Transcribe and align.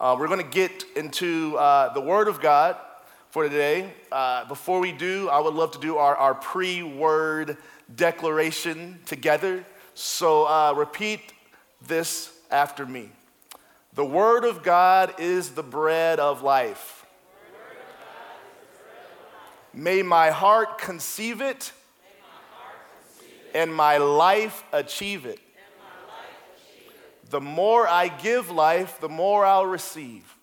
Uh, 0.00 0.14
we're 0.16 0.28
going 0.28 0.38
to 0.38 0.48
get 0.48 0.84
into 0.94 1.56
uh, 1.56 1.92
the 1.92 2.00
Word 2.00 2.28
of 2.28 2.40
God 2.40 2.76
for 3.30 3.42
today. 3.42 3.92
Uh, 4.12 4.44
before 4.44 4.78
we 4.78 4.92
do, 4.92 5.28
I 5.28 5.40
would 5.40 5.54
love 5.54 5.72
to 5.72 5.80
do 5.80 5.96
our, 5.96 6.14
our 6.14 6.36
pre 6.36 6.84
word 6.84 7.56
declaration 7.96 9.00
together. 9.06 9.64
So 9.94 10.44
uh, 10.44 10.72
repeat 10.76 11.32
this 11.84 12.32
after 12.48 12.86
me. 12.86 13.08
The 13.94 14.04
Word 14.04 14.44
of 14.44 14.62
God 14.62 15.14
is 15.18 15.50
the 15.50 15.64
bread 15.64 16.20
of 16.20 16.44
life. 16.44 17.04
May 19.74 20.02
my 20.02 20.30
heart 20.30 20.78
conceive 20.78 21.40
it 21.40 21.72
and 23.52 23.74
my 23.74 23.96
life 23.96 24.62
achieve 24.72 25.26
it. 25.26 25.40
The 27.30 27.40
more 27.40 27.86
I 27.86 28.08
give 28.08 28.50
life, 28.50 29.00
the 29.00 29.08
more 29.08 29.44
I'll 29.44 29.66
receive. 29.66 30.34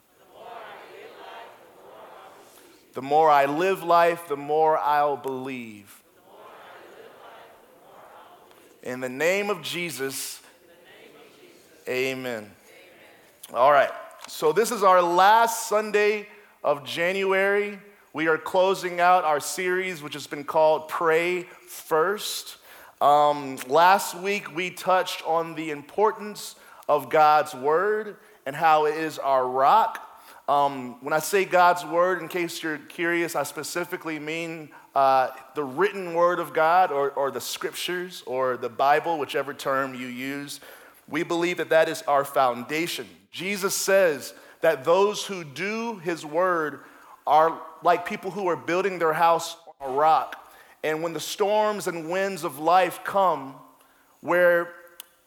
The 2.93 3.01
more 3.01 3.29
I 3.29 3.45
live 3.45 3.83
life, 3.83 4.27
the 4.27 4.37
more 4.37 4.77
I'll 4.77 5.17
believe. 5.17 6.03
In 8.83 8.99
the 8.99 9.09
name 9.09 9.49
of 9.49 9.63
Jesus, 9.63 10.41
amen. 11.89 12.51
All 13.53 13.71
right, 13.71 13.91
so 14.27 14.53
this 14.53 14.71
is 14.71 14.83
our 14.83 15.01
last 15.01 15.67
Sunday 15.67 16.27
of 16.63 16.85
January. 16.85 17.79
We 18.13 18.27
are 18.27 18.37
closing 18.37 18.99
out 18.99 19.23
our 19.23 19.39
series, 19.39 20.03
which 20.03 20.13
has 20.13 20.27
been 20.27 20.43
called 20.43 20.87
Pray 20.87 21.43
First. 21.67 22.57
Um, 23.01 23.57
last 23.67 24.15
week, 24.15 24.55
we 24.55 24.69
touched 24.69 25.21
on 25.27 25.55
the 25.55 25.71
importance 25.71 26.55
of 26.87 27.09
God's 27.09 27.53
Word 27.53 28.17
and 28.45 28.55
how 28.55 28.85
it 28.85 28.95
is 28.95 29.17
our 29.19 29.47
rock. 29.47 30.01
Um, 30.47 31.03
when 31.03 31.13
I 31.13 31.19
say 31.19 31.45
God's 31.45 31.83
Word, 31.85 32.21
in 32.21 32.27
case 32.27 32.61
you're 32.61 32.77
curious, 32.77 33.35
I 33.35 33.43
specifically 33.43 34.19
mean 34.19 34.69
uh, 34.93 35.29
the 35.55 35.63
written 35.63 36.13
Word 36.13 36.39
of 36.39 36.53
God 36.53 36.91
or, 36.91 37.11
or 37.11 37.31
the 37.31 37.41
Scriptures 37.41 38.23
or 38.25 38.57
the 38.57 38.69
Bible, 38.69 39.17
whichever 39.17 39.53
term 39.53 39.95
you 39.95 40.07
use. 40.07 40.59
We 41.09 41.23
believe 41.23 41.57
that 41.57 41.69
that 41.69 41.89
is 41.89 42.01
our 42.03 42.23
foundation. 42.23 43.07
Jesus 43.31 43.75
says 43.75 44.33
that 44.61 44.83
those 44.83 45.25
who 45.25 45.43
do 45.43 45.97
His 45.97 46.25
Word 46.25 46.81
are 47.27 47.59
like 47.83 48.05
people 48.05 48.31
who 48.31 48.47
are 48.47 48.55
building 48.55 48.99
their 48.99 49.13
house 49.13 49.57
on 49.81 49.91
a 49.91 49.93
rock. 49.93 50.41
And 50.83 51.01
when 51.01 51.13
the 51.13 51.19
storms 51.19 51.87
and 51.87 52.09
winds 52.09 52.43
of 52.43 52.59
life 52.59 52.99
come, 53.03 53.55
where 54.21 54.71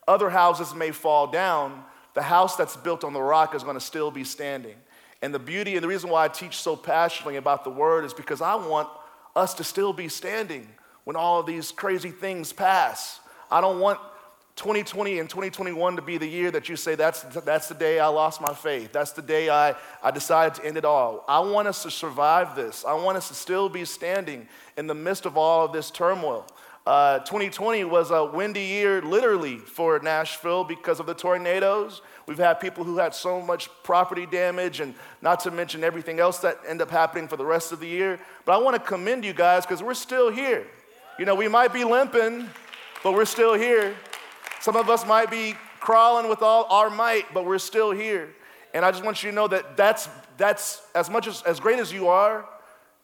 other 0.09 0.31
houses 0.31 0.75
may 0.75 0.91
fall 0.91 1.29
down, 1.29 1.85
the 2.15 2.23
house 2.23 2.57
that's 2.57 2.77
built 2.77 3.05
on 3.05 3.13
the 3.13 3.23
rock 3.23 3.55
is 3.55 3.63
going 3.63 3.77
to 3.77 3.81
still 3.81 4.11
be 4.11 4.25
standing. 4.25 4.75
And 5.23 5.35
the 5.35 5.39
beauty 5.39 5.75
and 5.75 5.85
the 5.85 5.89
reason 5.89 6.11
why 6.11 6.25
I 6.25 6.29
teach 6.29 6.57
so 6.57 6.75
passionately 6.75 7.37
about 7.37 7.63
the 7.63 7.71
word 7.71 8.05
is 8.05 8.15
because 8.15 8.41
I 8.41 8.55
want 8.55 8.89
us 9.37 9.55
to 9.55 9.65
still 9.65 9.93
be 9.93 10.09
standing 10.09 10.67
when 11.05 11.17
all 11.17 11.41
of 11.41 11.47
these 11.47 11.71
crazy 11.71 12.11
things 12.11 12.53
pass. 12.53 13.21
I 13.51 13.61
don't 13.61 13.81
want 13.81 14.01
2020 14.57 15.21
and 15.21 15.31
2021 15.31 15.97
to 15.97 16.03
be 16.03 16.19
the 16.19 16.27
year 16.27 16.51
that 16.51 16.69
you 16.69 16.75
say, 16.75 16.97
that's, 16.97 17.23
that's 17.23 17.69
the 17.69 17.75
day 17.75 18.01
I 18.01 18.09
lost 18.09 18.41
my 18.41 18.53
faith. 18.53 18.93
That's 18.93 19.13
the 19.13 19.23
day 19.23 19.49
I, 19.49 19.77
I 20.03 20.11
decided 20.11 20.55
to 20.55 20.67
end 20.67 20.77
it 20.77 20.85
all. 20.85 21.25
I 21.29 21.39
want 21.39 21.69
us 21.69 21.85
to 21.85 21.91
survive 21.91 22.57
this. 22.57 22.85
I 22.85 22.95
want 22.95 23.17
us 23.17 23.29
to 23.29 23.35
still 23.35 23.69
be 23.69 23.85
standing 23.85 24.49
in 24.77 24.89
the 24.89 24.95
midst 24.95 25.27
of 25.27 25.37
all 25.37 25.65
of 25.65 25.73
this 25.73 25.93
turmoil. 25.93 26.45
Uh, 26.89 27.19
2020 27.19 27.85
was 27.85 28.11
a 28.11 28.25
windy 28.25 28.63
year, 28.63 29.03
literally, 29.03 29.59
for 29.59 29.99
Nashville 29.99 30.65
because 30.65 31.01
of 31.01 31.05
the 31.05 31.13
tornadoes. 31.13 32.01
We've 32.27 32.39
had 32.39 32.55
people 32.61 32.83
who 32.83 32.97
had 32.97 33.15
so 33.15 33.43
much 33.43 33.69
property 33.83 34.25
damage, 34.25 34.81
and 34.81 34.95
not 35.21 35.41
to 35.41 35.51
mention 35.51 35.85
everything 35.85 36.19
else 36.19 36.39
that 36.39 36.59
ended 36.67 36.89
up 36.89 36.91
happening 36.91 37.29
for 37.29 37.37
the 37.37 37.45
rest 37.45 37.73
of 37.73 37.81
the 37.81 37.87
year. 37.87 38.19
But 38.47 38.53
I 38.53 38.63
want 38.63 38.75
to 38.75 38.81
commend 38.81 39.23
you 39.23 39.35
guys 39.35 39.67
because 39.67 39.83
we're 39.83 39.93
still 39.93 40.31
here. 40.31 40.67
You 41.19 41.27
know, 41.27 41.35
we 41.35 41.47
might 41.47 41.75
be 41.75 41.85
limping, 41.85 42.49
but 43.05 43.13
we're 43.13 43.27
still 43.27 43.53
here. 43.53 43.95
Some 44.63 44.75
of 44.75 44.89
us 44.89 45.07
might 45.07 45.31
be 45.31 45.57
crawling 45.81 46.31
with 46.31 46.41
all 46.41 46.65
our 46.71 46.89
might, 46.89 47.35
but 47.35 47.45
we're 47.45 47.59
still 47.59 47.91
here. 47.91 48.31
And 48.73 48.83
I 48.83 48.93
just 48.93 49.05
want 49.05 49.23
you 49.23 49.29
to 49.29 49.37
know 49.37 49.49
that 49.49 49.77
that's, 49.77 50.09
that's 50.39 50.81
as 50.95 51.11
much 51.11 51.27
as, 51.27 51.43
as 51.43 51.61
great 51.61 51.81
as 51.81 51.93
you 51.93 52.09
are, 52.09 52.49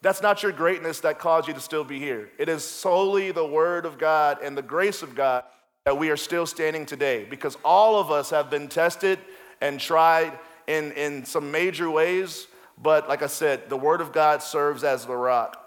that's 0.04 0.20
not 0.20 0.42
your 0.42 0.53
greatness 0.53 1.00
that 1.00 1.19
caused 1.19 1.48
you 1.48 1.54
to 1.54 1.60
still 1.60 1.82
be 1.82 1.98
here. 1.98 2.28
It 2.37 2.50
is 2.50 2.62
solely 2.62 3.32
the 3.32 3.47
Word 3.47 3.87
of 3.87 3.97
God 3.97 4.37
and 4.42 4.54
the 4.54 4.60
grace 4.60 5.03
of 5.03 5.15
God 5.15 5.44
that 5.87 5.97
we 5.97 6.10
are 6.10 6.16
still 6.19 6.44
standing 6.44 6.84
today 6.84 7.25
because 7.25 7.56
all 7.65 7.98
of 7.98 8.10
us 8.10 8.28
have 8.28 8.50
been 8.50 8.69
tested 8.69 9.19
and 9.62 9.81
tried 9.81 10.38
in, 10.66 10.92
in 10.92 11.25
some 11.25 11.50
major 11.50 11.88
ways. 11.88 12.47
But 12.76 13.09
like 13.09 13.22
I 13.22 13.28
said, 13.28 13.70
the 13.70 13.78
Word 13.78 14.03
of 14.03 14.12
God 14.12 14.42
serves 14.42 14.84
as 14.84 15.06
the 15.06 15.16
rock. 15.16 15.59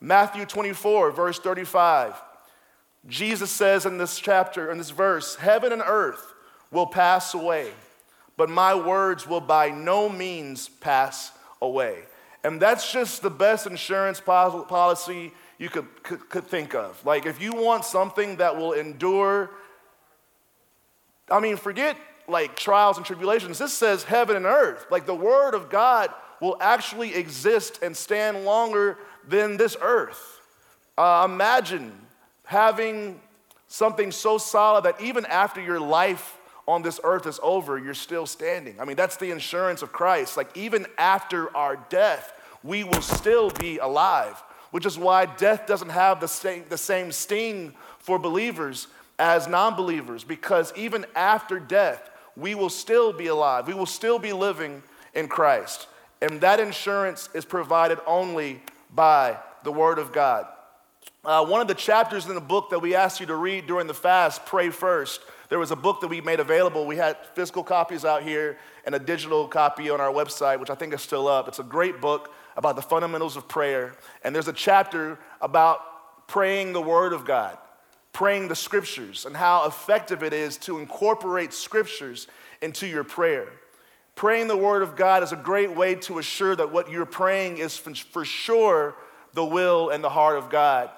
Matthew 0.00 0.46
24, 0.46 1.10
verse 1.10 1.38
35. 1.38 2.14
Jesus 3.06 3.50
says 3.50 3.84
in 3.84 3.98
this 3.98 4.18
chapter, 4.18 4.70
in 4.70 4.78
this 4.78 4.88
verse, 4.88 5.36
Heaven 5.36 5.70
and 5.70 5.82
earth 5.84 6.32
will 6.70 6.86
pass 6.86 7.34
away, 7.34 7.72
but 8.38 8.48
my 8.48 8.74
words 8.74 9.28
will 9.28 9.42
by 9.42 9.68
no 9.68 10.08
means 10.08 10.70
pass 10.70 11.30
away. 11.60 12.04
And 12.46 12.62
that's 12.62 12.92
just 12.92 13.22
the 13.22 13.30
best 13.30 13.66
insurance 13.66 14.20
policy 14.20 15.32
you 15.58 15.68
could, 15.68 16.04
could, 16.04 16.28
could, 16.28 16.44
think 16.44 16.76
of. 16.76 17.04
Like, 17.04 17.26
if 17.26 17.42
you 17.42 17.52
want 17.52 17.84
something 17.84 18.36
that 18.36 18.56
will 18.56 18.72
endure, 18.72 19.50
I 21.28 21.40
mean, 21.40 21.56
forget 21.56 21.96
like 22.28 22.54
trials 22.54 22.98
and 22.98 23.04
tribulations. 23.04 23.58
This 23.58 23.72
says 23.72 24.04
heaven 24.04 24.36
and 24.36 24.46
earth. 24.46 24.86
Like, 24.92 25.06
the 25.06 25.14
Word 25.14 25.54
of 25.54 25.68
God 25.70 26.10
will 26.40 26.56
actually 26.60 27.16
exist 27.16 27.80
and 27.82 27.96
stand 27.96 28.44
longer 28.44 28.98
than 29.26 29.56
this 29.56 29.76
earth. 29.80 30.40
Uh, 30.96 31.26
imagine 31.28 31.92
having 32.44 33.20
something 33.66 34.12
so 34.12 34.38
solid 34.38 34.84
that 34.84 35.00
even 35.00 35.26
after 35.26 35.60
your 35.60 35.80
life 35.80 36.38
on 36.68 36.82
this 36.82 37.00
earth 37.02 37.26
is 37.26 37.40
over, 37.42 37.76
you're 37.76 37.92
still 37.92 38.26
standing. 38.26 38.80
I 38.80 38.84
mean, 38.84 38.96
that's 38.96 39.16
the 39.16 39.32
insurance 39.32 39.82
of 39.82 39.90
Christ. 39.92 40.36
Like, 40.36 40.56
even 40.56 40.86
after 40.96 41.54
our 41.56 41.74
death, 41.88 42.34
we 42.66 42.84
will 42.84 43.02
still 43.02 43.50
be 43.50 43.78
alive, 43.78 44.42
which 44.70 44.86
is 44.86 44.98
why 44.98 45.26
death 45.26 45.66
doesn't 45.66 45.90
have 45.90 46.20
the 46.20 46.28
same, 46.28 46.64
the 46.68 46.78
same 46.78 47.12
sting 47.12 47.74
for 47.98 48.18
believers 48.18 48.88
as 49.18 49.48
non 49.48 49.74
believers, 49.74 50.24
because 50.24 50.72
even 50.76 51.06
after 51.14 51.58
death, 51.58 52.10
we 52.36 52.54
will 52.54 52.68
still 52.68 53.12
be 53.12 53.28
alive. 53.28 53.66
We 53.66 53.74
will 53.74 53.86
still 53.86 54.18
be 54.18 54.32
living 54.32 54.82
in 55.14 55.28
Christ. 55.28 55.86
And 56.20 56.40
that 56.40 56.60
insurance 56.60 57.28
is 57.34 57.44
provided 57.44 57.98
only 58.06 58.62
by 58.94 59.38
the 59.64 59.72
Word 59.72 59.98
of 59.98 60.12
God. 60.12 60.46
Uh, 61.24 61.44
one 61.44 61.60
of 61.60 61.68
the 61.68 61.74
chapters 61.74 62.26
in 62.26 62.34
the 62.34 62.40
book 62.40 62.70
that 62.70 62.78
we 62.78 62.94
asked 62.94 63.20
you 63.20 63.26
to 63.26 63.34
read 63.34 63.66
during 63.66 63.86
the 63.86 63.94
fast, 63.94 64.44
Pray 64.44 64.70
First, 64.70 65.20
there 65.48 65.58
was 65.58 65.70
a 65.70 65.76
book 65.76 66.00
that 66.00 66.08
we 66.08 66.20
made 66.20 66.40
available. 66.40 66.86
We 66.86 66.96
had 66.96 67.16
physical 67.34 67.62
copies 67.62 68.04
out 68.04 68.22
here 68.22 68.58
and 68.84 68.94
a 68.94 68.98
digital 68.98 69.46
copy 69.46 69.90
on 69.90 70.00
our 70.00 70.12
website, 70.12 70.58
which 70.58 70.70
I 70.70 70.74
think 70.74 70.92
is 70.92 71.02
still 71.02 71.28
up. 71.28 71.48
It's 71.48 71.58
a 71.58 71.64
great 71.64 72.00
book 72.00 72.32
about 72.56 72.76
the 72.76 72.82
fundamentals 72.82 73.36
of 73.36 73.48
prayer. 73.48 73.94
And 74.24 74.34
there's 74.34 74.48
a 74.48 74.52
chapter 74.52 75.18
about 75.40 76.26
praying 76.28 76.72
the 76.72 76.82
Word 76.82 77.12
of 77.12 77.24
God, 77.24 77.58
praying 78.12 78.48
the 78.48 78.56
Scriptures, 78.56 79.26
and 79.26 79.36
how 79.36 79.66
effective 79.66 80.22
it 80.22 80.32
is 80.32 80.56
to 80.58 80.78
incorporate 80.78 81.52
Scriptures 81.52 82.26
into 82.62 82.86
your 82.86 83.04
prayer. 83.04 83.48
Praying 84.14 84.48
the 84.48 84.56
Word 84.56 84.82
of 84.82 84.96
God 84.96 85.22
is 85.22 85.32
a 85.32 85.36
great 85.36 85.76
way 85.76 85.94
to 85.96 86.18
assure 86.18 86.56
that 86.56 86.72
what 86.72 86.90
you're 86.90 87.04
praying 87.04 87.58
is 87.58 87.76
for 87.76 88.24
sure 88.24 88.96
the 89.34 89.44
will 89.44 89.90
and 89.90 90.02
the 90.02 90.08
heart 90.08 90.38
of 90.38 90.48
God. 90.48 90.90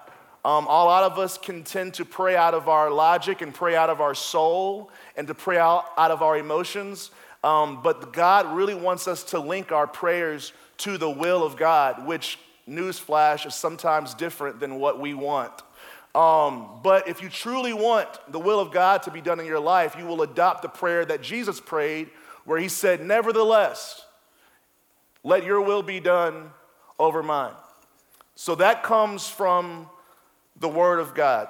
Um, 0.44 0.66
a 0.66 0.68
lot 0.68 1.02
of 1.02 1.18
us 1.18 1.36
can 1.36 1.64
tend 1.64 1.94
to 1.94 2.04
pray 2.04 2.36
out 2.36 2.54
of 2.54 2.68
our 2.68 2.90
logic 2.90 3.42
and 3.42 3.52
pray 3.52 3.74
out 3.74 3.90
of 3.90 4.00
our 4.00 4.14
soul 4.14 4.90
and 5.16 5.26
to 5.26 5.34
pray 5.34 5.58
out, 5.58 5.86
out 5.98 6.12
of 6.12 6.22
our 6.22 6.38
emotions. 6.38 7.10
Um, 7.42 7.82
but 7.82 8.12
God 8.12 8.56
really 8.56 8.74
wants 8.74 9.08
us 9.08 9.24
to 9.24 9.40
link 9.40 9.72
our 9.72 9.86
prayers 9.86 10.52
to 10.78 10.98
the 10.98 11.10
will 11.10 11.44
of 11.44 11.56
God, 11.56 12.06
which, 12.06 12.38
newsflash, 12.68 13.46
is 13.46 13.54
sometimes 13.54 14.14
different 14.14 14.60
than 14.60 14.76
what 14.76 15.00
we 15.00 15.14
want. 15.14 15.52
Um, 16.14 16.80
but 16.82 17.06
if 17.06 17.22
you 17.22 17.28
truly 17.28 17.72
want 17.72 18.08
the 18.32 18.38
will 18.38 18.60
of 18.60 18.72
God 18.72 19.02
to 19.04 19.10
be 19.10 19.20
done 19.20 19.40
in 19.40 19.46
your 19.46 19.60
life, 19.60 19.94
you 19.98 20.06
will 20.06 20.22
adopt 20.22 20.62
the 20.62 20.68
prayer 20.68 21.04
that 21.04 21.22
Jesus 21.22 21.60
prayed, 21.60 22.10
where 22.44 22.58
he 22.58 22.68
said, 22.68 23.04
Nevertheless, 23.04 24.04
let 25.22 25.44
your 25.44 25.60
will 25.60 25.82
be 25.82 26.00
done 26.00 26.50
over 26.98 27.22
mine. 27.22 27.52
So 28.34 28.54
that 28.56 28.82
comes 28.82 29.28
from 29.28 29.88
the 30.58 30.68
Word 30.68 31.00
of 31.00 31.14
God. 31.14 31.48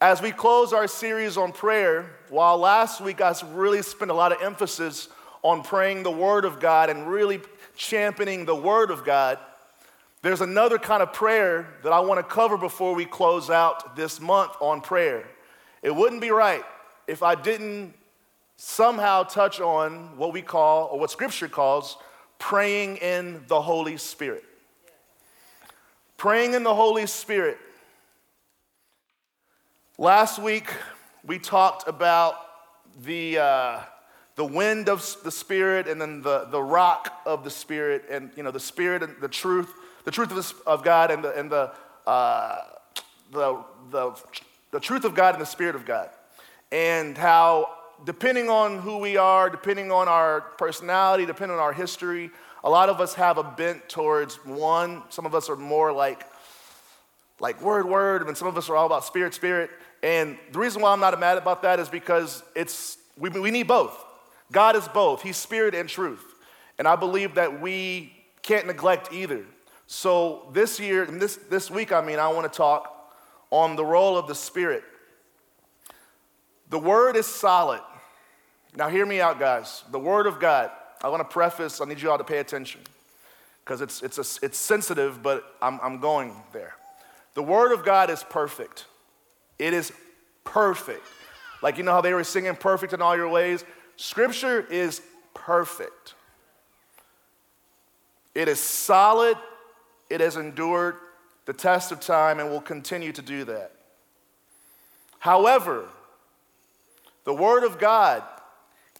As 0.00 0.20
we 0.20 0.30
close 0.30 0.72
our 0.72 0.88
series 0.88 1.36
on 1.36 1.52
prayer, 1.52 2.10
while 2.28 2.58
last 2.58 3.00
week 3.00 3.20
I 3.20 3.34
really 3.52 3.80
spent 3.82 4.10
a 4.10 4.14
lot 4.14 4.32
of 4.32 4.42
emphasis 4.42 5.08
on 5.46 5.62
praying 5.62 6.02
the 6.02 6.10
Word 6.10 6.44
of 6.44 6.58
God 6.58 6.90
and 6.90 7.06
really 7.06 7.40
championing 7.76 8.46
the 8.46 8.56
Word 8.56 8.90
of 8.90 9.04
God, 9.04 9.38
there's 10.22 10.40
another 10.40 10.76
kind 10.76 11.04
of 11.04 11.12
prayer 11.12 11.68
that 11.84 11.92
I 11.92 12.00
want 12.00 12.18
to 12.18 12.24
cover 12.24 12.58
before 12.58 12.96
we 12.96 13.04
close 13.04 13.48
out 13.48 13.94
this 13.94 14.20
month 14.20 14.50
on 14.60 14.80
prayer. 14.80 15.24
It 15.82 15.94
wouldn't 15.94 16.20
be 16.20 16.30
right 16.30 16.64
if 17.06 17.22
I 17.22 17.36
didn't 17.36 17.94
somehow 18.56 19.22
touch 19.22 19.60
on 19.60 20.16
what 20.16 20.32
we 20.32 20.42
call, 20.42 20.88
or 20.90 20.98
what 20.98 21.12
Scripture 21.12 21.46
calls, 21.46 21.96
praying 22.40 22.96
in 22.96 23.44
the 23.46 23.62
Holy 23.62 23.98
Spirit. 23.98 24.42
Praying 26.16 26.54
in 26.54 26.64
the 26.64 26.74
Holy 26.74 27.06
Spirit. 27.06 27.58
Last 29.96 30.40
week, 30.40 30.68
we 31.24 31.38
talked 31.38 31.86
about 31.86 32.34
the, 33.04 33.38
uh, 33.38 33.80
the 34.36 34.44
wind 34.44 34.88
of 34.88 35.16
the 35.24 35.30
Spirit 35.30 35.88
and 35.88 36.00
then 36.00 36.22
the, 36.22 36.46
the 36.50 36.62
rock 36.62 37.20
of 37.24 37.42
the 37.42 37.50
Spirit, 37.50 38.04
and 38.10 38.30
you 38.36 38.42
know, 38.42 38.50
the 38.50 38.60
Spirit 38.60 39.02
and 39.02 39.16
the 39.20 39.28
truth, 39.28 39.72
the 40.04 40.10
truth 40.10 40.30
of, 40.30 40.54
of 40.66 40.84
God 40.84 41.10
and 41.10 41.24
the, 41.24 41.32
and 41.38 41.50
the, 41.50 41.72
uh, 42.06 42.58
the, 43.32 43.64
the, 43.90 44.12
the 44.72 44.80
truth 44.80 45.04
of 45.04 45.14
God 45.14 45.34
and 45.34 45.40
the 45.40 45.46
Spirit 45.46 45.74
of 45.74 45.86
God. 45.86 46.10
And 46.70 47.16
how, 47.16 47.70
depending 48.04 48.50
on 48.50 48.78
who 48.78 48.98
we 48.98 49.16
are, 49.16 49.48
depending 49.48 49.90
on 49.90 50.06
our 50.06 50.42
personality, 50.42 51.24
depending 51.24 51.56
on 51.56 51.62
our 51.62 51.72
history, 51.72 52.30
a 52.62 52.68
lot 52.68 52.90
of 52.90 53.00
us 53.00 53.14
have 53.14 53.38
a 53.38 53.42
bent 53.42 53.88
towards 53.88 54.44
one. 54.44 55.02
Some 55.08 55.24
of 55.24 55.34
us 55.34 55.48
are 55.48 55.56
more 55.56 55.92
like, 55.92 56.26
like 57.40 57.62
word, 57.62 57.86
word, 57.88 58.26
and 58.26 58.36
some 58.36 58.48
of 58.48 58.58
us 58.58 58.68
are 58.68 58.76
all 58.76 58.86
about 58.86 59.04
spirit, 59.04 59.32
spirit. 59.32 59.70
And 60.02 60.36
the 60.52 60.58
reason 60.58 60.82
why 60.82 60.92
I'm 60.92 61.00
not 61.00 61.18
mad 61.18 61.38
about 61.38 61.62
that 61.62 61.80
is 61.80 61.88
because 61.88 62.42
it's, 62.54 62.98
we, 63.16 63.30
we 63.30 63.50
need 63.50 63.66
both. 63.66 64.02
God 64.52 64.76
is 64.76 64.86
both, 64.88 65.22
He's 65.22 65.36
spirit 65.36 65.74
and 65.74 65.88
truth. 65.88 66.24
And 66.78 66.86
I 66.86 66.96
believe 66.96 67.34
that 67.36 67.60
we 67.60 68.12
can't 68.42 68.66
neglect 68.66 69.12
either. 69.12 69.44
So 69.86 70.48
this 70.52 70.78
year, 70.78 71.04
and 71.04 71.20
this, 71.20 71.36
this 71.36 71.70
week, 71.70 71.92
I 71.92 72.00
mean, 72.00 72.18
I 72.18 72.28
want 72.28 72.50
to 72.52 72.56
talk 72.56 72.92
on 73.50 73.76
the 73.76 73.84
role 73.84 74.18
of 74.18 74.26
the 74.26 74.34
Spirit. 74.34 74.84
The 76.68 76.78
Word 76.78 77.16
is 77.16 77.26
solid. 77.26 77.80
Now, 78.74 78.88
hear 78.88 79.06
me 79.06 79.20
out, 79.20 79.38
guys. 79.38 79.84
The 79.90 79.98
Word 79.98 80.26
of 80.26 80.38
God 80.38 80.70
I 81.02 81.08
want 81.08 81.20
to 81.20 81.32
preface, 81.32 81.80
I 81.80 81.84
need 81.84 82.00
you 82.00 82.10
all 82.10 82.18
to 82.18 82.24
pay 82.24 82.38
attention 82.38 82.80
because 83.64 83.80
it's, 83.80 84.02
it's, 84.02 84.18
a, 84.18 84.44
it's 84.44 84.58
sensitive, 84.58 85.22
but 85.22 85.44
I'm, 85.60 85.78
I'm 85.82 86.00
going 86.00 86.34
there. 86.52 86.74
The 87.34 87.42
Word 87.42 87.72
of 87.72 87.84
God 87.84 88.10
is 88.10 88.24
perfect. 88.24 88.86
It 89.58 89.74
is 89.74 89.92
perfect. 90.44 91.04
Like, 91.62 91.76
you 91.78 91.84
know 91.84 91.92
how 91.92 92.00
they 92.00 92.14
were 92.14 92.24
singing 92.24 92.56
perfect 92.56 92.92
in 92.92 93.02
all 93.02 93.16
your 93.16 93.28
ways? 93.28 93.64
Scripture 93.96 94.60
is 94.60 95.00
perfect. 95.34 96.14
It 98.34 98.48
is 98.48 98.60
solid, 98.60 99.38
it 100.10 100.20
has 100.20 100.36
endured 100.36 100.96
the 101.46 101.52
test 101.52 101.92
of 101.92 102.00
time, 102.00 102.38
and 102.38 102.50
will 102.50 102.60
continue 102.60 103.12
to 103.12 103.22
do 103.22 103.44
that. 103.44 103.72
However, 105.18 105.88
the 107.24 107.34
Word 107.34 107.64
of 107.64 107.78
God 107.78 108.22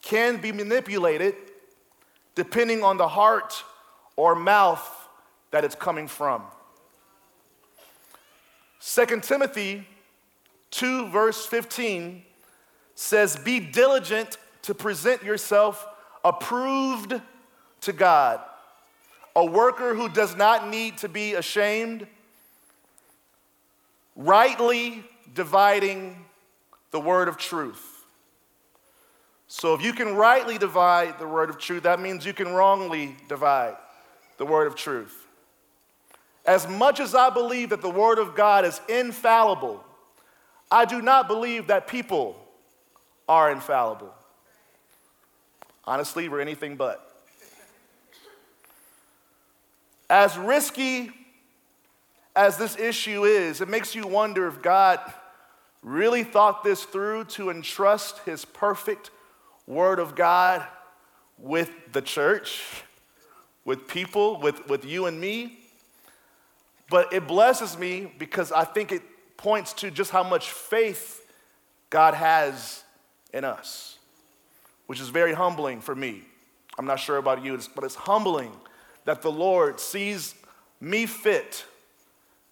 can 0.02 0.40
be 0.40 0.52
manipulated 0.52 1.34
depending 2.34 2.82
on 2.82 2.96
the 2.96 3.08
heart 3.08 3.62
or 4.16 4.34
mouth 4.34 5.08
that 5.50 5.64
it's 5.64 5.74
coming 5.74 6.08
from. 6.08 6.42
2 8.80 9.20
Timothy 9.20 9.86
2, 10.70 11.08
verse 11.08 11.46
15 11.46 12.22
says, 12.94 13.36
Be 13.36 13.60
diligent 13.60 14.38
to 14.66 14.74
present 14.74 15.22
yourself 15.22 15.86
approved 16.24 17.20
to 17.82 17.92
God, 17.92 18.40
a 19.36 19.46
worker 19.46 19.94
who 19.94 20.08
does 20.08 20.34
not 20.34 20.68
need 20.68 20.98
to 20.98 21.08
be 21.08 21.34
ashamed, 21.34 22.04
rightly 24.16 25.04
dividing 25.34 26.16
the 26.90 26.98
word 26.98 27.28
of 27.28 27.36
truth. 27.36 28.04
So 29.46 29.72
if 29.74 29.82
you 29.82 29.92
can 29.92 30.16
rightly 30.16 30.58
divide 30.58 31.20
the 31.20 31.28
word 31.28 31.48
of 31.48 31.58
truth, 31.58 31.84
that 31.84 32.00
means 32.00 32.26
you 32.26 32.32
can 32.32 32.48
wrongly 32.48 33.16
divide 33.28 33.76
the 34.36 34.46
word 34.46 34.66
of 34.66 34.74
truth. 34.74 35.26
As 36.44 36.66
much 36.66 36.98
as 36.98 37.14
I 37.14 37.30
believe 37.30 37.70
that 37.70 37.82
the 37.82 37.90
word 37.90 38.18
of 38.18 38.34
God 38.34 38.64
is 38.64 38.80
infallible, 38.88 39.84
I 40.72 40.86
do 40.86 41.00
not 41.00 41.28
believe 41.28 41.68
that 41.68 41.86
people 41.86 42.36
are 43.28 43.52
infallible. 43.52 44.12
Honestly, 45.86 46.28
we're 46.28 46.40
anything 46.40 46.76
but. 46.76 47.02
As 50.08 50.36
risky 50.36 51.10
as 52.34 52.56
this 52.56 52.76
issue 52.78 53.24
is, 53.24 53.60
it 53.60 53.68
makes 53.68 53.94
you 53.94 54.06
wonder 54.06 54.46
if 54.46 54.62
God 54.62 55.00
really 55.82 56.24
thought 56.24 56.64
this 56.64 56.84
through 56.84 57.24
to 57.24 57.50
entrust 57.50 58.18
his 58.20 58.44
perfect 58.44 59.10
Word 59.66 59.98
of 59.98 60.14
God 60.14 60.66
with 61.38 61.70
the 61.92 62.02
church, 62.02 62.62
with 63.64 63.88
people, 63.88 64.40
with, 64.40 64.68
with 64.68 64.84
you 64.84 65.06
and 65.06 65.20
me. 65.20 65.58
But 66.88 67.12
it 67.12 67.26
blesses 67.26 67.76
me 67.76 68.12
because 68.18 68.52
I 68.52 68.64
think 68.64 68.92
it 68.92 69.02
points 69.36 69.72
to 69.74 69.90
just 69.90 70.10
how 70.10 70.22
much 70.22 70.50
faith 70.50 71.26
God 71.90 72.14
has 72.14 72.84
in 73.32 73.44
us, 73.44 73.95
which 74.86 75.00
is 75.00 75.08
very 75.08 75.32
humbling 75.32 75.80
for 75.80 75.94
me. 75.94 76.22
I'm 76.78 76.86
not 76.86 77.00
sure 77.00 77.16
about 77.16 77.44
you, 77.44 77.58
but 77.74 77.84
it's 77.84 77.94
humbling 77.94 78.52
that 79.04 79.22
the 79.22 79.30
Lord 79.30 79.80
sees 79.80 80.34
me 80.80 81.06
fit 81.06 81.64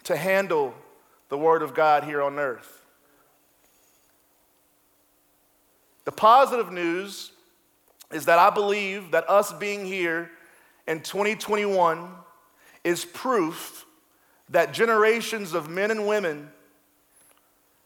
to 0.05 0.17
handle 0.17 0.75
the 1.29 1.39
Word 1.39 1.63
of 1.63 1.75
God 1.75 2.05
here 2.05 2.23
on 2.23 2.39
earth. 2.39 2.83
The 6.05 6.13
positive 6.13 6.71
news 6.71 7.33
is 8.13 8.27
that 8.27 8.39
I 8.39 8.51
believe 8.51 9.11
that 9.13 9.29
us 9.29 9.53
being 9.53 9.85
here 9.85 10.31
in 10.87 11.01
2021 11.01 12.09
is 12.85 13.05
proof 13.05 13.87
that 14.51 14.75
generations 14.75 15.55
of 15.55 15.69
men 15.69 15.91
and 15.91 16.07
women 16.07 16.51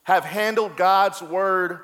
have 0.02 0.24
handled 0.24 0.76
God's 0.76 1.22
word 1.22 1.80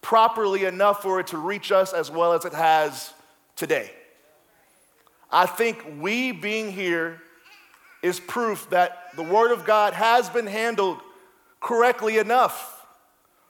properly 0.00 0.64
enough 0.64 1.02
for 1.02 1.20
it 1.20 1.28
to 1.28 1.38
reach 1.38 1.72
us 1.72 1.92
as 1.92 2.10
well 2.10 2.32
as 2.32 2.44
it 2.44 2.52
has 2.52 3.12
today. 3.56 3.90
I 5.30 5.46
think 5.46 5.84
we 6.00 6.32
being 6.32 6.72
here 6.72 7.20
is 8.02 8.20
proof 8.20 8.70
that 8.70 9.16
the 9.16 9.22
word 9.22 9.52
of 9.52 9.64
God 9.64 9.92
has 9.92 10.30
been 10.30 10.46
handled 10.46 10.98
correctly 11.60 12.18
enough 12.18 12.78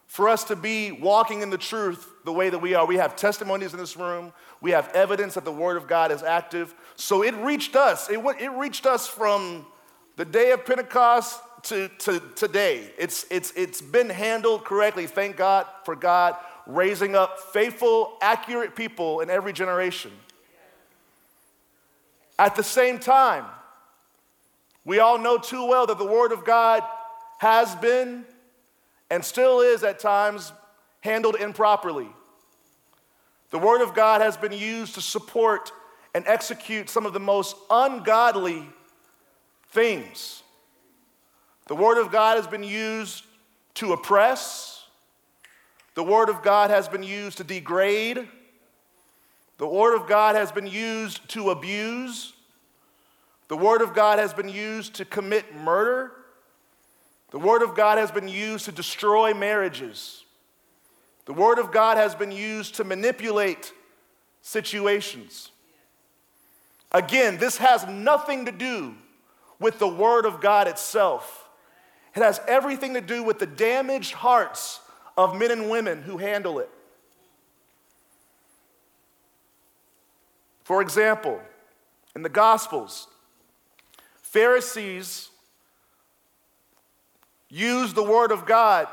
for 0.08 0.28
us 0.28 0.44
to 0.44 0.56
be 0.56 0.90
walking 0.90 1.42
in 1.42 1.50
the 1.50 1.58
truth 1.58 2.10
the 2.24 2.32
way 2.32 2.48
that 2.48 2.58
we 2.58 2.74
are. 2.74 2.86
We 2.86 2.96
have 2.96 3.14
testimonies 3.14 3.74
in 3.74 3.78
this 3.78 3.96
room. 3.96 4.32
We 4.60 4.70
have 4.72 4.88
evidence 4.88 5.34
that 5.34 5.44
the 5.44 5.52
Word 5.52 5.76
of 5.76 5.86
God 5.86 6.10
is 6.10 6.22
active. 6.22 6.74
So 6.96 7.22
it 7.22 7.34
reached 7.36 7.76
us. 7.76 8.10
It, 8.10 8.18
it 8.40 8.50
reached 8.52 8.86
us 8.86 9.06
from 9.06 9.66
the 10.16 10.24
day 10.24 10.50
of 10.50 10.64
Pentecost 10.64 11.40
to, 11.68 11.88
to 11.88 12.20
today. 12.34 12.90
It's, 12.98 13.26
it's, 13.30 13.52
it's 13.56 13.80
been 13.80 14.10
handled 14.10 14.64
correctly. 14.64 15.06
Thank 15.06 15.36
God 15.36 15.66
for 15.84 15.94
God 15.96 16.36
raising 16.66 17.14
up 17.14 17.38
faithful, 17.38 18.16
accurate 18.20 18.76
people 18.76 19.20
in 19.20 19.30
every 19.30 19.52
generation. 19.52 20.12
At 22.38 22.54
the 22.54 22.62
same 22.62 22.98
time, 22.98 23.44
we 24.84 25.00
all 25.00 25.18
know 25.18 25.38
too 25.38 25.66
well 25.66 25.86
that 25.86 25.98
the 25.98 26.06
Word 26.06 26.32
of 26.32 26.44
God 26.44 26.82
has 27.38 27.74
been 27.76 28.24
and 29.10 29.24
still 29.24 29.60
is 29.60 29.82
at 29.82 29.98
times 29.98 30.52
handled 31.00 31.36
improperly. 31.36 32.08
The 33.50 33.58
Word 33.58 33.82
of 33.82 33.94
God 33.94 34.20
has 34.20 34.36
been 34.36 34.52
used 34.52 34.94
to 34.94 35.00
support 35.00 35.72
and 36.14 36.24
execute 36.26 36.90
some 36.90 37.06
of 37.06 37.12
the 37.12 37.20
most 37.20 37.56
ungodly 37.70 38.68
things. 39.70 40.42
The 41.68 41.76
Word 41.76 41.98
of 41.98 42.10
God 42.10 42.36
has 42.36 42.46
been 42.46 42.62
used 42.62 43.24
to 43.74 43.92
oppress. 43.92 44.86
The 45.94 46.02
Word 46.02 46.30
of 46.30 46.42
God 46.42 46.70
has 46.70 46.88
been 46.88 47.02
used 47.02 47.38
to 47.38 47.44
degrade. 47.44 48.26
The 49.58 49.66
Word 49.66 49.94
of 49.94 50.08
God 50.08 50.34
has 50.34 50.50
been 50.50 50.66
used 50.66 51.28
to 51.30 51.50
abuse. 51.50 52.32
The 53.48 53.56
Word 53.56 53.82
of 53.82 53.94
God 53.94 54.18
has 54.18 54.32
been 54.32 54.48
used 54.48 54.94
to 54.94 55.04
commit 55.04 55.54
murder. 55.54 56.12
The 57.32 57.38
Word 57.38 57.62
of 57.62 57.74
God 57.74 57.98
has 57.98 58.10
been 58.10 58.28
used 58.28 58.64
to 58.64 58.72
destroy 58.72 59.34
marriages. 59.34 60.24
The 61.26 61.34
Word 61.34 61.58
of 61.58 61.70
God 61.70 61.98
has 61.98 62.14
been 62.14 62.32
used 62.32 62.76
to 62.76 62.84
manipulate 62.84 63.74
situations. 64.40 65.50
Again, 66.92 67.36
this 67.36 67.58
has 67.58 67.86
nothing 67.86 68.46
to 68.46 68.52
do 68.52 68.94
with 69.60 69.78
the 69.78 69.88
Word 69.88 70.24
of 70.24 70.40
God 70.40 70.66
itself. 70.66 71.47
It 72.18 72.22
has 72.22 72.40
everything 72.48 72.94
to 72.94 73.00
do 73.00 73.22
with 73.22 73.38
the 73.38 73.46
damaged 73.46 74.12
hearts 74.12 74.80
of 75.16 75.38
men 75.38 75.52
and 75.52 75.70
women 75.70 76.02
who 76.02 76.16
handle 76.16 76.58
it. 76.58 76.68
For 80.64 80.82
example, 80.82 81.40
in 82.16 82.22
the 82.22 82.28
Gospels, 82.28 83.06
Pharisees 84.20 85.28
use 87.48 87.94
the 87.94 88.02
word 88.02 88.32
of 88.32 88.46
God 88.46 88.88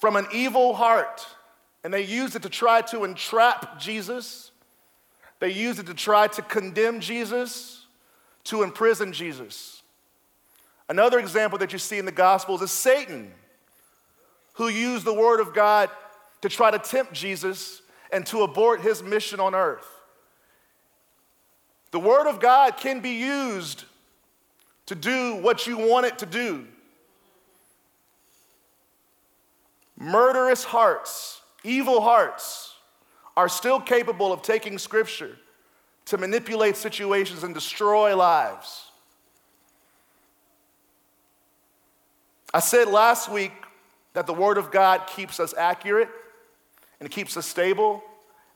from 0.00 0.16
an 0.16 0.28
evil 0.32 0.72
heart 0.72 1.26
and 1.84 1.92
they 1.92 2.04
used 2.06 2.34
it 2.36 2.42
to 2.44 2.48
try 2.48 2.80
to 2.80 3.04
entrap 3.04 3.78
Jesus. 3.78 4.50
They 5.40 5.50
used 5.50 5.78
it 5.78 5.86
to 5.88 5.94
try 5.94 6.26
to 6.28 6.40
condemn 6.40 7.00
Jesus, 7.00 7.84
to 8.44 8.62
imprison 8.62 9.12
Jesus. 9.12 9.75
Another 10.88 11.18
example 11.18 11.58
that 11.58 11.72
you 11.72 11.78
see 11.78 11.98
in 11.98 12.04
the 12.04 12.12
Gospels 12.12 12.62
is 12.62 12.70
Satan, 12.70 13.32
who 14.54 14.68
used 14.68 15.04
the 15.04 15.14
Word 15.14 15.40
of 15.40 15.52
God 15.54 15.90
to 16.42 16.48
try 16.48 16.70
to 16.70 16.78
tempt 16.78 17.12
Jesus 17.12 17.82
and 18.12 18.24
to 18.26 18.42
abort 18.42 18.80
his 18.80 19.02
mission 19.02 19.40
on 19.40 19.54
earth. 19.54 19.86
The 21.90 22.00
Word 22.00 22.28
of 22.28 22.40
God 22.40 22.76
can 22.76 23.00
be 23.00 23.10
used 23.10 23.84
to 24.86 24.94
do 24.94 25.36
what 25.36 25.66
you 25.66 25.76
want 25.78 26.06
it 26.06 26.18
to 26.18 26.26
do. 26.26 26.66
Murderous 29.98 30.62
hearts 30.62 31.40
evil 31.66 32.00
hearts 32.00 32.74
are 33.36 33.48
still 33.48 33.80
capable 33.80 34.32
of 34.32 34.40
taking 34.40 34.78
scripture 34.78 35.36
to 36.06 36.16
manipulate 36.16 36.76
situations 36.76 37.42
and 37.42 37.52
destroy 37.52 38.16
lives. 38.16 38.85
I 42.56 42.60
said 42.60 42.88
last 42.88 43.30
week 43.30 43.52
that 44.14 44.26
the 44.26 44.32
Word 44.32 44.56
of 44.56 44.70
God 44.70 45.08
keeps 45.08 45.40
us 45.40 45.52
accurate 45.58 46.08
and 46.98 47.06
it 47.06 47.12
keeps 47.12 47.36
us 47.36 47.44
stable, 47.44 48.02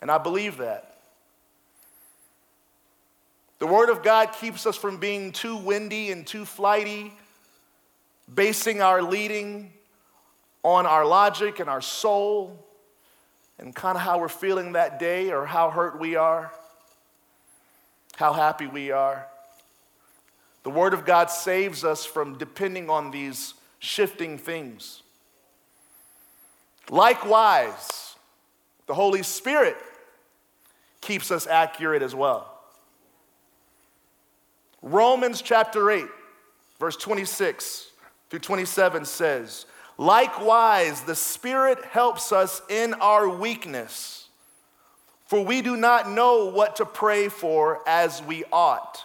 and 0.01 0.11
I 0.11 0.17
believe 0.17 0.57
that. 0.57 0.97
The 3.59 3.67
Word 3.67 3.91
of 3.91 4.03
God 4.03 4.33
keeps 4.33 4.65
us 4.65 4.75
from 4.75 4.97
being 4.97 5.33
too 5.33 5.55
windy 5.55 6.11
and 6.13 6.27
too 6.27 6.47
flighty, 6.47 7.13
basing 8.35 8.81
our 8.81 9.03
leading 9.03 9.71
on 10.63 10.87
our 10.87 11.05
logic 11.05 11.61
and 11.61 11.69
our 11.69 11.83
soul 11.83 12.59
and 13.59 13.75
kind 13.75 13.97
of 13.97 14.03
how 14.03 14.19
we're 14.19 14.31
feeling 14.31 14.73
that 14.73 14.99
day 14.99 15.31
or 15.31 15.45
how 15.45 15.69
hurt 15.69 16.01
we 16.01 16.17
are, 16.17 16.51
how 18.17 18.33
happy 18.33 18.67
we 18.67 18.93
are. 18.93 19.27
The 20.63 20.71
Word 20.71 20.95
of 20.95 21.05
God 21.05 21.29
saves 21.29 21.85
us 21.85 22.07
from 22.07 22.39
depending 22.39 22.89
on 22.89 23.11
these 23.11 23.53
shifting 23.81 24.39
things. 24.39 25.03
Likewise, 26.89 28.15
the 28.87 28.95
Holy 28.95 29.23
Spirit 29.23 29.77
keeps 31.01 31.31
us 31.31 31.47
accurate 31.47 32.03
as 32.03 32.15
well. 32.15 32.47
Romans 34.83 35.43
chapter 35.43 35.91
8, 35.91 36.05
verse 36.79 36.97
26 36.97 37.89
through 38.29 38.39
27 38.39 39.05
says, 39.05 39.67
Likewise, 39.99 41.03
the 41.03 41.15
Spirit 41.15 41.85
helps 41.85 42.33
us 42.33 42.63
in 42.71 42.95
our 42.95 43.29
weakness, 43.29 44.29
for 45.27 45.45
we 45.45 45.63
do 45.63 45.77
not 45.77 46.11
know 46.11 46.47
what 46.47 46.77
to 46.77 46.87
pray 46.87 47.29
for 47.29 47.87
as 47.87 48.23
we 48.23 48.45
ought. 48.53 49.05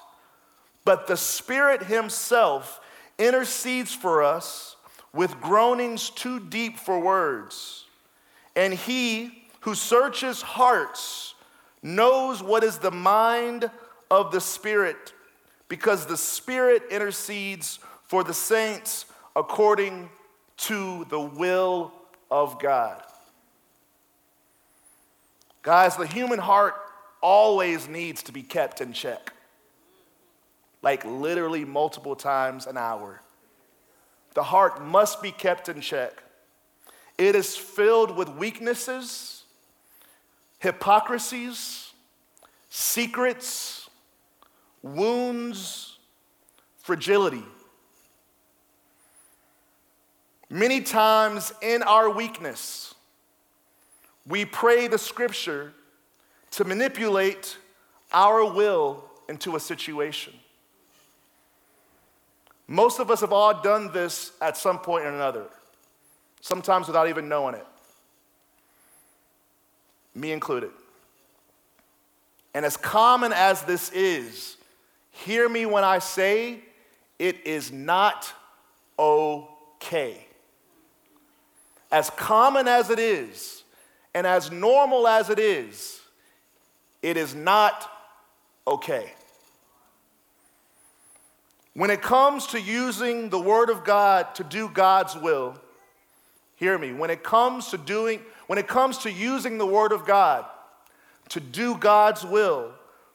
But 0.85 1.07
the 1.07 1.17
Spirit 1.17 1.83
Himself 1.83 2.79
intercedes 3.17 3.93
for 3.93 4.23
us 4.23 4.75
with 5.13 5.39
groanings 5.41 6.09
too 6.09 6.39
deep 6.39 6.77
for 6.77 6.99
words. 6.99 7.85
And 8.55 8.73
He 8.73 9.45
who 9.61 9.75
searches 9.75 10.41
hearts 10.41 11.33
knows 11.81 12.43
what 12.43 12.63
is 12.63 12.77
the 12.77 12.91
mind 12.91 13.69
of 14.11 14.31
the 14.31 14.41
Spirit, 14.41 15.13
because 15.67 16.05
the 16.05 16.17
Spirit 16.17 16.83
intercedes 16.91 17.79
for 18.07 18.23
the 18.23 18.33
saints 18.33 19.05
according 19.35 20.09
to 20.57 21.05
the 21.09 21.19
will 21.19 21.91
of 22.29 22.59
God. 22.59 23.01
Guys, 25.63 25.97
the 25.97 26.05
human 26.05 26.39
heart 26.39 26.75
always 27.21 27.87
needs 27.87 28.21
to 28.23 28.31
be 28.31 28.43
kept 28.43 28.81
in 28.81 28.93
check, 28.93 29.33
like 30.85 31.03
literally 31.03 31.65
multiple 31.65 32.15
times 32.15 32.67
an 32.67 32.77
hour. 32.77 33.19
The 34.35 34.43
heart 34.43 34.83
must 34.83 35.19
be 35.19 35.31
kept 35.31 35.67
in 35.67 35.81
check. 35.81 36.21
It 37.17 37.33
is 37.35 37.57
filled 37.57 38.15
with 38.15 38.29
weaknesses, 38.29 39.45
hypocrisies, 40.59 41.91
secrets, 42.69 43.89
wounds, 44.83 45.97
fragility. 46.77 47.43
Many 50.51 50.81
times 50.81 51.51
in 51.63 51.81
our 51.81 52.11
weakness, 52.11 52.93
we 54.27 54.45
pray 54.45 54.87
the 54.87 54.99
scripture 54.99 55.73
to 56.51 56.63
manipulate 56.63 57.57
our 58.13 58.45
will 58.45 59.03
into 59.27 59.55
a 59.55 59.59
situation. 59.59 60.33
Most 62.67 62.99
of 62.99 63.11
us 63.11 63.21
have 63.21 63.31
all 63.31 63.61
done 63.61 63.91
this 63.91 64.31
at 64.41 64.57
some 64.57 64.79
point 64.79 65.05
or 65.05 65.09
another, 65.09 65.45
sometimes 66.41 66.87
without 66.87 67.07
even 67.07 67.29
knowing 67.29 67.55
it, 67.55 67.65
me 70.15 70.31
included. 70.31 70.71
And 72.53 72.65
as 72.65 72.77
common 72.77 73.33
as 73.33 73.63
this 73.63 73.91
is, 73.91 74.57
hear 75.11 75.47
me 75.47 75.65
when 75.65 75.83
I 75.83 75.99
say 75.99 76.59
it 77.19 77.45
is 77.45 77.71
not 77.71 78.33
okay 78.97 80.25
as 81.95 82.09
common 82.09 82.67
as 82.67 82.89
it 82.89 82.99
is 82.99 83.63
and 84.13 84.27
as 84.27 84.51
normal 84.51 85.07
as 85.07 85.29
it 85.29 85.39
is, 85.39 86.01
it 87.01 87.15
is 87.15 87.33
not 87.33 87.89
okay. 88.67 89.13
When 91.75 91.89
it 91.89 92.01
comes 92.01 92.47
to 92.47 92.61
using 92.61 93.29
the 93.29 93.39
Word 93.39 93.69
of 93.69 93.83
God 93.83 94.33
to 94.35 94.45
do 94.45 94.69
God's 94.69 95.15
will, 95.15 95.59
hear 96.55 96.77
me, 96.77 96.93
when 96.93 97.09
it 97.09 97.21
comes 97.21 97.67
to 97.71 97.77
doing, 97.77 98.21
when 98.47 98.57
it 98.57 98.65
comes 98.65 98.99
to 98.99 99.11
using 99.11 99.57
the 99.57 99.65
Word 99.65 99.91
of 99.91 100.05
God 100.05 100.45
to 101.29 101.41
do 101.41 101.75
God's 101.75 102.23
will, 102.23 102.71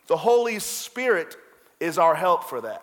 the 0.09 0.17
Holy 0.17 0.59
Spirit 0.59 1.37
is 1.81 1.97
our 1.97 2.15
help 2.15 2.45
for 2.45 2.61
that. 2.61 2.83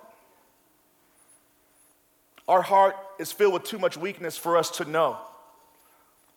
Our 2.48 2.63
heart 2.63 2.96
is 3.19 3.31
filled 3.31 3.53
with 3.53 3.63
too 3.63 3.77
much 3.77 3.98
weakness 3.98 4.36
for 4.36 4.57
us 4.57 4.72
to 4.77 4.86
know. 4.86 5.17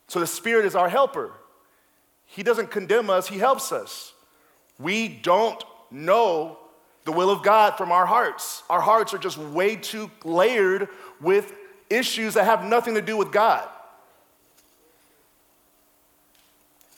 So 0.09 0.21
the 0.21 0.27
Spirit 0.27 0.67
is 0.67 0.75
our 0.75 0.91
helper. 0.91 1.33
He 2.27 2.43
doesn't 2.43 2.71
condemn 2.71 3.09
us, 3.09 3.29
He 3.29 3.39
helps 3.39 3.73
us. 3.73 4.13
We 4.79 5.09
don't 5.09 5.63
know 5.91 6.59
the 7.05 7.13
will 7.13 7.31
of 7.31 7.43
God 7.43 7.77
from 7.77 7.93
our 7.93 8.07
hearts. 8.07 8.63
Our 8.69 8.81
hearts 8.81 9.15
are 9.15 9.19
just 9.19 9.39
way 9.39 9.77
too 9.77 10.11
layered 10.25 10.89
with 11.21 11.53
issues 11.89 12.35
that 12.35 12.45
have 12.45 12.65
nothing 12.65 12.95
to 12.95 13.03
do 13.03 13.17
with 13.17 13.33
God. 13.33 13.69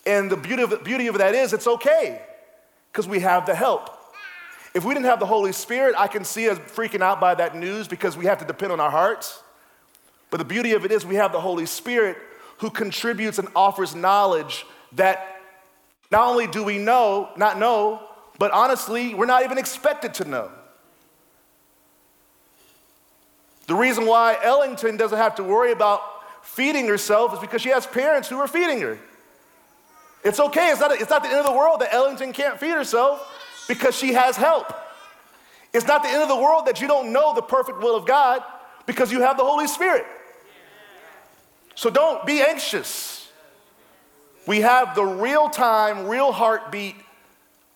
And 0.05 0.31
the 0.31 0.37
beauty 0.37 0.63
of, 0.63 0.85
beauty 0.85 1.07
of 1.07 1.19
that 1.19 1.35
is 1.35 1.53
it's 1.53 1.67
okay 1.67 2.21
because 2.91 3.07
we 3.07 3.21
have 3.21 3.47
the 3.47 3.55
help. 3.55 3.91
If 4.75 4.85
we 4.85 4.95
didn't 4.95 5.07
have 5.07 5.21
the 5.21 5.27
Holy 5.27 5.53
Spirit, 5.53 5.95
I 5.99 6.09
can 6.09 6.25
see 6.25 6.49
us 6.49 6.59
freaking 6.59 7.03
out 7.03 7.21
by 7.21 7.35
that 7.35 7.55
news 7.55 7.89
because 7.89 8.17
we 8.17 8.25
have 8.25 8.39
to 8.39 8.45
depend 8.45 8.73
on 8.73 8.81
our 8.81 8.91
hearts. 8.91 9.43
But 10.31 10.39
the 10.39 10.45
beauty 10.45 10.73
of 10.73 10.85
it 10.85 10.91
is 10.91 11.05
we 11.05 11.17
have 11.17 11.31
the 11.31 11.41
Holy 11.41 11.67
Spirit 11.67 12.17
who 12.59 12.71
contributes 12.71 13.39
and 13.39 13.49
offers 13.55 13.95
knowledge 13.95 14.65
that 14.93 15.41
not 16.11 16.29
only 16.29 16.47
do 16.47 16.63
we 16.63 16.79
know, 16.79 17.29
not 17.37 17.59
know, 17.59 18.01
but 18.39 18.51
honestly, 18.51 19.15
we're 19.15 19.27
not 19.27 19.45
even 19.45 19.59
expected 19.59 20.15
to 20.15 20.25
know. 20.25 20.51
The 23.67 23.75
reason 23.75 24.07
why 24.07 24.37
Ellington 24.43 24.97
doesn't 24.97 25.19
have 25.19 25.37
to 25.37 25.45
worry 25.45 25.73
about 25.73 26.03
feeding 26.43 26.87
herself 26.87 27.35
is 27.35 27.39
because 27.39 27.63
she 27.63 27.69
has 27.71 27.87
parents 27.87 28.29
who 28.29 28.39
are 28.39 28.49
feeding 28.49 28.81
her. 28.81 28.99
It's 30.25 30.39
okay, 30.39 30.71
it's 30.71 30.81
not, 30.81 30.93
it's 30.93 31.11
not 31.11 31.23
the 31.23 31.29
end 31.29 31.39
of 31.39 31.47
the 31.47 31.53
world 31.53 31.81
that 31.81 31.93
Ellington 31.93 32.33
can't 32.33 32.59
feed 32.59 32.73
herself 32.73 33.27
because 33.69 33.97
she 33.97 34.13
has 34.13 34.37
help. 34.37 34.73
It's 35.73 35.87
not 35.87 36.03
the 36.03 36.09
end 36.09 36.23
of 36.23 36.29
the 36.29 36.37
world 36.37 36.67
that 36.67 36.81
you 36.81 36.89
don't 36.89 37.13
know 37.13 37.35
the 37.35 37.43
perfect 37.43 37.81
will 37.81 37.97
of 37.97 38.07
God 38.07 38.43
because 38.87 39.11
you 39.11 39.21
have 39.23 39.37
the 39.37 39.45
Holy 39.45 39.67
Spirit. 39.67 40.05
So 41.75 41.89
don't 41.89 42.27
be 42.27 42.43
anxious. 42.43 43.29
We 44.47 44.61
have 44.61 44.95
the 44.95 45.05
real 45.05 45.49
time, 45.49 46.07
real 46.07 46.33
heartbeat 46.33 46.97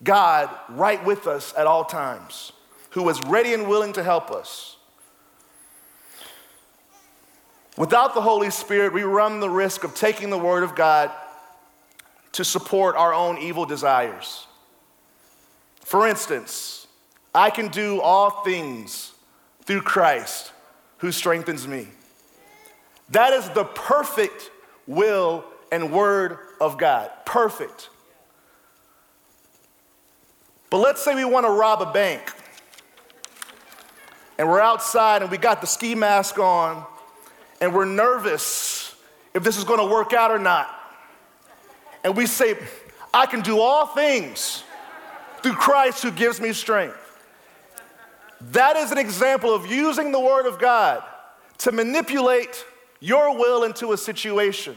God 0.03 0.49
right 0.69 1.03
with 1.03 1.27
us 1.27 1.53
at 1.57 1.67
all 1.67 1.85
times, 1.85 2.51
who 2.91 3.07
is 3.09 3.21
ready 3.23 3.53
and 3.53 3.67
willing 3.67 3.93
to 3.93 4.03
help 4.03 4.31
us. 4.31 4.77
Without 7.77 8.15
the 8.15 8.21
Holy 8.21 8.49
Spirit, 8.49 8.93
we 8.93 9.03
run 9.03 9.39
the 9.39 9.49
risk 9.49 9.83
of 9.83 9.93
taking 9.93 10.29
the 10.29 10.37
Word 10.37 10.63
of 10.63 10.75
God 10.75 11.11
to 12.33 12.43
support 12.43 12.95
our 12.95 13.13
own 13.13 13.37
evil 13.37 13.65
desires. 13.65 14.47
For 15.79 16.07
instance, 16.07 16.87
I 17.33 17.49
can 17.49 17.69
do 17.69 18.01
all 18.01 18.43
things 18.43 19.13
through 19.63 19.81
Christ 19.81 20.51
who 20.97 21.11
strengthens 21.11 21.67
me. 21.67 21.87
That 23.09 23.33
is 23.33 23.49
the 23.49 23.63
perfect 23.63 24.51
will 24.85 25.45
and 25.71 25.91
word 25.91 26.39
of 26.59 26.77
God. 26.77 27.11
Perfect. 27.25 27.89
But 30.69 30.77
let's 30.77 31.03
say 31.03 31.15
we 31.15 31.25
want 31.25 31.45
to 31.45 31.51
rob 31.51 31.81
a 31.81 31.91
bank. 31.91 32.33
And 34.37 34.47
we're 34.47 34.61
outside 34.61 35.21
and 35.21 35.31
we 35.31 35.37
got 35.37 35.61
the 35.61 35.67
ski 35.67 35.95
mask 35.95 36.37
on 36.37 36.85
and 37.59 37.73
we're 37.73 37.85
nervous 37.85 38.95
if 39.33 39.43
this 39.43 39.57
is 39.57 39.63
going 39.63 39.79
to 39.79 39.85
work 39.85 40.13
out 40.13 40.31
or 40.31 40.39
not. 40.39 40.69
And 42.03 42.15
we 42.15 42.25
say, 42.25 42.55
I 43.13 43.25
can 43.25 43.41
do 43.41 43.59
all 43.59 43.87
things 43.87 44.63
through 45.41 45.53
Christ 45.53 46.03
who 46.03 46.11
gives 46.11 46.39
me 46.39 46.53
strength. 46.53 46.97
That 48.51 48.75
is 48.75 48.91
an 48.91 48.97
example 48.97 49.53
of 49.53 49.65
using 49.65 50.11
the 50.11 50.19
Word 50.19 50.45
of 50.45 50.59
God 50.59 51.03
to 51.59 51.71
manipulate 51.71 52.63
your 52.99 53.35
will 53.35 53.63
into 53.63 53.91
a 53.93 53.97
situation. 53.97 54.75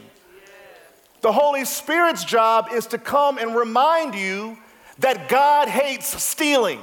The 1.21 1.31
Holy 1.31 1.65
Spirit's 1.65 2.23
job 2.23 2.69
is 2.73 2.87
to 2.87 2.97
come 2.97 3.37
and 3.37 3.55
remind 3.55 4.15
you 4.15 4.57
that 5.01 5.29
God 5.29 5.67
hates 5.67 6.21
stealing. 6.23 6.79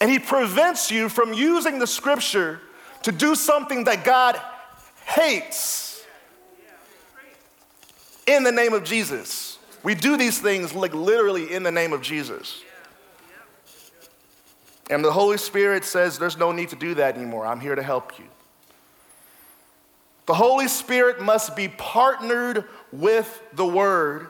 And 0.00 0.10
He 0.10 0.18
prevents 0.18 0.90
you 0.90 1.08
from 1.08 1.32
using 1.32 1.78
the 1.78 1.86
scripture 1.86 2.60
to 3.04 3.12
do 3.12 3.34
something 3.34 3.84
that 3.84 4.04
God 4.04 4.40
hates 5.06 6.04
in 8.26 8.42
the 8.44 8.52
name 8.52 8.74
of 8.74 8.84
Jesus. 8.84 9.58
We 9.82 9.94
do 9.94 10.16
these 10.16 10.38
things 10.38 10.74
like 10.74 10.94
literally 10.94 11.52
in 11.52 11.62
the 11.62 11.72
name 11.72 11.92
of 11.92 12.02
Jesus. 12.02 12.62
And 14.90 15.04
the 15.04 15.12
Holy 15.12 15.38
Spirit 15.38 15.84
says, 15.84 16.18
There's 16.18 16.36
no 16.36 16.52
need 16.52 16.70
to 16.70 16.76
do 16.76 16.94
that 16.94 17.16
anymore. 17.16 17.46
I'm 17.46 17.60
here 17.60 17.74
to 17.74 17.82
help 17.82 18.18
you. 18.18 18.24
The 20.26 20.34
Holy 20.34 20.68
Spirit 20.68 21.20
must 21.20 21.56
be 21.56 21.68
partnered 21.68 22.64
with 22.92 23.42
the 23.54 23.66
Word 23.66 24.28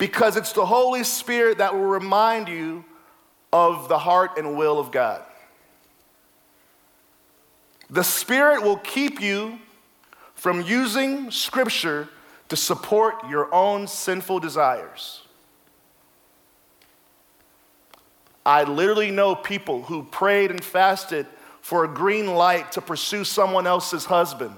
because 0.00 0.38
it's 0.38 0.52
the 0.52 0.64
Holy 0.64 1.04
Spirit 1.04 1.58
that 1.58 1.74
will 1.74 1.84
remind 1.84 2.48
you 2.48 2.82
of 3.52 3.86
the 3.90 3.98
heart 3.98 4.38
and 4.38 4.56
will 4.56 4.80
of 4.80 4.90
God. 4.90 5.22
The 7.90 8.02
Spirit 8.02 8.62
will 8.62 8.78
keep 8.78 9.20
you 9.20 9.58
from 10.34 10.62
using 10.62 11.30
Scripture 11.30 12.08
to 12.48 12.56
support 12.56 13.28
your 13.28 13.54
own 13.54 13.86
sinful 13.86 14.40
desires. 14.40 15.20
I 18.46 18.64
literally 18.64 19.10
know 19.10 19.34
people 19.34 19.82
who 19.82 20.04
prayed 20.04 20.50
and 20.50 20.64
fasted 20.64 21.26
for 21.60 21.84
a 21.84 21.88
green 21.88 22.26
light 22.26 22.72
to 22.72 22.80
pursue 22.80 23.24
someone 23.24 23.66
else's 23.66 24.06
husband. 24.06 24.54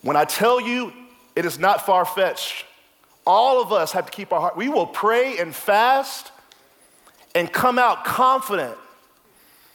When 0.00 0.16
I 0.16 0.24
tell 0.24 0.58
you 0.58 0.90
it 1.38 1.44
is 1.44 1.56
not 1.56 1.86
far 1.86 2.04
fetched, 2.04 2.64
all 3.24 3.62
of 3.62 3.72
us 3.72 3.92
have 3.92 4.06
to 4.06 4.10
keep 4.10 4.32
our 4.32 4.40
heart. 4.40 4.56
We 4.56 4.68
will 4.68 4.88
pray 4.88 5.38
and 5.38 5.54
fast 5.54 6.32
and 7.32 7.52
come 7.52 7.78
out 7.78 8.04
confident 8.04 8.76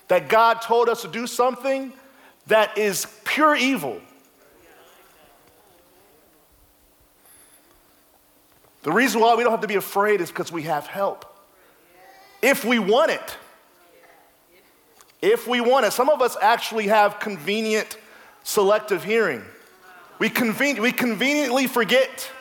that 0.10 0.27
God 0.27 0.55
told 0.55 0.89
us 0.89 1.03
to 1.03 1.08
do 1.08 1.25
something 1.25 1.93
that 2.48 2.77
is 2.77 3.08
pure 3.24 3.55
evil. 3.55 4.01
The 8.82 8.91
reason 8.91 9.22
why 9.22 9.34
we 9.36 9.43
don't 9.43 9.51
have 9.51 9.62
to 9.62 9.67
be 9.67 9.75
afraid 9.75 10.20
is 10.20 10.27
because 10.27 10.51
we 10.51 10.63
have 10.63 10.86
help. 10.86 11.25
If 12.41 12.65
we 12.65 12.77
want 12.77 13.12
it. 13.12 13.38
If 15.22 15.48
we 15.48 15.62
want 15.62 15.86
it. 15.86 15.93
Some 15.93 16.10
of 16.10 16.22
us 16.22 16.36
actually 16.41 16.88
have 16.88 17.22
convenient 17.22 17.98
selective 18.43 19.05
hearing. 19.05 19.46
We, 20.24 20.30
conven- 20.30 20.80
we 20.80 20.94
conveniently 20.94 21.68
forget 21.68 22.32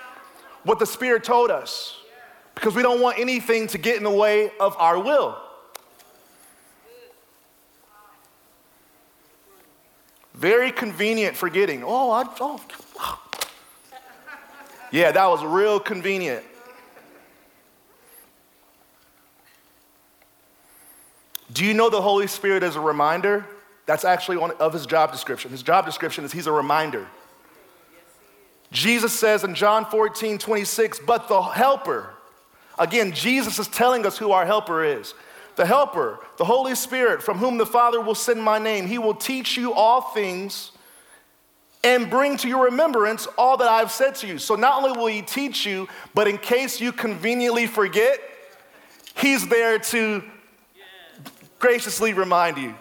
what 0.62 0.78
the 0.78 0.86
Spirit 0.86 1.24
told 1.24 1.50
us 1.50 1.98
because 2.54 2.76
we 2.76 2.82
don't 2.82 3.00
want 3.00 3.18
anything 3.18 3.66
to 3.66 3.76
get 3.76 3.96
in 3.96 4.04
the 4.04 4.10
way 4.10 4.52
of 4.60 4.76
our 4.78 5.00
will. 5.00 5.36
Very 10.32 10.70
convenient 10.70 11.36
forgetting. 11.36 11.82
Oh, 11.84 12.12
I, 12.12 12.24
oh. 12.38 12.60
Yeah, 14.92 15.10
that 15.10 15.26
was 15.26 15.44
real 15.44 15.80
convenient. 15.80 16.44
Do 21.52 21.64
you 21.64 21.74
know 21.74 21.90
the 21.90 22.00
Holy 22.00 22.28
Spirit 22.28 22.62
as 22.62 22.76
a 22.76 22.80
reminder? 22.80 23.44
That's 23.86 24.04
actually 24.04 24.36
one 24.36 24.52
of 24.52 24.72
his 24.72 24.86
job 24.86 25.10
description. 25.10 25.50
His 25.50 25.64
job 25.64 25.84
description 25.84 26.22
is 26.24 26.30
he's 26.30 26.46
a 26.46 26.52
reminder. 26.52 27.08
Jesus 28.72 29.12
says 29.12 29.44
in 29.44 29.54
John 29.54 29.84
14, 29.84 30.38
26, 30.38 31.00
but 31.00 31.28
the 31.28 31.40
helper, 31.40 32.10
again, 32.78 33.12
Jesus 33.12 33.58
is 33.58 33.68
telling 33.68 34.06
us 34.06 34.16
who 34.16 34.32
our 34.32 34.46
helper 34.46 34.82
is. 34.82 35.14
The 35.56 35.66
helper, 35.66 36.18
the 36.38 36.46
Holy 36.46 36.74
Spirit, 36.74 37.22
from 37.22 37.36
whom 37.36 37.58
the 37.58 37.66
Father 37.66 38.00
will 38.00 38.14
send 38.14 38.42
my 38.42 38.58
name, 38.58 38.86
he 38.86 38.96
will 38.96 39.14
teach 39.14 39.58
you 39.58 39.74
all 39.74 40.00
things 40.00 40.72
and 41.84 42.08
bring 42.08 42.38
to 42.38 42.48
your 42.48 42.64
remembrance 42.64 43.26
all 43.36 43.58
that 43.58 43.68
I've 43.68 43.92
said 43.92 44.14
to 44.16 44.26
you. 44.26 44.38
So 44.38 44.54
not 44.54 44.82
only 44.82 44.98
will 44.98 45.08
he 45.08 45.20
teach 45.20 45.66
you, 45.66 45.88
but 46.14 46.26
in 46.26 46.38
case 46.38 46.80
you 46.80 46.92
conveniently 46.92 47.66
forget, 47.66 48.20
he's 49.16 49.46
there 49.48 49.78
to 49.78 50.22
graciously 51.58 52.14
remind 52.14 52.56
you. 52.56 52.74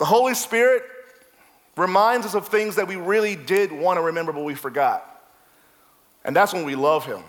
The 0.00 0.06
Holy 0.06 0.32
Spirit 0.32 0.82
reminds 1.76 2.24
us 2.24 2.34
of 2.34 2.48
things 2.48 2.76
that 2.76 2.88
we 2.88 2.96
really 2.96 3.36
did 3.36 3.70
want 3.70 3.98
to 3.98 4.02
remember, 4.02 4.32
but 4.32 4.44
we 4.44 4.54
forgot. 4.54 5.06
And 6.24 6.34
that's 6.34 6.54
when 6.54 6.64
we 6.64 6.74
love 6.74 7.04
Him. 7.04 7.22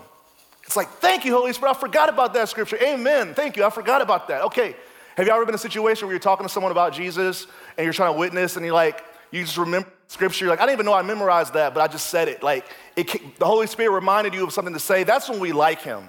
It's 0.64 0.74
like, 0.74 0.88
thank 0.88 1.26
you, 1.26 1.34
Holy 1.34 1.52
Spirit. 1.52 1.76
I 1.76 1.78
forgot 1.78 2.08
about 2.08 2.32
that 2.32 2.48
scripture. 2.48 2.78
Amen. 2.82 3.34
Thank 3.34 3.58
you. 3.58 3.64
I 3.64 3.68
forgot 3.68 4.00
about 4.00 4.26
that. 4.28 4.40
Okay. 4.44 4.74
Have 5.18 5.26
you 5.26 5.32
ever 5.34 5.44
been 5.44 5.50
in 5.50 5.56
a 5.56 5.58
situation 5.58 6.06
where 6.06 6.14
you're 6.14 6.18
talking 6.18 6.46
to 6.46 6.48
someone 6.50 6.72
about 6.72 6.94
Jesus 6.94 7.46
and 7.76 7.84
you're 7.84 7.92
trying 7.92 8.14
to 8.14 8.18
witness 8.18 8.56
and 8.56 8.64
you're 8.64 8.74
like, 8.74 9.04
you 9.30 9.42
just 9.42 9.58
remember 9.58 9.90
scripture? 10.08 10.46
You're 10.46 10.52
like, 10.54 10.60
I 10.60 10.62
didn't 10.62 10.76
even 10.76 10.86
know 10.86 10.94
I 10.94 11.02
memorized 11.02 11.52
that, 11.52 11.74
but 11.74 11.82
I 11.82 11.88
just 11.88 12.06
said 12.06 12.28
it. 12.28 12.42
Like, 12.42 12.64
it, 12.96 13.38
the 13.38 13.44
Holy 13.44 13.66
Spirit 13.66 13.90
reminded 13.90 14.32
you 14.32 14.44
of 14.44 14.52
something 14.54 14.72
to 14.72 14.80
say. 14.80 15.04
That's 15.04 15.28
when 15.28 15.40
we 15.40 15.52
like 15.52 15.82
Him. 15.82 16.08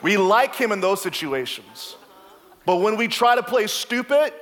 We 0.00 0.16
like 0.16 0.54
Him 0.54 0.72
in 0.72 0.80
those 0.80 1.02
situations. 1.02 1.96
But 2.64 2.76
when 2.76 2.96
we 2.96 3.06
try 3.06 3.34
to 3.34 3.42
play 3.42 3.66
stupid, 3.66 4.32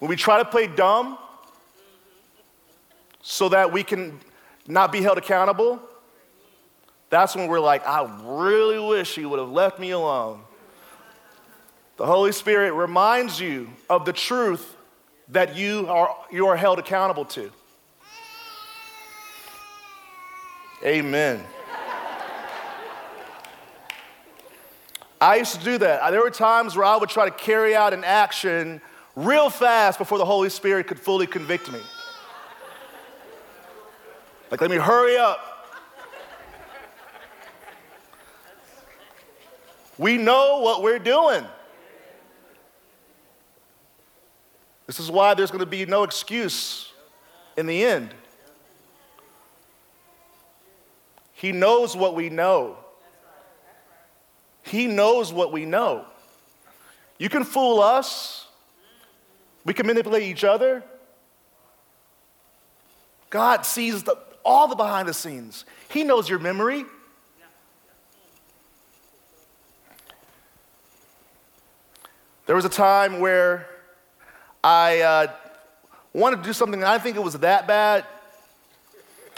when 0.00 0.08
we 0.08 0.16
try 0.16 0.38
to 0.38 0.44
play 0.44 0.66
dumb 0.66 1.16
so 3.22 3.50
that 3.50 3.72
we 3.72 3.84
can 3.84 4.18
not 4.66 4.90
be 4.90 5.02
held 5.02 5.18
accountable, 5.18 5.78
that's 7.10 7.36
when 7.36 7.48
we're 7.48 7.60
like, 7.60 7.86
I 7.86 8.08
really 8.24 8.78
wish 8.78 9.14
he 9.14 9.24
would 9.24 9.38
have 9.38 9.50
left 9.50 9.78
me 9.78 9.90
alone. 9.90 10.40
The 11.98 12.06
Holy 12.06 12.32
Spirit 12.32 12.72
reminds 12.72 13.38
you 13.38 13.68
of 13.90 14.06
the 14.06 14.12
truth 14.12 14.74
that 15.28 15.56
you 15.56 15.86
are, 15.88 16.16
you 16.32 16.46
are 16.46 16.56
held 16.56 16.78
accountable 16.78 17.26
to. 17.26 17.50
Amen. 20.82 21.44
I 25.20 25.36
used 25.36 25.58
to 25.58 25.64
do 25.64 25.76
that. 25.76 26.10
There 26.10 26.22
were 26.22 26.30
times 26.30 26.74
where 26.74 26.86
I 26.86 26.96
would 26.96 27.10
try 27.10 27.26
to 27.26 27.36
carry 27.36 27.76
out 27.76 27.92
an 27.92 28.02
action 28.02 28.80
real 29.16 29.50
fast 29.50 29.98
before 29.98 30.18
the 30.18 30.24
Holy 30.24 30.50
Spirit 30.50 30.86
could 30.86 31.00
fully 31.00 31.26
convict 31.26 31.70
me. 31.72 31.80
Like, 34.50 34.60
let 34.60 34.70
me 34.70 34.76
hurry 34.76 35.16
up. 35.16 35.38
We 39.98 40.16
know 40.16 40.60
what 40.60 40.82
we're 40.82 40.98
doing. 40.98 41.44
This 44.86 44.98
is 44.98 45.10
why 45.10 45.34
there's 45.34 45.50
going 45.50 45.60
to 45.60 45.66
be 45.66 45.86
no 45.86 46.02
excuse 46.02 46.92
in 47.56 47.66
the 47.66 47.84
end. 47.84 48.14
He 51.34 51.52
knows 51.52 51.96
what 51.96 52.14
we 52.14 52.28
know. 52.28 52.76
He 54.62 54.86
knows 54.86 55.32
what 55.32 55.52
we 55.52 55.64
know. 55.64 56.06
You 57.18 57.28
can 57.28 57.44
fool 57.44 57.80
us, 57.80 58.46
we 59.64 59.74
can 59.74 59.86
manipulate 59.86 60.22
each 60.22 60.44
other. 60.44 60.82
God 63.28 63.64
sees 63.64 64.02
the, 64.02 64.16
all 64.44 64.68
the 64.68 64.74
behind 64.74 65.08
the 65.08 65.14
scenes. 65.14 65.64
He 65.88 66.04
knows 66.04 66.28
your 66.28 66.38
memory. 66.38 66.84
There 72.46 72.56
was 72.56 72.64
a 72.64 72.70
time 72.70 73.20
where 73.20 73.68
I 74.64 75.00
uh, 75.00 75.26
wanted 76.12 76.38
to 76.38 76.42
do 76.42 76.52
something, 76.52 76.80
and 76.80 76.88
I 76.88 76.98
think 76.98 77.16
it 77.16 77.22
was 77.22 77.34
that 77.34 77.68
bad. 77.68 78.04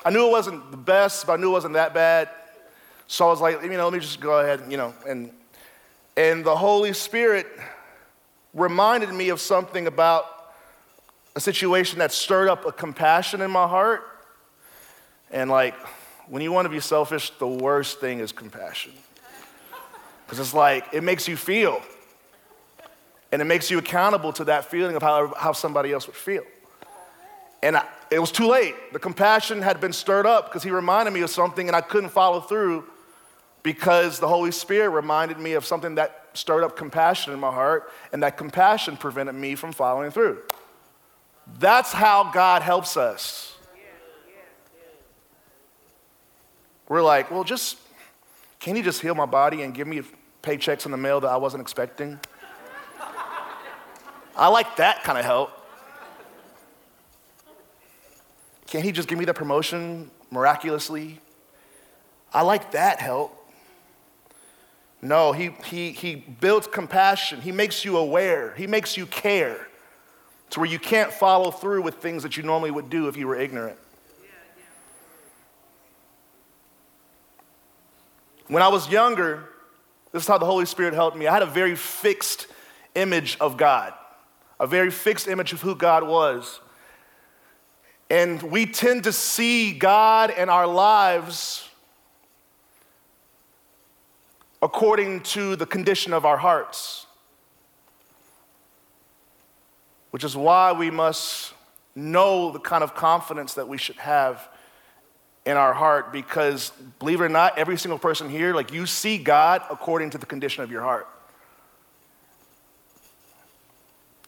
I 0.05 0.11
knew 0.11 0.27
it 0.27 0.31
wasn't 0.31 0.71
the 0.71 0.79
best, 0.79 1.27
but 1.27 1.35
I 1.35 1.37
knew 1.37 1.51
it 1.51 1.53
wasn't 1.53 1.75
that 1.75 1.93
bad. 1.93 2.31
So 3.07 3.27
I 3.27 3.29
was 3.29 3.41
like, 3.41 3.63
you 3.63 3.69
know, 3.69 3.85
let 3.85 3.93
me 3.93 4.01
just 4.01 4.21
go 4.21 4.41
ahead, 4.41 4.63
you 4.71 4.79
know, 4.79 4.95
and 5.07 5.31
and 6.17 6.45
the 6.45 6.57
Holy 6.57 6.93
Spirit 6.93 7.47
reminded 8.55 9.13
me 9.13 9.31
of 9.31 9.41
something 9.41 9.87
about 9.87 10.27
a 11.35 11.41
situation 11.41 11.99
that 12.01 12.13
stirred 12.13 12.49
up 12.49 12.67
a 12.67 12.73
compassion 12.73 13.41
in 13.41 13.51
my 13.51 13.67
heart. 13.67 14.03
And 15.31 15.51
like, 15.51 15.75
when 16.29 16.43
you 16.43 16.53
want 16.53 16.67
to 16.67 16.71
be 16.71 16.81
selfish, 16.81 17.31
the 17.39 17.47
worst 17.47 18.01
thing 18.01 18.21
is 18.21 18.33
compassion. 18.33 18.93
Because 20.27 20.39
it's 20.39 20.55
like, 20.55 20.87
it 20.93 21.03
makes 21.03 21.27
you 21.27 21.37
feel. 21.37 21.81
And 23.31 23.41
it 23.41 23.47
makes 23.47 23.71
you 23.71 23.79
accountable 23.79 24.33
to 24.35 24.45
that 24.45 24.67
feeling 24.67 24.95
of 24.95 25.03
how, 25.03 25.33
how 25.35 25.53
somebody 25.53 25.93
else 25.93 26.07
would 26.07 26.17
feel. 26.17 26.45
And 27.63 27.77
I, 27.77 27.87
it 28.11 28.19
was 28.19 28.31
too 28.31 28.47
late. 28.47 28.75
The 28.93 28.99
compassion 28.99 29.63
had 29.63 29.81
been 29.81 29.93
stirred 29.93 30.27
up 30.27 30.49
because 30.49 30.63
he 30.63 30.71
reminded 30.71 31.15
me 31.15 31.23
of 31.23 31.31
something 31.31 31.67
and 31.67 31.75
I 31.75 31.81
couldn't 31.81 32.11
follow 32.11 32.41
through 32.41 32.85
because 33.63 34.19
the 34.19 34.29
Holy 34.29 34.51
Spirit 34.51 34.91
reminded 34.91 35.39
me 35.39 35.53
of 35.53 35.65
something 35.65 35.95
that 35.97 36.27
stirred 36.35 36.65
up 36.65 36.77
compassion 36.77 37.33
in 37.33 37.41
my 37.41 37.51
heart, 37.51 37.91
and 38.13 38.23
that 38.23 38.37
compassion 38.37 38.97
prevented 38.97 39.35
me 39.35 39.55
from 39.55 39.73
following 39.73 40.11
through. 40.11 40.43
That's 41.59 41.93
how 41.93 42.31
God 42.33 42.63
helps 42.63 42.97
us. 42.97 43.57
We're 46.89 47.03
like, 47.03 47.31
well, 47.31 47.45
just, 47.45 47.79
can 48.61 48.77
you 48.77 48.83
just 48.83 49.01
heal 49.01 49.15
my 49.15 49.27
body 49.27 49.63
and 49.63 49.75
give 49.75 49.87
me 49.87 50.03
paychecks 50.43 50.85
in 50.85 50.91
the 50.91 50.99
mail 50.99 51.21
that 51.21 51.29
I 51.29 51.37
wasn't 51.37 51.63
expecting? 51.63 52.19
I 54.37 54.49
like 54.49 54.77
that 54.77 55.03
kind 55.05 55.19
of 55.19 55.25
help. 55.25 55.51
Can't 58.67 58.85
he 58.85 58.93
just 58.93 59.09
give 59.09 59.19
me 59.19 59.27
the 59.27 59.35
promotion 59.35 60.11
miraculously? 60.31 61.21
I 62.33 62.43
like 62.43 62.73
that 62.73 63.01
help. 63.01 63.42
No, 65.03 65.33
he, 65.33 65.51
he, 65.65 65.91
he 65.91 66.15
builds 66.15 66.69
compassion. 66.69 67.41
He 67.41 67.51
makes 67.51 67.85
you 67.85 67.97
aware. 67.97 68.55
He 68.57 68.69
makes 68.69 68.97
you 68.97 69.05
care 69.05 69.67
to 70.51 70.61
where 70.61 70.69
you 70.69 70.79
can't 70.79 71.13
follow 71.13 71.51
through 71.51 71.83
with 71.83 71.97
things 71.97 72.23
that 72.23 72.37
you 72.37 72.45
normally 72.45 72.71
would 72.71 72.89
do 72.89 73.09
if 73.09 73.17
you 73.17 73.27
were 73.27 73.35
ignorant. 73.35 73.79
When 78.47 78.63
I 78.63 78.69
was 78.69 78.89
younger, 78.89 79.49
this 80.13 80.23
is 80.23 80.29
how 80.29 80.39
the 80.39 80.47
Holy 80.47 80.67
Spirit 80.67 80.95
helped 80.95 81.17
me. 81.17 81.27
I 81.27 81.33
had 81.33 81.43
a 81.43 81.47
very 81.47 81.75
fixed 81.75 82.47
image 82.95 83.37
of 83.41 83.57
God, 83.57 83.95
a 84.61 84.67
very 84.67 84.91
fixed 84.91 85.27
image 85.27 85.53
of 85.53 85.63
who 85.63 85.75
God 85.75 86.07
was. 86.07 86.61
And 88.11 88.43
we 88.43 88.67
tend 88.67 89.05
to 89.05 89.13
see 89.13 89.73
God 89.73 90.31
and 90.31 90.51
our 90.51 90.67
lives 90.67 91.67
according 94.63 95.21
to 95.21 95.57
the 95.57 95.67
condition 95.67 96.13
of 96.13 96.25
our 96.25 96.37
hearts. 96.39 97.07
Which 100.13 100.23
is 100.23 100.37
why 100.37 100.73
we 100.73 100.91
must 100.91 101.53
know 101.97 102.53
the 102.53 102.61
kind 102.61 102.85
of 102.85 102.95
confidence 102.95 103.55
that 103.55 103.69
we 103.69 103.77
should 103.77 103.97
have 103.97 104.49
in 105.45 105.57
our 105.57 105.75
heart 105.75 106.13
because 106.13 106.71
believe 107.01 107.21
it 107.21 107.25
or 107.25 107.29
not 107.29 107.59
every 107.59 107.77
single 107.77 107.99
person 107.99 108.31
here 108.31 108.55
like 108.55 108.73
you 108.73 108.87
see 108.87 109.19
god 109.19 109.61
according 109.71 110.09
to 110.09 110.17
the 110.17 110.25
condition 110.25 110.63
of 110.63 110.71
your 110.71 110.81
heart 110.81 111.07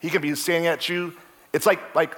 he 0.01 0.11
can 0.11 0.20
be 0.20 0.35
saying 0.35 0.66
at 0.66 0.88
you 0.88 1.14
it's 1.53 1.66
like 1.66 1.94
like 1.94 2.16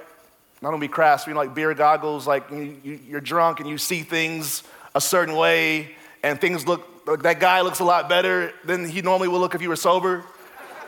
not 0.62 0.76
be 0.78 0.88
crass 0.88 1.26
you 1.26 1.34
know 1.34 1.38
like 1.38 1.54
beer 1.54 1.74
goggles 1.74 2.26
like 2.26 2.50
you, 2.50 2.76
you, 2.82 2.98
you're 3.06 3.20
drunk 3.20 3.60
and 3.60 3.68
you 3.68 3.76
see 3.76 4.02
things 4.02 4.62
a 4.94 5.00
certain 5.00 5.36
way 5.36 5.94
and 6.22 6.40
things 6.40 6.66
look 6.66 6.95
that 7.06 7.38
guy 7.40 7.60
looks 7.60 7.78
a 7.78 7.84
lot 7.84 8.08
better 8.08 8.52
than 8.64 8.88
he 8.88 9.00
normally 9.00 9.28
would 9.28 9.38
look 9.38 9.54
if 9.54 9.60
he 9.60 9.68
were 9.68 9.76
sober, 9.76 10.24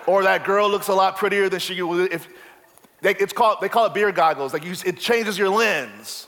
or 0.07 0.25
that 0.25 0.45
girl 0.45 0.69
looks 0.69 0.89
a 0.89 0.95
lot 0.95 1.17
prettier 1.17 1.49
than 1.49 1.61
she 1.61 1.81
would 1.81 2.13
if. 2.13 2.29
They, 3.01 3.15
it's 3.15 3.33
called, 3.33 3.59
they 3.61 3.69
call 3.69 3.87
it 3.87 3.95
beer 3.95 4.11
goggles. 4.11 4.53
Like 4.53 4.65
you, 4.65 4.75
it 4.85 4.99
changes 4.99 5.39
your 5.39 5.51
lens. 5.51 6.27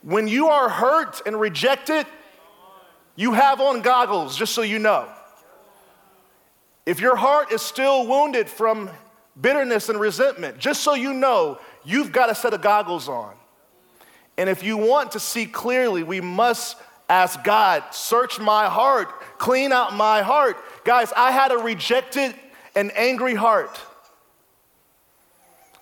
When 0.00 0.26
you 0.26 0.46
are 0.46 0.70
hurt 0.70 1.20
and 1.26 1.38
rejected, 1.38 2.06
you 3.14 3.32
have 3.32 3.60
on 3.60 3.82
goggles, 3.82 4.38
just 4.38 4.54
so 4.54 4.62
you 4.62 4.78
know. 4.78 5.06
If 6.86 7.00
your 7.00 7.16
heart 7.16 7.52
is 7.52 7.60
still 7.60 8.06
wounded 8.06 8.48
from 8.48 8.88
bitterness 9.38 9.90
and 9.90 10.00
resentment, 10.00 10.58
just 10.58 10.82
so 10.82 10.94
you 10.94 11.12
know, 11.12 11.58
you've 11.84 12.10
got 12.10 12.30
a 12.30 12.34
set 12.34 12.54
of 12.54 12.62
goggles 12.62 13.06
on. 13.08 13.34
And 14.38 14.48
if 14.48 14.62
you 14.62 14.78
want 14.78 15.12
to 15.12 15.20
see 15.20 15.44
clearly, 15.44 16.02
we 16.04 16.22
must 16.22 16.76
Ask 17.08 17.42
God, 17.42 17.84
search 17.92 18.38
my 18.38 18.66
heart, 18.66 19.08
clean 19.38 19.72
out 19.72 19.94
my 19.94 20.22
heart. 20.22 20.56
Guys, 20.84 21.12
I 21.16 21.30
had 21.30 21.52
a 21.52 21.56
rejected 21.56 22.34
and 22.74 22.94
angry 22.96 23.34
heart. 23.34 23.80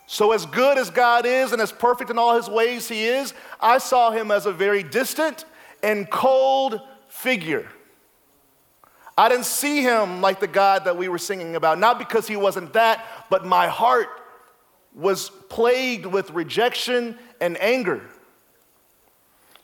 So, 0.06 0.30
as 0.30 0.46
good 0.46 0.78
as 0.78 0.90
God 0.90 1.26
is 1.26 1.50
and 1.50 1.60
as 1.60 1.72
perfect 1.72 2.10
in 2.10 2.18
all 2.18 2.36
his 2.36 2.48
ways 2.48 2.88
he 2.88 3.06
is, 3.06 3.34
I 3.60 3.78
saw 3.78 4.12
him 4.12 4.30
as 4.30 4.46
a 4.46 4.52
very 4.52 4.84
distant 4.84 5.44
and 5.82 6.08
cold 6.08 6.80
figure. 7.08 7.68
I 9.18 9.28
didn't 9.28 9.46
see 9.46 9.82
him 9.82 10.20
like 10.20 10.38
the 10.38 10.46
God 10.46 10.84
that 10.84 10.96
we 10.96 11.08
were 11.08 11.18
singing 11.18 11.56
about, 11.56 11.80
not 11.80 11.98
because 11.98 12.28
he 12.28 12.36
wasn't 12.36 12.74
that, 12.74 13.04
but 13.30 13.44
my 13.44 13.66
heart 13.66 14.08
was 14.94 15.30
plagued 15.48 16.06
with 16.06 16.30
rejection 16.30 17.18
and 17.40 17.60
anger. 17.60 18.02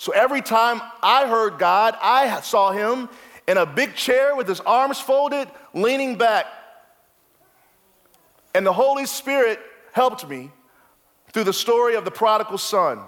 So 0.03 0.11
every 0.11 0.43
time 0.43 0.83
I 1.01 1.29
heard 1.29 1.61
God, 1.61 1.97
I 2.03 2.41
saw 2.41 2.73
him 2.73 3.09
in 3.47 3.57
a 3.57 3.65
big 3.65 3.95
chair 3.95 4.35
with 4.35 4.49
his 4.49 4.59
arms 4.59 4.99
folded, 4.99 5.47
leaning 5.75 6.19
back. 6.19 6.47
And 8.53 8.67
the 8.67 8.73
Holy 8.73 9.07
Spirit 9.07 9.61
helped 9.93 10.29
me 10.29 10.51
through 11.33 11.45
the 11.45 11.53
story 11.53 11.95
of 11.95 12.05
the 12.05 12.11
prodigal 12.11 12.59
son. 12.59 12.99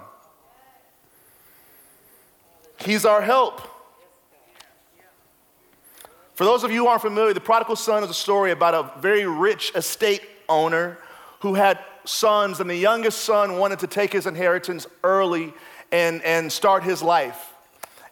He's 2.79 3.03
our 3.03 3.21
help. 3.21 3.59
For 6.35 6.45
those 6.45 6.63
of 6.63 6.71
you 6.71 6.83
who 6.83 6.87
aren't 6.87 7.01
familiar, 7.01 7.33
the 7.33 7.41
prodigal 7.41 7.75
son 7.75 8.05
is 8.05 8.09
a 8.09 8.13
story 8.13 8.51
about 8.51 8.73
a 8.73 9.01
very 9.01 9.25
rich 9.25 9.73
estate 9.75 10.21
owner 10.47 10.97
who 11.41 11.55
had 11.55 11.77
sons, 12.05 12.61
and 12.61 12.69
the 12.69 12.77
youngest 12.77 13.25
son 13.25 13.57
wanted 13.57 13.79
to 13.79 13.87
take 13.87 14.13
his 14.13 14.27
inheritance 14.27 14.87
early 15.03 15.53
and, 15.95 16.21
and 16.23 16.51
start 16.51 16.83
his 16.83 17.01
life. 17.01 17.53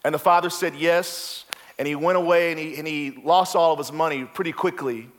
And 0.06 0.16
the 0.16 0.20
father 0.20 0.50
said 0.50 0.74
yes, 0.74 1.44
and 1.78 1.86
he 1.86 1.96
went 1.96 2.18
away 2.18 2.52
and 2.52 2.60
he, 2.60 2.78
and 2.78 2.88
he 2.88 3.12
lost 3.24 3.58
all 3.58 3.74
of 3.74 3.78
his 3.78 3.92
money 3.92 4.24
pretty 4.24 4.54
quickly. 4.54 5.10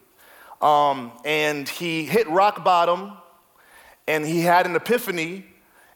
Um, 0.62 1.12
and 1.26 1.68
he 1.68 2.04
hit 2.04 2.26
rock 2.28 2.64
bottom, 2.64 3.12
and 4.08 4.24
he 4.24 4.40
had 4.40 4.64
an 4.64 4.76
epiphany 4.76 5.44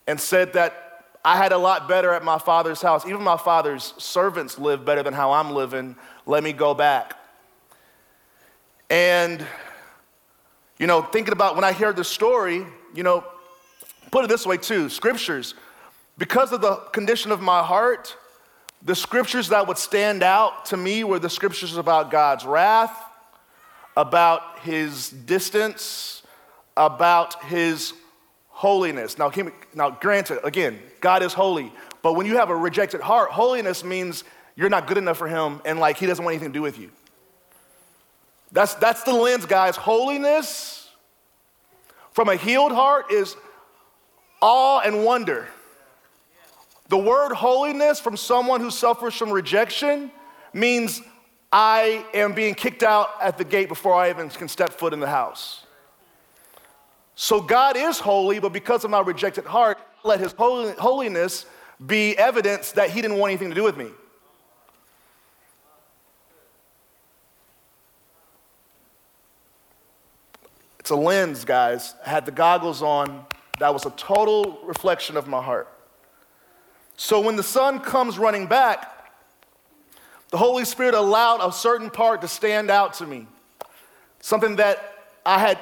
and 0.07 0.21
said 0.21 0.53
that 0.55 1.07
I 1.25 1.39
had 1.39 1.53
a 1.53 1.59
lot 1.59 1.89
better 1.89 2.13
at 2.13 2.23
my 2.23 2.39
father's 2.39 2.83
house. 2.83 3.07
Even 3.07 3.23
my 3.23 3.39
father's 3.39 3.95
servants 3.97 4.59
live 4.59 4.85
better 4.85 5.03
than 5.03 5.15
how 5.15 5.33
I'm 5.33 5.53
living. 5.53 5.97
Let 6.27 6.43
me 6.43 6.53
go 6.53 6.75
back. 6.75 7.17
And, 8.91 9.45
you 10.79 10.87
know, 10.87 11.01
thinking 11.01 11.33
about 11.33 11.55
when 11.55 11.65
I 11.65 11.73
heard 11.73 11.97
the 11.97 12.05
story, 12.05 12.67
you 12.95 13.03
know, 13.03 13.25
put 14.11 14.25
it 14.25 14.29
this 14.29 14.45
way 14.45 14.59
too 14.59 14.91
scriptures 14.91 15.55
because 16.19 16.53
of 16.53 16.61
the 16.61 16.75
condition 16.93 17.31
of 17.31 17.41
my 17.41 17.63
heart, 17.63 18.17
the 18.83 18.95
scriptures 18.95 19.49
that 19.49 19.67
would 19.67 19.79
stand 19.79 20.23
out 20.23 20.67
to 20.67 20.77
me 20.77 21.05
were 21.05 21.19
the 21.19 21.31
scriptures 21.31 21.77
about 21.77 22.11
God's 22.11 22.45
wrath, 22.45 22.97
about 23.97 24.59
his 24.61 25.11
distance, 25.11 26.23
about 26.77 27.43
his 27.45 27.93
holiness. 28.49 29.19
Now, 29.19 29.33
now, 29.75 29.91
granted, 29.91 30.41
again, 30.45 30.81
God 31.01 31.23
is 31.23 31.33
holy, 31.33 31.73
but 32.03 32.15
when 32.15 32.27
you 32.27 32.37
have 32.37 32.51
a 32.51 32.57
rejected 32.57 33.01
heart, 33.01 33.31
holiness 33.31 33.85
means 33.85 34.25
you're 34.57 34.69
not 34.69 34.89
good 34.89 34.99
enough 34.99 35.17
for 35.17 35.29
him 35.29 35.61
and 35.65 35.79
like 35.79 35.99
he 35.99 36.07
doesn't 36.07 36.25
want 36.25 36.35
anything 36.35 36.53
to 36.53 36.59
do 36.59 36.63
with 36.63 36.79
you. 36.79 36.91
That's, 38.51 38.75
that's 38.75 39.03
the 39.05 39.13
lens, 39.13 39.47
guys. 39.47 39.77
Holiness 39.77 40.89
from 42.13 42.29
a 42.29 42.37
healed 42.37 42.73
heart 42.73 43.13
is 43.13 43.37
awe 44.41 44.81
and 44.81 45.05
wonder. 45.05 45.47
The 46.89 46.99
word 46.99 47.33
holiness 47.33 48.01
from 48.01 48.17
someone 48.17 48.61
who 48.61 48.71
suffers 48.71 49.15
from 49.15 49.31
rejection 49.31 50.11
means 50.55 51.03
I 51.53 52.05
am 52.15 52.33
being 52.33 52.55
kicked 52.55 52.83
out 52.83 53.11
at 53.21 53.39
the 53.39 53.45
gate 53.45 53.69
before 53.69 53.95
I 53.95 54.11
even 54.11 54.29
can 54.31 54.49
step 54.49 54.71
foot 54.71 54.93
in 54.93 55.01
the 55.01 55.09
house. 55.09 55.67
So 57.15 57.41
God 57.41 57.77
is 57.77 57.99
holy, 57.99 58.39
but 58.39 58.53
because 58.53 58.85
of 58.85 58.91
my 58.91 59.01
rejected 59.01 59.45
heart, 59.45 59.79
let 60.05 60.21
his 60.21 60.33
holiness 60.33 61.47
be 61.85 62.17
evidence 62.17 62.73
that 62.73 62.91
he 62.91 63.03
didn't 63.03 63.19
want 63.19 63.31
anything 63.33 63.51
to 63.51 63.55
do 63.55 63.65
with 63.65 63.77
me. 63.77 63.89
It's 70.79 70.91
a 70.91 70.97
lens, 70.97 71.45
guys. 71.45 71.95
I 72.07 72.09
had 72.09 72.25
the 72.25 72.33
goggles 72.33 72.83
on. 72.83 73.27
That 73.59 73.75
was 73.75 73.85
a 73.85 73.91
total 73.91 74.61
reflection 74.65 75.17
of 75.17 75.27
my 75.27 75.43
heart. 75.43 75.69
So 77.01 77.21
when 77.21 77.37
the 77.37 77.45
son 77.45 77.79
comes 77.79 78.19
running 78.19 78.47
back, 78.49 78.93
The 80.31 80.37
Holy 80.37 80.65
Spirit 80.65 80.95
allowed 80.95 81.41
a 81.41 81.53
certain 81.53 81.91
part 81.91 82.21
to 82.23 82.29
stand 82.29 82.71
out 82.71 82.95
to 82.95 83.07
me, 83.07 83.29
something 84.19 84.57
that 84.57 84.95
I 85.25 85.39
had 85.39 85.59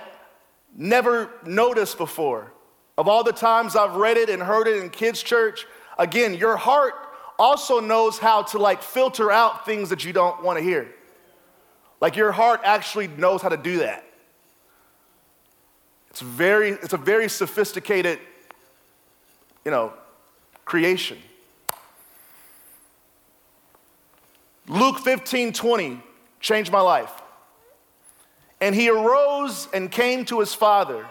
never 0.74 1.30
noticed 1.44 1.98
before. 1.98 2.52
Of 2.96 3.06
all 3.06 3.22
the 3.22 3.34
times 3.34 3.76
I've 3.76 3.96
read 3.96 4.16
it 4.16 4.30
and 4.30 4.42
heard 4.42 4.66
it 4.66 4.82
in 4.82 4.88
kids' 4.88 5.22
church, 5.22 5.66
again, 5.98 6.34
your 6.34 6.56
heart 6.56 6.94
also 7.38 7.80
knows 7.80 8.18
how 8.18 8.42
to 8.42 8.58
like 8.58 8.82
filter 8.82 9.30
out 9.30 9.66
things 9.66 9.90
that 9.90 10.06
you 10.06 10.14
don't 10.14 10.42
want 10.42 10.58
to 10.58 10.64
hear. 10.64 10.88
Like 12.00 12.16
your 12.16 12.32
heart 12.32 12.62
actually 12.64 13.08
knows 13.08 13.42
how 13.42 13.50
to 13.50 13.58
do 13.58 13.80
that. 13.80 14.04
It's 16.08 16.22
very, 16.22 16.70
it's 16.70 16.94
a 16.94 16.98
very 16.98 17.28
sophisticated, 17.28 18.20
you 19.66 19.70
know, 19.70 19.92
creation. 20.66 21.16
Luke 24.68 24.98
15, 24.98 25.54
20 25.54 26.02
changed 26.40 26.70
my 26.70 26.80
life. 26.80 27.12
And 28.60 28.74
he 28.74 28.90
arose 28.90 29.68
and 29.72 29.90
came 29.90 30.26
to 30.26 30.40
his 30.40 30.52
father. 30.52 31.06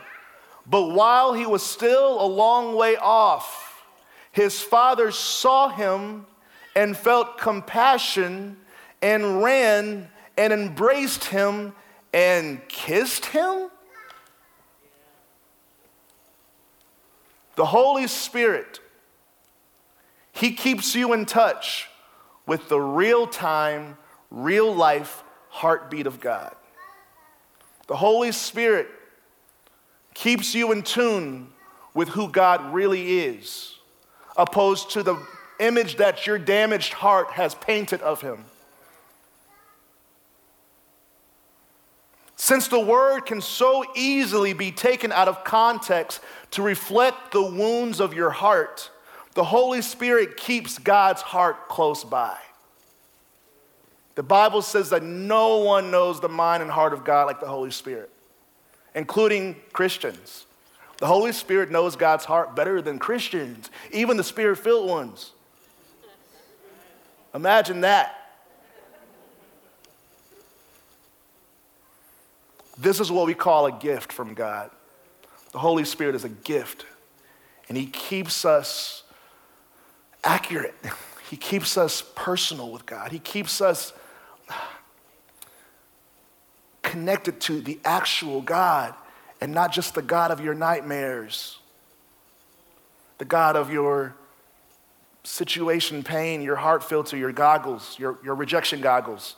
But 0.68 0.92
while 0.92 1.34
he 1.34 1.48
was 1.48 1.64
still 1.64 2.24
a 2.24 2.28
long 2.28 2.76
way 2.76 2.98
off, 2.98 3.84
his 4.32 4.62
father 4.62 5.10
saw 5.10 5.70
him 5.70 6.28
and 6.76 6.96
felt 6.96 7.38
compassion 7.38 8.58
and 9.02 9.42
ran 9.42 10.10
and 10.38 10.52
embraced 10.52 11.26
him 11.26 11.74
and 12.14 12.66
kissed 12.68 13.28
him? 13.28 13.70
The 17.56 17.66
Holy 17.66 18.08
Spirit, 18.08 18.80
He 20.36 20.52
keeps 20.52 20.96
you 20.96 21.14
in 21.14 21.26
touch 21.26 21.90
with 22.46 22.68
the 22.68 22.80
real 22.80 23.26
time, 23.26 23.98
real 24.30 24.74
life 24.74 25.24
heartbeat 25.50 26.06
of 26.06 26.20
God. 26.20 26.54
The 27.88 27.96
Holy 27.96 28.34
Spirit 28.34 28.88
keeps 30.14 30.54
you 30.54 30.72
in 30.74 30.84
tune 30.84 31.48
with 31.94 32.10
who 32.10 32.28
God 32.30 32.74
really 32.74 33.20
is, 33.20 33.76
opposed 34.36 34.92
to 34.92 35.04
the 35.04 35.18
image 35.60 35.96
that 35.98 36.28
your 36.28 36.38
damaged 36.38 36.92
heart 36.92 37.32
has 37.32 37.56
painted 37.56 38.02
of 38.02 38.22
Him. 38.22 38.44
Since 42.36 42.68
the 42.68 42.80
word 42.80 43.22
can 43.22 43.40
so 43.40 43.86
easily 43.96 44.52
be 44.52 44.74
taken 44.74 45.14
out 45.14 45.30
of 45.30 45.46
context 45.46 46.20
to 46.52 46.62
reflect 46.62 47.32
the 47.32 47.42
wounds 47.42 48.02
of 48.02 48.14
your 48.14 48.32
heart, 48.32 48.92
the 49.36 49.44
Holy 49.44 49.82
Spirit 49.82 50.38
keeps 50.38 50.80
God's 50.80 51.22
heart 51.22 51.68
close 51.68 52.04
by. 52.04 52.38
The 54.16 54.24
Bible 54.24 54.62
says 54.62 54.90
that 54.92 55.04
no 55.04 55.58
one 55.58 55.92
knows 55.92 56.22
the 56.22 56.30
mind 56.30 56.64
and 56.64 56.72
heart 56.72 56.94
of 56.94 57.04
God 57.04 57.28
like 57.28 57.42
the 57.42 57.48
Holy 57.48 57.72
Spirit, 57.72 58.10
including 58.96 59.58
Christians. 59.74 60.46
The 61.00 61.06
Holy 61.06 61.34
Spirit 61.34 61.70
knows 61.70 61.98
God's 61.98 62.24
heart 62.24 62.56
better 62.56 62.82
than 62.82 62.98
Christians, 62.98 63.70
even 63.92 64.16
the 64.16 64.24
spirit 64.24 64.58
filled 64.58 64.90
ones. 64.90 65.34
Imagine 67.34 67.82
that. 67.82 68.16
This 72.78 73.02
is 73.02 73.12
what 73.12 73.26
we 73.26 73.34
call 73.34 73.66
a 73.66 73.72
gift 73.74 74.14
from 74.14 74.34
God. 74.34 74.72
The 75.52 75.60
Holy 75.60 75.84
Spirit 75.84 76.16
is 76.16 76.24
a 76.24 76.30
gift, 76.30 76.86
and 77.68 77.78
He 77.78 77.86
keeps 77.86 78.46
us 78.46 79.04
accurate. 80.26 80.76
He 81.30 81.38
keeps 81.38 81.78
us 81.78 82.04
personal 82.16 82.72
with 82.72 82.86
God. 82.86 83.12
He 83.12 83.20
keeps 83.20 83.62
us 83.62 83.94
connected 86.82 87.40
to 87.42 87.62
the 87.62 87.80
actual 87.84 88.42
God 88.42 88.94
and 89.42 89.54
not 89.54 89.72
just 89.72 89.96
the 89.96 90.02
God 90.02 90.32
of 90.32 90.40
your 90.40 90.54
nightmares, 90.54 91.60
the 93.18 93.26
God 93.26 93.56
of 93.56 93.72
your 93.72 94.16
situation 95.24 96.04
pain, 96.04 96.42
your 96.42 96.56
heart 96.56 96.84
filter, 96.84 97.18
your 97.18 97.32
goggles, 97.32 97.98
your, 97.98 98.18
your 98.24 98.36
rejection 98.36 98.82
goggles. 98.82 99.36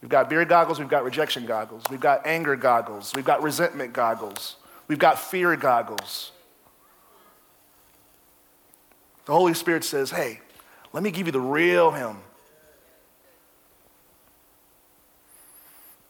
We've 0.00 0.10
got 0.10 0.28
beer 0.28 0.44
goggles, 0.44 0.78
we've 0.78 0.88
got 0.88 1.04
rejection 1.04 1.46
goggles, 1.46 1.84
we've 1.90 2.00
got 2.00 2.26
anger 2.26 2.56
goggles, 2.56 3.12
we've 3.14 3.24
got 3.24 3.42
resentment 3.42 3.92
goggles, 3.92 4.56
we've 4.88 4.98
got 4.98 5.18
fear 5.18 5.56
goggles. 5.56 6.32
The 9.26 9.32
Holy 9.32 9.54
Spirit 9.54 9.84
says, 9.84 10.10
hey, 10.10 10.40
let 10.92 11.02
me 11.02 11.10
give 11.10 11.26
you 11.26 11.32
the 11.32 11.40
real 11.40 11.90
Him. 11.90 12.18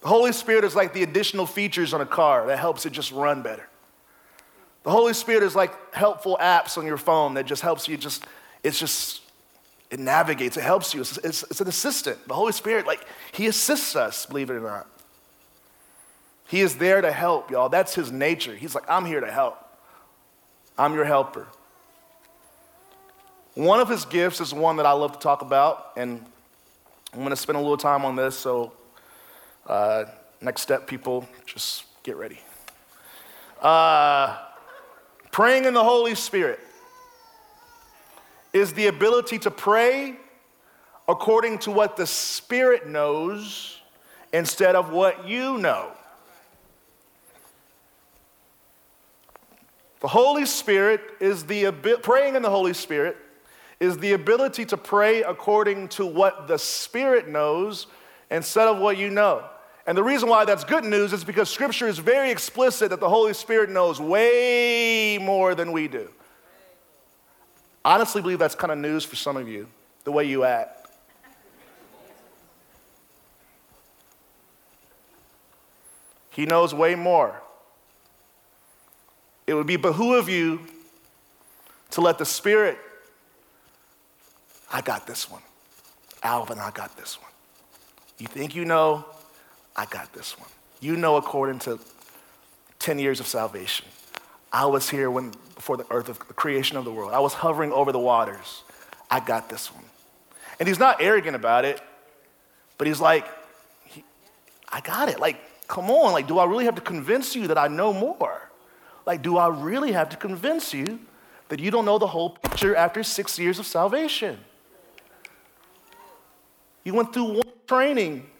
The 0.02 0.08
Holy 0.08 0.32
Spirit 0.32 0.62
is 0.64 0.76
like 0.76 0.92
the 0.92 1.02
additional 1.02 1.46
features 1.46 1.92
on 1.92 2.00
a 2.00 2.06
car 2.06 2.46
that 2.46 2.58
helps 2.58 2.86
it 2.86 2.92
just 2.92 3.10
run 3.10 3.42
better. 3.42 3.68
The 4.84 4.90
Holy 4.90 5.14
Spirit 5.14 5.42
is 5.42 5.56
like 5.56 5.72
helpful 5.94 6.38
apps 6.40 6.78
on 6.78 6.86
your 6.86 6.98
phone 6.98 7.34
that 7.34 7.46
just 7.46 7.62
helps 7.62 7.88
you 7.88 7.96
just, 7.96 8.24
it's 8.62 8.78
just 8.78 9.22
it 9.90 9.98
navigates, 9.98 10.56
it 10.56 10.62
helps 10.62 10.94
you. 10.94 11.00
It's, 11.00 11.16
it's, 11.18 11.42
it's, 11.44 11.60
an 11.60 11.68
assistant. 11.68 12.28
The 12.28 12.34
Holy 12.34 12.52
Spirit, 12.52 12.86
like, 12.86 13.04
He 13.32 13.46
assists 13.46 13.96
us, 13.96 14.26
believe 14.26 14.50
it 14.50 14.54
or 14.54 14.60
not. 14.60 14.86
He 16.48 16.60
is 16.60 16.76
there 16.76 17.00
to 17.00 17.10
help, 17.10 17.50
y'all. 17.50 17.68
That's 17.68 17.94
His 17.94 18.12
nature. 18.12 18.54
He's 18.54 18.74
like, 18.74 18.84
I'm 18.88 19.04
here 19.04 19.20
to 19.20 19.30
help. 19.30 19.58
I'm 20.78 20.94
your 20.94 21.04
helper. 21.04 21.46
One 23.56 23.80
of 23.80 23.88
His 23.88 24.04
gifts 24.04 24.42
is 24.42 24.52
one 24.52 24.76
that 24.76 24.84
I 24.84 24.92
love 24.92 25.12
to 25.12 25.18
talk 25.18 25.40
about, 25.40 25.92
and 25.96 26.22
I'm 27.14 27.20
going 27.20 27.30
to 27.30 27.36
spend 27.36 27.56
a 27.56 27.60
little 27.60 27.78
time 27.78 28.04
on 28.04 28.14
this. 28.14 28.36
So, 28.36 28.74
uh, 29.66 30.04
next 30.42 30.60
step, 30.60 30.86
people, 30.86 31.26
just 31.46 31.84
get 32.02 32.16
ready. 32.16 32.38
Uh, 33.62 34.36
praying 35.32 35.64
in 35.64 35.72
the 35.72 35.82
Holy 35.82 36.14
Spirit 36.14 36.60
is 38.52 38.74
the 38.74 38.88
ability 38.88 39.38
to 39.38 39.50
pray 39.50 40.16
according 41.08 41.58
to 41.60 41.70
what 41.70 41.96
the 41.96 42.06
Spirit 42.06 42.86
knows 42.86 43.80
instead 44.34 44.76
of 44.76 44.90
what 44.90 45.26
you 45.26 45.56
know. 45.56 45.92
The 50.00 50.08
Holy 50.08 50.44
Spirit 50.44 51.00
is 51.20 51.44
the 51.44 51.70
praying 52.02 52.34
in 52.34 52.42
the 52.42 52.50
Holy 52.50 52.74
Spirit 52.74 53.16
is 53.78 53.98
the 53.98 54.12
ability 54.12 54.64
to 54.66 54.76
pray 54.76 55.22
according 55.22 55.88
to 55.88 56.06
what 56.06 56.48
the 56.48 56.58
Spirit 56.58 57.28
knows 57.28 57.86
instead 58.30 58.68
of 58.68 58.78
what 58.78 58.96
you 58.96 59.10
know. 59.10 59.44
And 59.86 59.96
the 59.96 60.02
reason 60.02 60.28
why 60.28 60.44
that's 60.44 60.64
good 60.64 60.84
news 60.84 61.12
is 61.12 61.24
because 61.24 61.48
Scripture 61.48 61.86
is 61.86 61.98
very 61.98 62.30
explicit 62.30 62.90
that 62.90 63.00
the 63.00 63.08
Holy 63.08 63.34
Spirit 63.34 63.70
knows 63.70 64.00
way 64.00 65.18
more 65.20 65.54
than 65.54 65.72
we 65.72 65.88
do 65.88 66.08
honestly 67.86 68.20
believe 68.20 68.40
that's 68.40 68.56
kind 68.56 68.72
of 68.72 68.78
news 68.78 69.04
for 69.04 69.14
some 69.14 69.36
of 69.36 69.48
you, 69.48 69.68
the 70.04 70.10
way 70.10 70.24
you 70.24 70.42
act. 70.42 70.90
He 76.30 76.44
knows 76.44 76.74
way 76.74 76.96
more. 76.96 77.40
It 79.46 79.54
would 79.54 79.68
be 79.68 79.76
behoove 79.76 80.18
of 80.18 80.28
you 80.28 80.60
to 81.92 82.00
let 82.00 82.18
the 82.18 82.26
Spirit, 82.26 82.76
I 84.72 84.80
got 84.80 85.06
this 85.06 85.30
one. 85.30 85.42
Alvin, 86.22 86.58
I 86.58 86.70
got 86.70 86.96
this 86.96 87.20
one. 87.20 87.30
You 88.18 88.26
think 88.26 88.54
you 88.54 88.64
know? 88.64 89.04
I 89.76 89.86
got 89.86 90.12
this 90.12 90.38
one. 90.38 90.48
You 90.80 90.96
know 90.96 91.16
according 91.16 91.58
to 91.60 91.78
10 92.78 92.98
years 92.98 93.20
of 93.20 93.26
salvation. 93.26 93.86
I 94.52 94.66
was 94.66 94.88
here 94.88 95.10
when, 95.10 95.32
before 95.54 95.76
the 95.76 95.86
earth 95.90 96.08
of 96.08 96.18
the 96.18 96.34
creation 96.34 96.76
of 96.76 96.84
the 96.84 96.92
world. 96.92 97.12
I 97.12 97.20
was 97.20 97.34
hovering 97.34 97.72
over 97.72 97.92
the 97.92 97.98
waters. 97.98 98.62
I 99.10 99.20
got 99.20 99.48
this 99.48 99.72
one. 99.72 99.84
And 100.58 100.68
he's 100.68 100.78
not 100.78 101.02
arrogant 101.02 101.36
about 101.36 101.64
it, 101.64 101.80
but 102.78 102.86
he's 102.86 103.00
like, 103.00 103.26
he, 103.84 104.02
I 104.68 104.80
got 104.80 105.08
it. 105.08 105.20
Like, 105.20 105.38
come 105.68 105.90
on. 105.90 106.12
Like, 106.12 106.26
do 106.26 106.38
I 106.38 106.44
really 106.44 106.64
have 106.64 106.76
to 106.76 106.80
convince 106.80 107.36
you 107.36 107.48
that 107.48 107.58
I 107.58 107.68
know 107.68 107.92
more? 107.92 108.50
Like, 109.04 109.22
do 109.22 109.36
I 109.36 109.48
really 109.48 109.92
have 109.92 110.08
to 110.10 110.16
convince 110.16 110.72
you 110.72 111.00
that 111.48 111.60
you 111.60 111.70
don't 111.70 111.84
know 111.84 111.98
the 111.98 112.06
whole 112.06 112.30
picture 112.30 112.74
after 112.74 113.02
six 113.02 113.38
years 113.38 113.58
of 113.58 113.66
salvation? 113.66 114.38
You 116.86 116.94
went 116.94 117.12
through 117.12 117.24
one 117.24 117.52
training. 117.66 118.30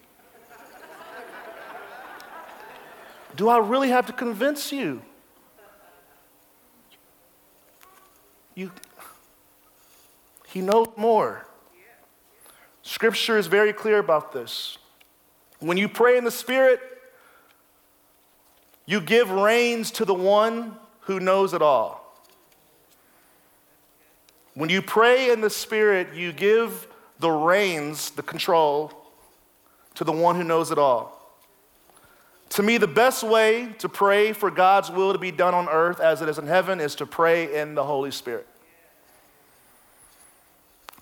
Do 3.34 3.48
I 3.48 3.58
really 3.58 3.88
have 3.88 4.06
to 4.06 4.12
convince 4.12 4.70
you? 4.70 5.02
You, 8.54 8.70
he 10.46 10.60
knows 10.60 10.86
more. 10.96 11.44
Scripture 12.82 13.36
is 13.36 13.48
very 13.48 13.72
clear 13.72 13.98
about 13.98 14.32
this. 14.32 14.78
When 15.58 15.76
you 15.76 15.88
pray 15.88 16.16
in 16.16 16.22
the 16.22 16.30
Spirit, 16.30 16.78
you 18.86 19.00
give 19.00 19.28
reins 19.28 19.90
to 19.90 20.04
the 20.04 20.14
one 20.14 20.76
who 21.00 21.18
knows 21.18 21.52
it 21.52 21.62
all. 21.62 22.16
When 24.54 24.70
you 24.70 24.82
pray 24.82 25.32
in 25.32 25.40
the 25.40 25.50
Spirit, 25.50 26.14
you 26.14 26.32
give 26.32 26.86
the 27.18 27.30
reins, 27.30 28.10
the 28.10 28.22
control, 28.22 28.92
to 29.94 30.04
the 30.04 30.12
one 30.12 30.36
who 30.36 30.44
knows 30.44 30.70
it 30.70 30.78
all. 30.78 31.12
To 32.50 32.62
me, 32.62 32.78
the 32.78 32.86
best 32.86 33.22
way 33.22 33.74
to 33.78 33.88
pray 33.88 34.32
for 34.32 34.50
God's 34.50 34.90
will 34.90 35.12
to 35.12 35.18
be 35.18 35.32
done 35.32 35.54
on 35.54 35.68
earth 35.68 36.00
as 36.00 36.22
it 36.22 36.28
is 36.28 36.38
in 36.38 36.46
heaven 36.46 36.80
is 36.80 36.94
to 36.96 37.06
pray 37.06 37.60
in 37.60 37.74
the 37.74 37.84
Holy 37.84 38.10
Spirit. 38.10 38.46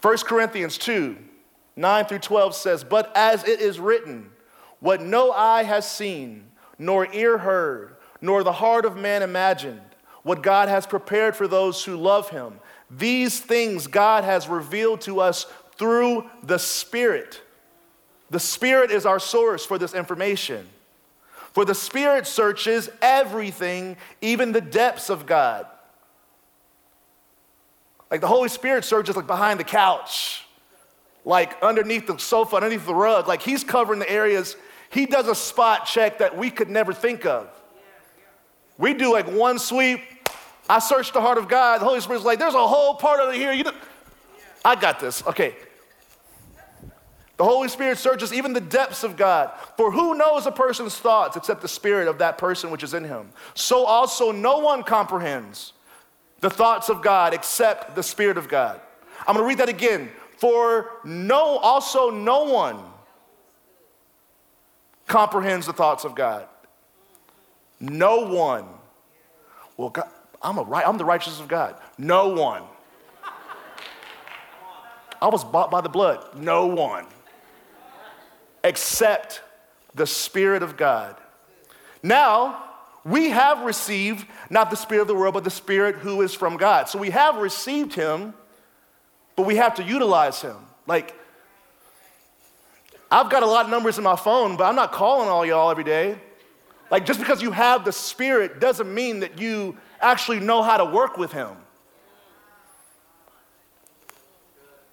1 0.00 0.18
Corinthians 0.18 0.78
2 0.78 1.16
9 1.76 2.04
through 2.04 2.18
12 2.20 2.54
says, 2.54 2.84
But 2.84 3.10
as 3.16 3.42
it 3.44 3.60
is 3.60 3.80
written, 3.80 4.30
what 4.78 5.02
no 5.02 5.32
eye 5.32 5.64
has 5.64 5.90
seen, 5.90 6.44
nor 6.78 7.12
ear 7.12 7.38
heard, 7.38 7.96
nor 8.20 8.44
the 8.44 8.52
heart 8.52 8.84
of 8.84 8.96
man 8.96 9.22
imagined, 9.22 9.80
what 10.22 10.42
God 10.42 10.68
has 10.68 10.86
prepared 10.86 11.34
for 11.34 11.48
those 11.48 11.84
who 11.84 11.96
love 11.96 12.30
him. 12.30 12.60
These 12.90 13.40
things 13.40 13.86
God 13.86 14.24
has 14.24 14.46
revealed 14.46 15.00
to 15.02 15.20
us 15.20 15.46
through 15.76 16.28
the 16.42 16.58
Spirit. 16.58 17.40
The 18.30 18.40
Spirit 18.40 18.90
is 18.90 19.06
our 19.06 19.18
source 19.18 19.64
for 19.64 19.78
this 19.78 19.94
information. 19.94 20.66
For 21.52 21.64
the 21.64 21.74
Spirit 21.74 22.26
searches 22.26 22.90
everything, 23.00 23.96
even 24.20 24.52
the 24.52 24.60
depths 24.60 25.08
of 25.08 25.24
God. 25.26 25.66
Like 28.10 28.20
the 28.20 28.26
Holy 28.26 28.48
Spirit 28.48 28.84
searches 28.84 29.16
like 29.16 29.26
behind 29.26 29.60
the 29.60 29.64
couch, 29.64 30.44
like 31.24 31.60
underneath 31.62 32.06
the 32.06 32.18
sofa, 32.18 32.56
underneath 32.56 32.86
the 32.86 32.94
rug. 32.94 33.28
Like 33.28 33.42
He's 33.42 33.64
covering 33.64 34.00
the 34.00 34.10
areas. 34.10 34.56
He 34.90 35.06
does 35.06 35.28
a 35.28 35.34
spot 35.34 35.86
check 35.86 36.18
that 36.18 36.36
we 36.36 36.50
could 36.50 36.70
never 36.70 36.92
think 36.92 37.24
of. 37.24 37.48
We 38.78 38.94
do 38.94 39.12
like 39.12 39.26
one 39.28 39.58
sweep. 39.58 40.00
I 40.68 40.78
search 40.78 41.12
the 41.12 41.20
heart 41.20 41.38
of 41.38 41.48
God. 41.48 41.80
The 41.80 41.84
Holy 41.84 42.00
Spirit's 42.00 42.24
like, 42.24 42.38
there's 42.38 42.54
a 42.54 42.66
whole 42.66 42.94
part 42.94 43.20
of 43.20 43.32
it 43.32 43.36
here. 43.36 43.52
You 43.52 43.64
know, 43.64 43.72
I 44.64 44.74
got 44.76 44.98
this. 44.98 45.24
Okay. 45.26 45.54
The 47.36 47.44
Holy 47.44 47.68
Spirit 47.68 47.98
searches 47.98 48.32
even 48.32 48.52
the 48.52 48.60
depths 48.60 49.02
of 49.02 49.16
God. 49.16 49.50
For 49.76 49.90
who 49.90 50.14
knows 50.14 50.46
a 50.46 50.52
person's 50.52 50.96
thoughts 50.96 51.36
except 51.36 51.62
the 51.62 51.68
spirit 51.68 52.06
of 52.06 52.18
that 52.18 52.38
person 52.38 52.70
which 52.70 52.84
is 52.84 52.94
in 52.94 53.04
him? 53.04 53.30
So 53.54 53.84
also 53.84 54.30
no 54.30 54.58
one 54.58 54.84
comprehends 54.84 55.72
the 56.40 56.50
thoughts 56.50 56.90
of 56.90 57.02
God 57.02 57.34
except 57.34 57.96
the 57.96 58.02
Spirit 58.02 58.36
of 58.36 58.48
God. 58.48 58.80
I'm 59.26 59.34
going 59.34 59.44
to 59.44 59.48
read 59.48 59.58
that 59.58 59.68
again. 59.68 60.10
For 60.36 60.90
no, 61.02 61.56
also 61.56 62.10
no 62.10 62.44
one 62.44 62.78
comprehends 65.06 65.66
the 65.66 65.72
thoughts 65.72 66.04
of 66.04 66.14
God. 66.14 66.46
No 67.80 68.26
one. 68.26 68.66
Well, 69.76 69.88
God, 69.88 70.08
I'm, 70.42 70.58
a, 70.58 70.70
I'm 70.74 70.98
the 70.98 71.04
righteousness 71.04 71.40
of 71.40 71.48
God. 71.48 71.76
No 71.96 72.28
one. 72.28 72.62
I 75.22 75.28
was 75.28 75.44
bought 75.44 75.70
by 75.70 75.80
the 75.80 75.88
blood. 75.88 76.36
No 76.36 76.66
one 76.66 77.06
except 78.64 79.42
the 79.94 80.06
Spirit 80.06 80.64
of 80.64 80.76
God. 80.76 81.16
Now, 82.02 82.64
we 83.04 83.30
have 83.30 83.60
received 83.60 84.26
not 84.50 84.70
the 84.70 84.76
Spirit 84.76 85.02
of 85.02 85.08
the 85.08 85.14
world, 85.14 85.34
but 85.34 85.44
the 85.44 85.50
Spirit 85.50 85.96
who 85.96 86.22
is 86.22 86.34
from 86.34 86.56
God. 86.56 86.88
So 86.88 86.98
we 86.98 87.10
have 87.10 87.36
received 87.36 87.94
Him, 87.94 88.34
but 89.36 89.46
we 89.46 89.56
have 89.56 89.74
to 89.74 89.84
utilize 89.84 90.40
Him. 90.40 90.56
Like, 90.86 91.14
I've 93.10 93.30
got 93.30 93.42
a 93.42 93.46
lot 93.46 93.66
of 93.66 93.70
numbers 93.70 93.98
in 93.98 94.04
my 94.04 94.16
phone, 94.16 94.56
but 94.56 94.64
I'm 94.64 94.74
not 94.74 94.90
calling 94.90 95.28
all 95.28 95.46
y'all 95.46 95.70
every 95.70 95.84
day. 95.84 96.18
Like, 96.90 97.06
just 97.06 97.20
because 97.20 97.42
you 97.42 97.50
have 97.50 97.84
the 97.84 97.92
Spirit 97.92 98.58
doesn't 98.60 98.92
mean 98.92 99.20
that 99.20 99.38
you 99.38 99.76
actually 100.00 100.40
know 100.40 100.62
how 100.62 100.78
to 100.78 100.84
work 100.84 101.18
with 101.18 101.32
Him. 101.32 101.56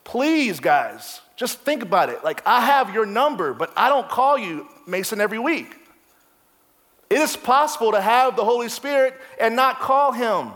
Please, 0.04 0.60
guys, 0.60 1.22
just 1.42 1.62
think 1.62 1.82
about 1.82 2.10
it. 2.10 2.24
Like, 2.24 2.44
I 2.46 2.62
have 2.62 2.94
your 2.94 3.08
number, 3.08 3.52
but 3.56 3.74
I 3.76 3.90
don't 3.90 4.08
call 4.08 4.38
you, 4.38 4.68
Mason, 4.86 5.20
every 5.20 5.40
week. 5.40 5.76
It 7.10 7.18
is 7.18 7.36
possible 7.36 7.94
to 7.94 8.00
have 8.00 8.36
the 8.36 8.46
Holy 8.46 8.70
Spirit 8.70 9.16
and 9.40 9.56
not 9.56 9.80
call 9.80 10.12
Him. 10.12 10.52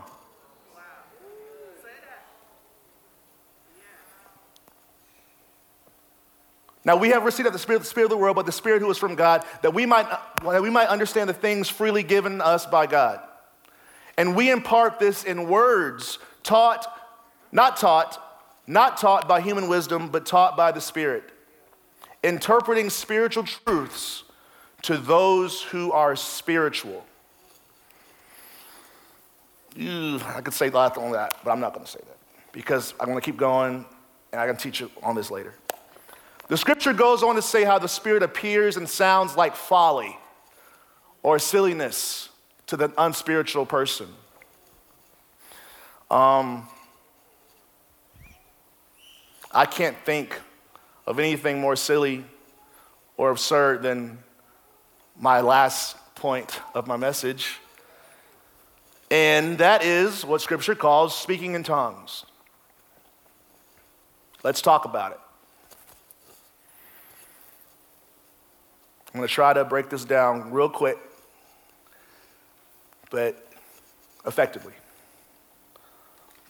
Now 6.85 6.97
we 6.97 7.09
have 7.09 7.25
received 7.25 7.51
the 7.51 7.57
Spirit, 7.57 7.79
the 7.79 7.85
Spirit 7.85 8.05
of 8.05 8.11
the 8.11 8.17
world, 8.17 8.35
but 8.35 8.45
the 8.45 8.51
Spirit 8.51 8.83
who 8.83 8.91
is 8.91 8.97
from 8.99 9.15
God, 9.15 9.43
that 9.63 9.73
we 9.73 9.87
might, 9.87 10.07
that 10.43 10.61
we 10.61 10.69
might 10.69 10.87
understand 10.87 11.27
the 11.27 11.33
things 11.33 11.67
freely 11.67 12.03
given 12.03 12.41
us 12.41 12.67
by 12.67 12.85
God. 12.85 13.21
And 14.19 14.35
we 14.35 14.51
impart 14.51 14.99
this 14.99 15.23
in 15.23 15.49
words 15.49 16.19
taught, 16.43 16.85
not 17.51 17.77
taught, 17.77 18.21
not 18.67 18.97
taught 18.97 19.27
by 19.27 19.41
human 19.41 19.67
wisdom, 19.67 20.09
but 20.09 20.25
taught 20.25 20.57
by 20.57 20.71
the 20.71 20.81
Spirit, 20.81 21.23
interpreting 22.23 22.89
spiritual 22.89 23.43
truths 23.43 24.23
to 24.83 24.97
those 24.97 25.61
who 25.61 25.91
are 25.91 26.15
spiritual. 26.15 27.05
Ew, 29.75 30.19
I 30.25 30.41
could 30.41 30.53
say 30.53 30.67
a 30.67 30.71
lot 30.71 30.97
on 30.97 31.11
that, 31.11 31.37
but 31.43 31.51
I'm 31.51 31.59
not 31.59 31.73
going 31.73 31.85
to 31.85 31.91
say 31.91 31.99
that 32.05 32.17
because 32.51 32.93
I'm 32.99 33.07
going 33.07 33.19
to 33.19 33.25
keep 33.25 33.37
going 33.37 33.85
and 34.31 34.41
I 34.41 34.47
can 34.47 34.55
teach 34.55 34.79
you 34.79 34.89
on 35.03 35.15
this 35.15 35.29
later. 35.29 35.53
The 36.47 36.57
scripture 36.57 36.93
goes 36.93 37.23
on 37.23 37.35
to 37.35 37.41
say 37.41 37.63
how 37.63 37.79
the 37.79 37.87
Spirit 37.87 38.23
appears 38.23 38.77
and 38.77 38.87
sounds 38.87 39.35
like 39.35 39.55
folly 39.55 40.15
or 41.23 41.39
silliness 41.39 42.29
to 42.67 42.77
the 42.77 42.93
unspiritual 42.97 43.65
person. 43.65 44.07
Um, 46.11 46.67
I 49.55 49.65
can't 49.65 49.95
think 50.03 50.37
of 51.07 51.17
anything 51.17 51.61
more 51.61 51.77
silly 51.77 52.25
or 53.15 53.31
absurd 53.31 53.83
than 53.83 54.19
my 55.17 55.39
last 55.39 55.95
point 56.15 56.59
of 56.73 56.87
my 56.87 56.97
message. 56.97 57.61
And 59.09 59.57
that 59.59 59.81
is 59.81 60.25
what 60.25 60.41
Scripture 60.41 60.75
calls 60.75 61.15
speaking 61.15 61.53
in 61.53 61.63
tongues. 61.63 62.25
Let's 64.43 64.61
talk 64.61 64.83
about 64.83 65.13
it. 65.13 65.19
I'm 69.13 69.19
going 69.21 69.27
to 69.29 69.33
try 69.33 69.53
to 69.53 69.63
break 69.63 69.89
this 69.89 70.03
down 70.03 70.51
real 70.51 70.67
quick, 70.67 70.97
but 73.09 73.41
effectively. 74.25 74.73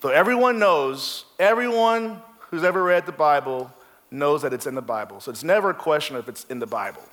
So 0.02 0.10
everyone 0.10 0.58
knows, 0.58 1.26
everyone 1.38 2.20
who's 2.56 2.64
ever 2.64 2.82
read 2.82 3.06
the 3.06 3.12
Bible 3.12 3.72
knows 4.10 4.42
that 4.44 4.54
it's 4.54 4.66
in 4.66 4.76
the 4.76 4.82
Bible. 4.82 5.20
So 5.20 5.30
it's 5.30 5.44
never 5.44 5.72
a 5.72 5.74
question 5.74 6.16
if 6.16 6.30
it's 6.30 6.46
in 6.46 6.60
the 6.60 6.66
Bible. 6.66 7.04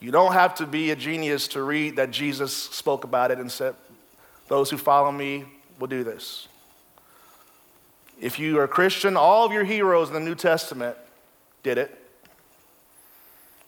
You 0.00 0.10
don't 0.10 0.32
have 0.32 0.54
to 0.56 0.66
be 0.66 0.90
a 0.90 0.96
genius 0.96 1.48
to 1.48 1.62
read 1.62 1.96
that 1.96 2.10
Jesus 2.10 2.54
spoke 2.54 3.04
about 3.04 3.30
it 3.30 3.38
and 3.38 3.50
said, 3.50 3.74
Those 4.48 4.70
who 4.70 4.76
follow 4.76 5.12
me 5.12 5.44
will 5.78 5.86
do 5.86 6.04
this. 6.04 6.48
If 8.20 8.38
you 8.38 8.58
are 8.58 8.64
a 8.64 8.68
Christian, 8.68 9.16
all 9.16 9.44
of 9.44 9.52
your 9.52 9.64
heroes 9.64 10.08
in 10.08 10.14
the 10.14 10.20
New 10.20 10.34
Testament 10.34 10.96
did 11.62 11.76
it. 11.76 12.02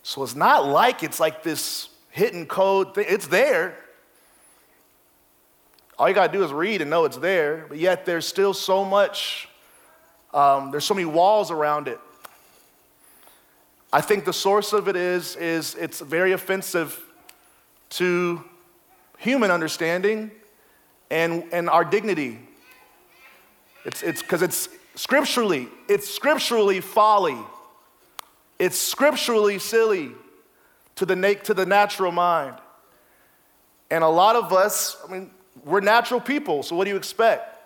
So 0.03 0.23
it's 0.23 0.35
not 0.35 0.67
like 0.67 1.03
it's 1.03 1.21
like 1.21 1.43
this 1.43 1.91
hidden 2.11 2.47
code 2.47 2.95
thing. 2.95 3.05
It's 3.09 3.27
there. 3.27 3.77
All 5.99 6.09
you 6.09 6.15
got 6.15 6.31
to 6.31 6.39
do 6.39 6.45
is 6.45 6.53
read 6.53 6.81
and 6.81 6.91
know 6.91 7.05
it's 7.05 7.17
there, 7.17 7.67
but 7.69 7.79
yet 7.79 8.07
there's 8.07 8.27
still 8.27 8.55
so 8.55 8.85
much, 8.85 9.49
um, 10.33 10.71
there's 10.71 10.85
so 10.85 10.95
many 10.95 11.07
walls 11.07 11.51
around 11.51 11.89
it. 11.89 11.99
I 13.93 14.01
think 14.01 14.25
the 14.25 14.33
source 14.33 14.73
of 14.73 14.87
it 14.87 14.95
is, 14.95 15.35
is 15.37 15.75
it's 15.75 16.01
very 16.01 16.33
offensive 16.33 17.03
to 17.91 18.45
human 19.17 19.51
understanding 19.51 20.31
and, 21.11 21.45
and 21.53 21.69
our 21.69 21.85
dignity. 21.85 22.39
It's 23.85 24.03
it's 24.03 24.23
because 24.23 24.43
it's, 24.43 24.69
it's 24.93 25.03
scripturally, 25.03 25.69
it's 25.89 26.09
scripturally 26.09 26.81
folly. 26.81 27.39
It's 28.59 28.79
scripturally 28.79 29.59
silly 29.59 30.11
to 30.97 31.07
the, 31.07 31.17
na- 31.17 31.41
to 31.45 31.55
the 31.55 31.65
natural 31.65 32.13
mind. 32.13 32.57
And 33.91 34.05
a 34.05 34.09
lot 34.09 34.37
of 34.37 34.53
us, 34.53 34.97
I 35.09 35.11
mean, 35.11 35.31
we're 35.65 35.81
natural 35.81 36.21
people, 36.21 36.63
so 36.63 36.77
what 36.77 36.85
do 36.85 36.91
you 36.91 36.97
expect? 36.97 37.57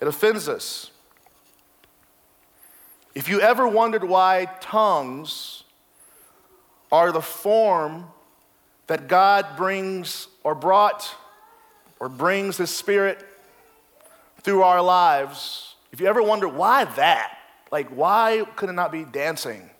It 0.00 0.08
offends 0.08 0.48
us. 0.48 0.90
If 3.14 3.28
you 3.28 3.40
ever 3.40 3.66
wondered 3.68 4.04
why 4.04 4.46
tongues 4.60 5.64
are 6.92 7.12
the 7.12 7.20
form 7.20 8.06
that 8.86 9.08
God 9.08 9.56
brings 9.56 10.28
or 10.42 10.54
brought 10.54 11.14
or 11.98 12.08
brings 12.08 12.56
His 12.56 12.70
Spirit 12.70 13.24
through 14.42 14.62
our 14.62 14.80
lives, 14.80 15.74
if 15.92 16.00
you 16.00 16.06
ever 16.06 16.22
wondered 16.22 16.50
why 16.50 16.84
that, 16.84 17.36
like, 17.70 17.88
why 17.88 18.44
could 18.56 18.68
it 18.68 18.74
not 18.74 18.90
be 18.90 19.04
dancing? 19.04 19.70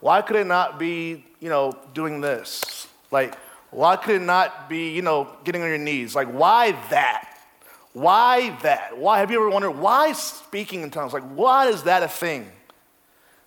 Why 0.00 0.22
could 0.22 0.36
it 0.36 0.46
not 0.46 0.78
be, 0.78 1.24
you 1.40 1.48
know, 1.48 1.78
doing 1.94 2.20
this? 2.20 2.88
Like, 3.10 3.36
why 3.70 3.96
could 3.96 4.16
it 4.16 4.22
not 4.22 4.68
be, 4.68 4.90
you 4.90 5.02
know, 5.02 5.28
getting 5.44 5.62
on 5.62 5.68
your 5.68 5.78
knees? 5.78 6.14
Like, 6.14 6.28
why 6.28 6.72
that? 6.90 7.28
Why 7.92 8.56
that? 8.62 8.98
Why 8.98 9.18
have 9.18 9.30
you 9.30 9.38
ever 9.40 9.50
wondered 9.50 9.72
why 9.72 10.12
speaking 10.12 10.82
in 10.82 10.90
tongues? 10.90 11.12
Like, 11.12 11.28
why 11.34 11.68
is 11.68 11.84
that 11.84 12.02
a 12.02 12.08
thing? 12.08 12.50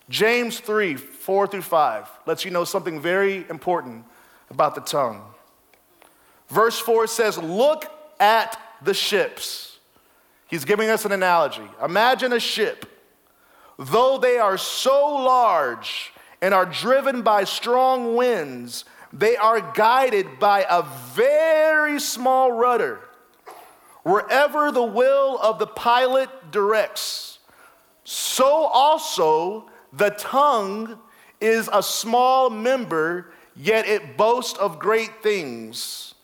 James 0.10 0.60
3, 0.60 0.96
4 0.96 1.48
through 1.48 1.62
5 1.62 2.10
lets 2.26 2.44
you 2.44 2.52
know 2.52 2.64
something 2.64 3.00
very 3.00 3.46
important 3.50 4.06
about 4.50 4.76
the 4.76 4.82
tongue. 4.82 5.22
Verse 6.50 6.78
4 6.80 7.08
says, 7.08 7.38
Look 7.38 7.86
at 8.20 8.60
the 8.82 8.94
ships. 8.94 9.78
He's 10.48 10.66
giving 10.66 10.90
us 10.90 11.06
an 11.06 11.12
analogy. 11.12 11.68
Imagine 11.84 12.34
a 12.34 12.40
ship. 12.40 12.86
Though 13.80 14.18
they 14.18 14.38
are 14.38 14.58
so 14.58 15.16
large 15.16 16.14
and 16.42 16.54
are 16.54 16.66
driven 16.66 17.22
by 17.22 17.46
strong 17.46 18.16
winds, 18.16 18.86
they 19.14 19.38
are 19.38 19.62
guided 19.74 20.40
by 20.40 20.66
a 20.68 20.84
very 21.14 22.00
small 22.00 22.52
rudder 22.52 23.00
wherever 24.02 24.72
the 24.72 24.84
will 24.84 25.38
of 25.38 25.60
the 25.60 25.68
pilot 25.68 26.30
directs. 26.52 27.38
So 28.04 28.46
also 28.46 29.70
the 29.94 30.10
tongue 30.10 31.00
is 31.40 31.70
a 31.72 31.84
small 31.84 32.50
member, 32.50 33.32
yet 33.56 33.88
it 33.88 34.18
boasts 34.18 34.58
of 34.58 34.80
great 34.80 35.22
things. 35.22 36.16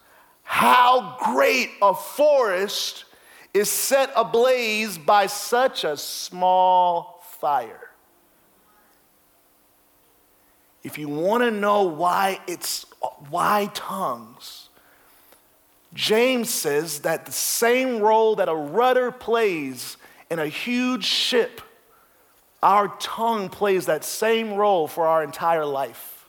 How 0.43 1.17
great 1.19 1.69
a 1.81 1.93
forest 1.93 3.05
is 3.53 3.69
set 3.69 4.11
ablaze 4.15 4.97
by 4.97 5.27
such 5.27 5.83
a 5.83 5.95
small 5.95 7.23
fire. 7.39 7.88
If 10.83 10.97
you 10.97 11.09
want 11.09 11.43
to 11.43 11.51
know 11.51 11.83
why 11.83 12.39
it's 12.47 12.85
why 13.29 13.69
tongues, 13.73 14.69
James 15.93 16.49
says 16.49 16.99
that 16.99 17.25
the 17.25 17.31
same 17.31 17.99
role 17.99 18.35
that 18.35 18.47
a 18.47 18.55
rudder 18.55 19.11
plays 19.11 19.97
in 20.29 20.39
a 20.39 20.47
huge 20.47 21.05
ship, 21.05 21.61
our 22.61 22.87
tongue 22.99 23.49
plays 23.49 23.87
that 23.87 24.03
same 24.03 24.53
role 24.53 24.87
for 24.87 25.07
our 25.07 25.23
entire 25.23 25.65
life. 25.65 26.25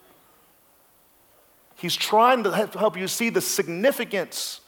He's 1.75 1.95
trying 1.95 2.43
to 2.43 2.51
help 2.51 2.97
you 2.97 3.07
see 3.07 3.29
the 3.29 3.41
significance 3.41 4.61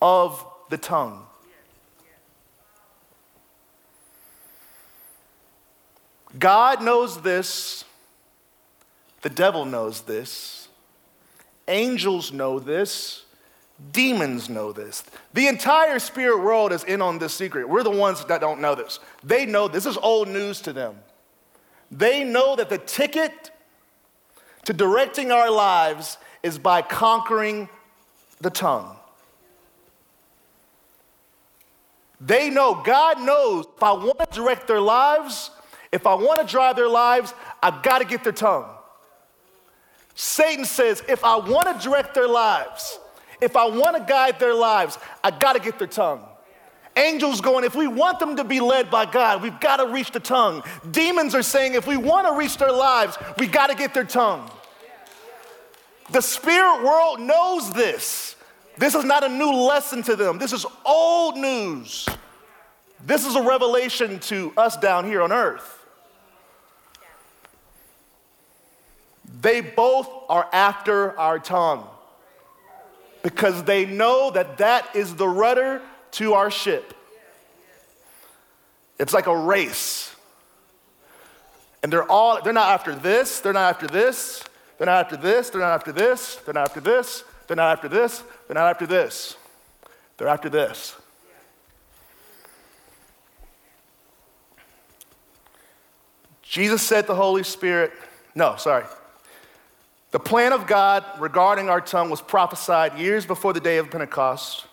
of 0.00 0.44
the 0.68 0.78
tongue. 0.78 1.26
God 6.38 6.82
knows 6.82 7.20
this 7.22 7.84
the 9.22 9.30
devil 9.30 9.64
knows 9.64 10.02
this. 10.02 10.68
Angels 11.68 12.32
know 12.32 12.58
this. 12.58 13.24
Demons 13.92 14.48
know 14.48 14.72
this. 14.72 15.02
The 15.32 15.46
entire 15.46 15.98
spirit 15.98 16.42
world 16.42 16.72
is 16.72 16.84
in 16.84 17.00
on 17.00 17.18
this 17.18 17.32
secret. 17.32 17.68
We're 17.68 17.82
the 17.82 17.90
ones 17.90 18.24
that 18.26 18.40
don't 18.40 18.60
know 18.60 18.74
this. 18.74 18.98
They 19.22 19.46
know 19.46 19.68
this 19.68 19.86
is 19.86 19.96
old 19.96 20.28
news 20.28 20.60
to 20.62 20.72
them. 20.72 20.96
They 21.90 22.22
know 22.22 22.56
that 22.56 22.68
the 22.68 22.78
ticket 22.78 23.50
to 24.64 24.72
directing 24.72 25.32
our 25.32 25.50
lives 25.50 26.18
is 26.42 26.58
by 26.58 26.82
conquering 26.82 27.68
the 28.40 28.50
tongue. 28.50 28.96
They 32.20 32.50
know, 32.50 32.74
God 32.74 33.20
knows, 33.22 33.64
if 33.76 33.82
I 33.82 33.92
want 33.92 34.18
to 34.18 34.26
direct 34.30 34.66
their 34.68 34.80
lives, 34.80 35.50
if 35.90 36.06
I 36.06 36.14
want 36.14 36.46
to 36.46 36.46
drive 36.46 36.76
their 36.76 36.88
lives, 36.88 37.32
I've 37.62 37.82
got 37.82 37.98
to 38.00 38.04
get 38.04 38.24
their 38.24 38.32
tongue. 38.32 38.68
Satan 40.20 40.66
says, 40.66 41.02
if 41.08 41.24
I 41.24 41.36
want 41.36 41.66
to 41.66 41.88
direct 41.88 42.12
their 42.12 42.28
lives, 42.28 42.98
if 43.40 43.56
I 43.56 43.64
want 43.64 43.96
to 43.96 44.04
guide 44.06 44.38
their 44.38 44.52
lives, 44.52 44.98
I 45.24 45.30
got 45.30 45.54
to 45.54 45.60
get 45.60 45.78
their 45.78 45.88
tongue. 45.88 46.22
Angels 46.94 47.40
going, 47.40 47.64
if 47.64 47.74
we 47.74 47.86
want 47.86 48.20
them 48.20 48.36
to 48.36 48.44
be 48.44 48.60
led 48.60 48.90
by 48.90 49.06
God, 49.06 49.40
we've 49.40 49.58
got 49.60 49.78
to 49.78 49.86
reach 49.86 50.10
the 50.10 50.20
tongue. 50.20 50.62
Demons 50.90 51.34
are 51.34 51.42
saying, 51.42 51.72
if 51.72 51.86
we 51.86 51.96
want 51.96 52.26
to 52.26 52.34
reach 52.34 52.58
their 52.58 52.70
lives, 52.70 53.16
we 53.38 53.46
got 53.46 53.68
to 53.68 53.74
get 53.74 53.94
their 53.94 54.04
tongue. 54.04 54.50
The 56.10 56.20
spirit 56.20 56.84
world 56.84 57.20
knows 57.20 57.72
this. 57.72 58.36
This 58.76 58.94
is 58.94 59.06
not 59.06 59.24
a 59.24 59.28
new 59.30 59.50
lesson 59.50 60.02
to 60.02 60.16
them. 60.16 60.38
This 60.38 60.52
is 60.52 60.66
old 60.84 61.38
news. 61.38 62.06
This 63.06 63.24
is 63.24 63.36
a 63.36 63.42
revelation 63.42 64.18
to 64.18 64.52
us 64.58 64.76
down 64.76 65.06
here 65.06 65.22
on 65.22 65.32
earth. 65.32 65.79
They 69.40 69.60
both 69.60 70.08
are 70.28 70.48
after 70.52 71.18
our 71.18 71.38
tongue 71.38 71.86
because 73.22 73.62
they 73.64 73.86
know 73.86 74.30
that 74.30 74.58
that 74.58 74.94
is 74.94 75.14
the 75.14 75.28
rudder 75.28 75.80
to 76.12 76.34
our 76.34 76.50
ship. 76.50 76.94
It's 78.98 79.14
like 79.14 79.26
a 79.26 79.36
race. 79.36 80.14
And 81.82 81.92
they're 81.92 82.10
all, 82.10 82.42
they're 82.42 82.52
not 82.52 82.68
after 82.68 82.94
this, 82.94 83.40
they're 83.40 83.54
not 83.54 83.70
after 83.70 83.86
this, 83.86 84.44
they're 84.76 84.86
not 84.86 85.06
after 85.06 85.16
this, 85.16 85.50
they're 85.50 85.60
not 85.60 85.72
after 85.72 85.92
this, 85.92 86.36
they're 86.44 86.54
not 86.54 86.68
after 86.68 86.80
this, 86.80 87.24
they're 87.46 87.56
not 87.56 87.72
after 87.72 87.88
this, 87.88 88.22
they're 88.46 88.54
not 88.54 88.70
after 88.70 88.86
this. 88.86 89.36
They're 90.18 90.28
after 90.28 90.50
this. 90.50 90.96
Jesus 96.42 96.82
said 96.82 97.06
the 97.06 97.14
Holy 97.14 97.42
Spirit, 97.42 97.92
no, 98.34 98.56
sorry. 98.56 98.84
The 100.10 100.18
plan 100.18 100.52
of 100.52 100.66
God 100.66 101.04
regarding 101.20 101.68
our 101.68 101.80
tongue 101.80 102.10
was 102.10 102.20
prophesied 102.20 102.98
years 102.98 103.26
before 103.26 103.52
the 103.52 103.60
day 103.60 103.78
of 103.78 103.90
Pentecost 103.90 104.66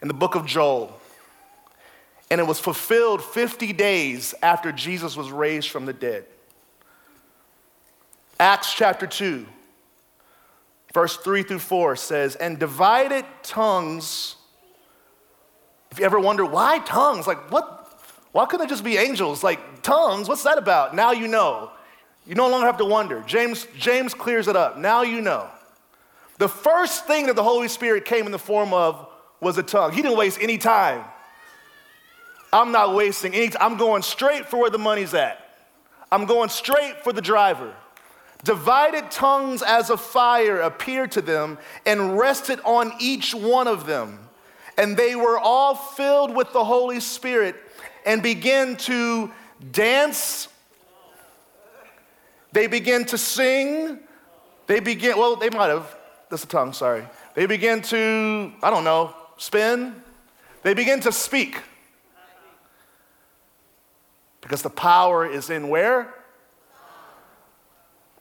in 0.00 0.08
the 0.08 0.14
book 0.14 0.36
of 0.36 0.46
Joel. 0.46 0.98
And 2.30 2.40
it 2.40 2.46
was 2.46 2.60
fulfilled 2.60 3.22
50 3.22 3.72
days 3.72 4.34
after 4.42 4.70
Jesus 4.70 5.16
was 5.16 5.30
raised 5.30 5.70
from 5.70 5.86
the 5.86 5.92
dead. 5.92 6.26
Acts 8.38 8.72
chapter 8.74 9.06
2, 9.06 9.46
verse 10.92 11.16
3 11.16 11.42
through 11.42 11.58
4 11.58 11.96
says, 11.96 12.36
And 12.36 12.58
divided 12.58 13.24
tongues. 13.42 14.36
If 15.90 15.98
you 15.98 16.04
ever 16.04 16.20
wonder 16.20 16.44
why 16.44 16.80
tongues, 16.80 17.26
like 17.26 17.50
what? 17.50 17.72
Why 18.32 18.44
couldn't 18.44 18.66
it 18.66 18.68
just 18.68 18.84
be 18.84 18.98
angels? 18.98 19.42
Like 19.42 19.82
tongues, 19.82 20.28
what's 20.28 20.42
that 20.42 20.58
about? 20.58 20.94
Now 20.94 21.12
you 21.12 21.26
know. 21.26 21.70
You 22.26 22.34
no 22.34 22.48
longer 22.48 22.66
have 22.66 22.78
to 22.78 22.84
wonder. 22.84 23.22
James, 23.26 23.66
James 23.78 24.14
clears 24.14 24.48
it 24.48 24.56
up. 24.56 24.76
Now 24.76 25.02
you 25.02 25.20
know. 25.20 25.48
The 26.38 26.48
first 26.48 27.06
thing 27.06 27.26
that 27.26 27.36
the 27.36 27.42
Holy 27.42 27.68
Spirit 27.68 28.04
came 28.04 28.26
in 28.26 28.32
the 28.32 28.38
form 28.38 28.74
of 28.74 29.08
was 29.40 29.56
a 29.58 29.62
tongue. 29.62 29.92
He 29.92 30.02
didn't 30.02 30.18
waste 30.18 30.38
any 30.40 30.58
time. 30.58 31.04
I'm 32.52 32.72
not 32.72 32.94
wasting 32.94 33.34
any 33.34 33.48
time. 33.48 33.72
I'm 33.72 33.78
going 33.78 34.02
straight 34.02 34.46
for 34.46 34.58
where 34.58 34.70
the 34.70 34.78
money's 34.78 35.14
at. 35.14 35.42
I'm 36.10 36.26
going 36.26 36.48
straight 36.48 37.02
for 37.02 37.12
the 37.12 37.22
driver. 37.22 37.74
Divided 38.44 39.10
tongues 39.10 39.62
as 39.62 39.90
a 39.90 39.96
fire 39.96 40.60
appeared 40.60 41.12
to 41.12 41.22
them 41.22 41.58
and 41.84 42.18
rested 42.18 42.60
on 42.64 42.92
each 43.00 43.34
one 43.34 43.66
of 43.66 43.86
them. 43.86 44.18
And 44.78 44.96
they 44.96 45.16
were 45.16 45.38
all 45.38 45.74
filled 45.74 46.34
with 46.34 46.52
the 46.52 46.64
Holy 46.64 47.00
Spirit 47.00 47.56
and 48.04 48.22
began 48.22 48.76
to 48.76 49.32
dance 49.72 50.48
they 52.56 52.68
begin 52.68 53.04
to 53.04 53.18
sing. 53.18 53.98
They 54.66 54.80
begin, 54.80 55.18
well, 55.18 55.36
they 55.36 55.50
might 55.50 55.66
have, 55.66 55.94
that's 56.30 56.40
the 56.40 56.48
tongue, 56.48 56.72
sorry. 56.72 57.04
They 57.34 57.44
begin 57.44 57.82
to, 57.82 58.50
I 58.62 58.70
don't 58.70 58.82
know, 58.82 59.14
spin. 59.36 59.94
They 60.62 60.72
begin 60.72 61.00
to 61.00 61.12
speak. 61.12 61.60
Because 64.40 64.62
the 64.62 64.70
power 64.70 65.26
is 65.26 65.50
in 65.50 65.68
where? 65.68 66.14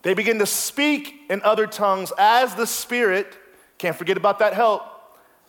They 0.02 0.14
begin 0.14 0.40
to 0.40 0.46
speak 0.46 1.14
in 1.30 1.42
other 1.44 1.66
tongues 1.66 2.12
as 2.18 2.56
the 2.56 2.68
Spirit, 2.68 3.34
can't 3.78 3.96
forget 3.96 4.18
about 4.18 4.40
that 4.40 4.54
help, 4.54 4.84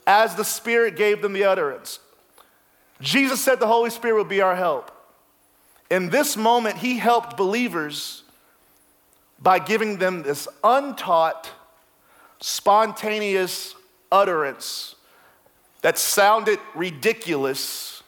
as 0.07 0.37
the 0.37 0.45
Spirit 0.45 0.95
gave 0.95 1.23
them 1.23 1.33
the 1.33 1.43
utterance. 1.43 1.99
Jesus 3.01 3.43
said 3.43 3.59
the 3.59 3.67
Holy 3.67 3.91
Spirit 3.91 4.19
would 4.19 4.29
be 4.29 4.43
our 4.43 4.55
help. 4.55 4.93
In 5.91 6.09
this 6.09 6.37
moment, 6.37 6.77
He 6.77 6.99
helped 6.99 7.37
believers 7.37 8.23
by 9.41 9.59
giving 9.59 9.99
them 9.99 10.23
this 10.23 10.49
untaught, 10.65 11.51
spontaneous 12.41 13.75
utterance 14.11 14.95
that 15.83 15.99
sounded 15.99 16.59
ridiculous. 16.75 18.03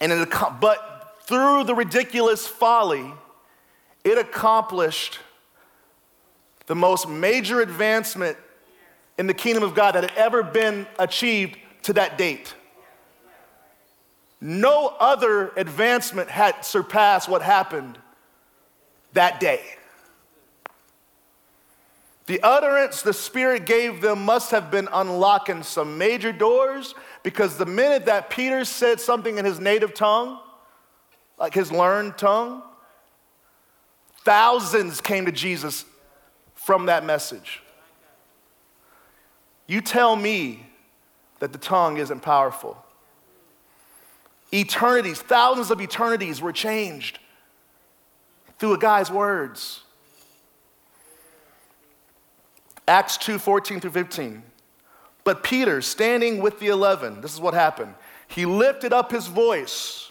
And 0.00 0.12
it, 0.12 0.28
but 0.60 1.16
through 1.24 1.64
the 1.64 1.74
ridiculous 1.74 2.46
folly, 2.46 3.12
it 4.04 4.18
accomplished 4.18 5.18
the 6.66 6.74
most 6.74 7.08
major 7.08 7.60
advancement 7.60 8.36
in 9.18 9.26
the 9.26 9.34
kingdom 9.34 9.62
of 9.62 9.74
God 9.74 9.94
that 9.94 10.04
had 10.04 10.16
ever 10.16 10.42
been 10.42 10.86
achieved 10.98 11.58
to 11.82 11.92
that 11.94 12.16
date. 12.16 12.54
No 14.40 14.94
other 15.00 15.48
advancement 15.56 16.30
had 16.30 16.64
surpassed 16.64 17.28
what 17.28 17.42
happened 17.42 17.98
that 19.18 19.40
day. 19.40 19.60
The 22.26 22.40
utterance 22.44 23.02
the 23.02 23.12
Spirit 23.12 23.66
gave 23.66 24.00
them 24.00 24.24
must 24.24 24.52
have 24.52 24.70
been 24.70 24.88
unlocking 24.92 25.64
some 25.64 25.98
major 25.98 26.30
doors 26.30 26.94
because 27.24 27.58
the 27.58 27.66
minute 27.66 28.06
that 28.06 28.30
Peter 28.30 28.64
said 28.64 29.00
something 29.00 29.36
in 29.36 29.44
his 29.44 29.58
native 29.58 29.92
tongue, 29.92 30.38
like 31.36 31.52
his 31.52 31.72
learned 31.72 32.16
tongue, 32.16 32.62
thousands 34.18 35.00
came 35.00 35.26
to 35.26 35.32
Jesus 35.32 35.84
from 36.54 36.86
that 36.86 37.04
message. 37.04 37.60
You 39.66 39.80
tell 39.80 40.14
me 40.14 40.64
that 41.40 41.52
the 41.52 41.58
tongue 41.58 41.96
isn't 41.96 42.20
powerful. 42.20 42.76
Eternities, 44.52 45.20
thousands 45.20 45.72
of 45.72 45.80
eternities 45.80 46.40
were 46.40 46.52
changed 46.52 47.18
through 48.58 48.74
a 48.74 48.78
guy's 48.78 49.10
words. 49.10 49.82
Acts 52.86 53.16
2 53.18 53.38
14 53.38 53.80
through 53.80 53.90
15. 53.90 54.42
But 55.24 55.42
Peter, 55.42 55.82
standing 55.82 56.40
with 56.40 56.58
the 56.58 56.68
eleven, 56.68 57.20
this 57.20 57.34
is 57.34 57.40
what 57.40 57.52
happened. 57.52 57.94
He 58.28 58.46
lifted 58.46 58.92
up 58.92 59.10
his 59.10 59.26
voice. 59.26 60.10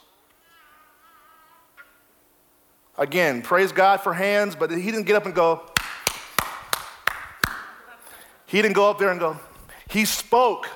Again, 2.97 3.41
praise 3.41 3.71
God 3.71 4.01
for 4.01 4.13
hands, 4.13 4.55
but 4.55 4.71
he 4.71 4.91
didn't 4.91 5.03
get 5.03 5.15
up 5.15 5.25
and 5.25 5.35
go. 5.35 5.63
He 8.47 8.61
didn't 8.61 8.75
go 8.75 8.89
up 8.89 8.97
there 8.97 9.09
and 9.09 9.19
go. 9.19 9.39
He 9.89 10.05
spoke. 10.05 10.67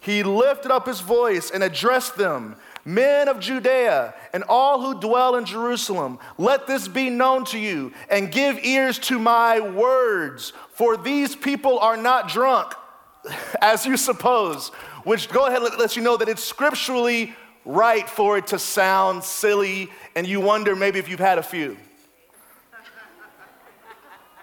He 0.00 0.22
lifted 0.22 0.70
up 0.70 0.86
his 0.86 1.00
voice 1.00 1.50
and 1.50 1.62
addressed 1.62 2.16
them 2.16 2.56
Men 2.84 3.28
of 3.28 3.40
Judea 3.40 4.14
and 4.32 4.44
all 4.44 4.80
who 4.80 5.00
dwell 5.00 5.36
in 5.36 5.46
Jerusalem, 5.46 6.18
let 6.36 6.66
this 6.66 6.86
be 6.86 7.08
known 7.08 7.44
to 7.46 7.58
you 7.58 7.92
and 8.10 8.30
give 8.30 8.62
ears 8.62 8.98
to 9.00 9.18
my 9.18 9.60
words, 9.60 10.52
for 10.72 10.96
these 10.96 11.34
people 11.34 11.78
are 11.78 11.96
not 11.96 12.28
drunk, 12.28 12.74
as 13.62 13.86
you 13.86 13.96
suppose, 13.96 14.68
which 15.04 15.30
go 15.30 15.46
ahead 15.46 15.62
and 15.62 15.78
let 15.78 15.96
you 15.96 16.02
know 16.02 16.18
that 16.18 16.28
it's 16.28 16.44
scripturally 16.44 17.34
right 17.64 18.08
for 18.08 18.36
it 18.36 18.48
to 18.48 18.58
sound 18.58 19.24
silly 19.24 19.90
and 20.14 20.26
you 20.26 20.40
wonder 20.40 20.76
maybe 20.76 20.98
if 20.98 21.08
you've 21.08 21.18
had 21.18 21.38
a 21.38 21.42
few. 21.42 21.78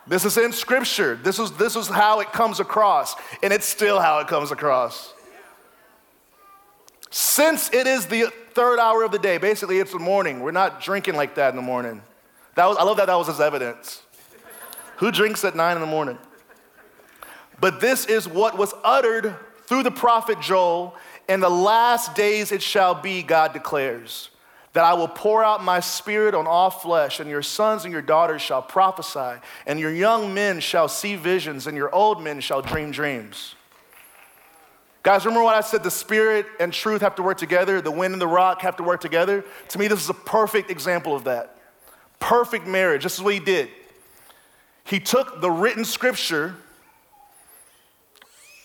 This 0.08 0.26
is 0.26 0.36
in 0.38 0.52
scripture. 0.52 1.16
This 1.16 1.38
is, 1.38 1.52
this 1.54 1.76
is 1.76 1.88
how 1.88 2.22
it 2.22 2.34
comes 2.34 2.60
across, 2.60 3.16
and 3.44 3.54
it's 3.54 3.68
still 3.68 4.00
how 4.00 4.20
it 4.20 4.28
comes 4.28 4.52
across. 4.52 5.14
Since 7.12 7.74
it 7.74 7.88
is 7.88 8.07
the 8.07 8.32
third 8.53 8.80
hour 8.80 9.03
of 9.03 9.12
the 9.12 9.20
day, 9.20 9.38
basically 9.38 9.80
it's 9.80 9.91
the 9.91 9.99
morning. 9.99 10.39
We're 10.39 10.51
not 10.51 10.82
drinking 10.82 11.16
like 11.16 11.36
that 11.36 11.49
in 11.49 11.57
the 11.57 11.62
morning. 11.62 12.01
That 12.55 12.66
was, 12.68 12.78
I 12.78 12.84
love 12.84 12.97
that 12.97 13.07
that 13.07 13.16
was 13.16 13.28
his 13.28 13.41
evidence. 13.41 14.01
Who 14.97 15.12
drinks 15.12 15.43
at 15.43 15.55
nine 15.55 15.76
in 15.76 15.82
the 15.82 15.88
morning? 15.88 16.18
But 17.59 17.82
this 17.82 18.05
is 18.05 18.28
what 18.28 18.57
was 18.57 18.74
uttered 18.84 19.36
through 19.66 19.84
the 19.84 19.91
prophet 19.91 20.39
Joel. 20.39 20.95
In 21.28 21.41
the 21.41 21.49
last 21.49 22.16
days 22.16 22.51
it 22.51 22.62
shall 22.62 22.95
be, 22.95 23.24
God 23.24 23.51
declares, 23.53 24.30
that 24.74 24.86
I 24.86 24.93
will 24.93 25.07
pour 25.09 25.43
out 25.43 25.64
my 25.64 25.82
spirit 25.82 26.34
on 26.34 26.47
all 26.47 26.70
flesh, 26.70 27.20
and 27.20 27.30
your 27.30 27.41
sons 27.41 27.84
and 27.84 27.91
your 27.91 28.01
daughters 28.01 28.41
shall 28.41 28.62
prophesy, 28.62 29.41
and 29.68 29.80
your 29.80 29.91
young 29.91 30.34
men 30.34 30.62
shall 30.62 30.88
see 30.88 31.18
visions, 31.18 31.68
and 31.68 31.76
your 31.76 31.93
old 31.93 32.24
men 32.24 32.39
shall 32.39 32.62
dream 32.62 32.91
dreams. 32.91 33.55
Guys, 35.04 35.26
remember 35.26 35.43
what 35.43 35.56
I 35.56 35.62
said? 35.62 35.84
The 35.84 35.91
spirit 35.91 36.45
and 36.60 36.72
truth 36.72 37.02
have 37.02 37.16
to 37.16 37.24
work 37.24 37.38
together, 37.38 37.82
the 37.82 37.91
wind 37.91 38.14
and 38.14 38.22
the 38.22 38.28
rock 38.28 38.62
have 38.62 38.76
to 38.78 38.84
work 38.84 39.02
together. 39.02 39.43
To 39.70 39.80
me, 39.80 39.88
this 39.88 40.02
is 40.02 40.10
a 40.10 40.14
perfect 40.14 40.70
example 40.70 41.16
of 41.16 41.24
that. 41.24 41.58
Perfect 42.20 42.68
marriage. 42.68 43.04
This 43.04 43.16
is 43.16 43.22
what 43.22 43.34
he 43.34 43.39
did. 43.39 43.70
He 44.84 44.99
took 44.99 45.41
the 45.41 45.49
written 45.49 45.86
scripture 45.86 46.56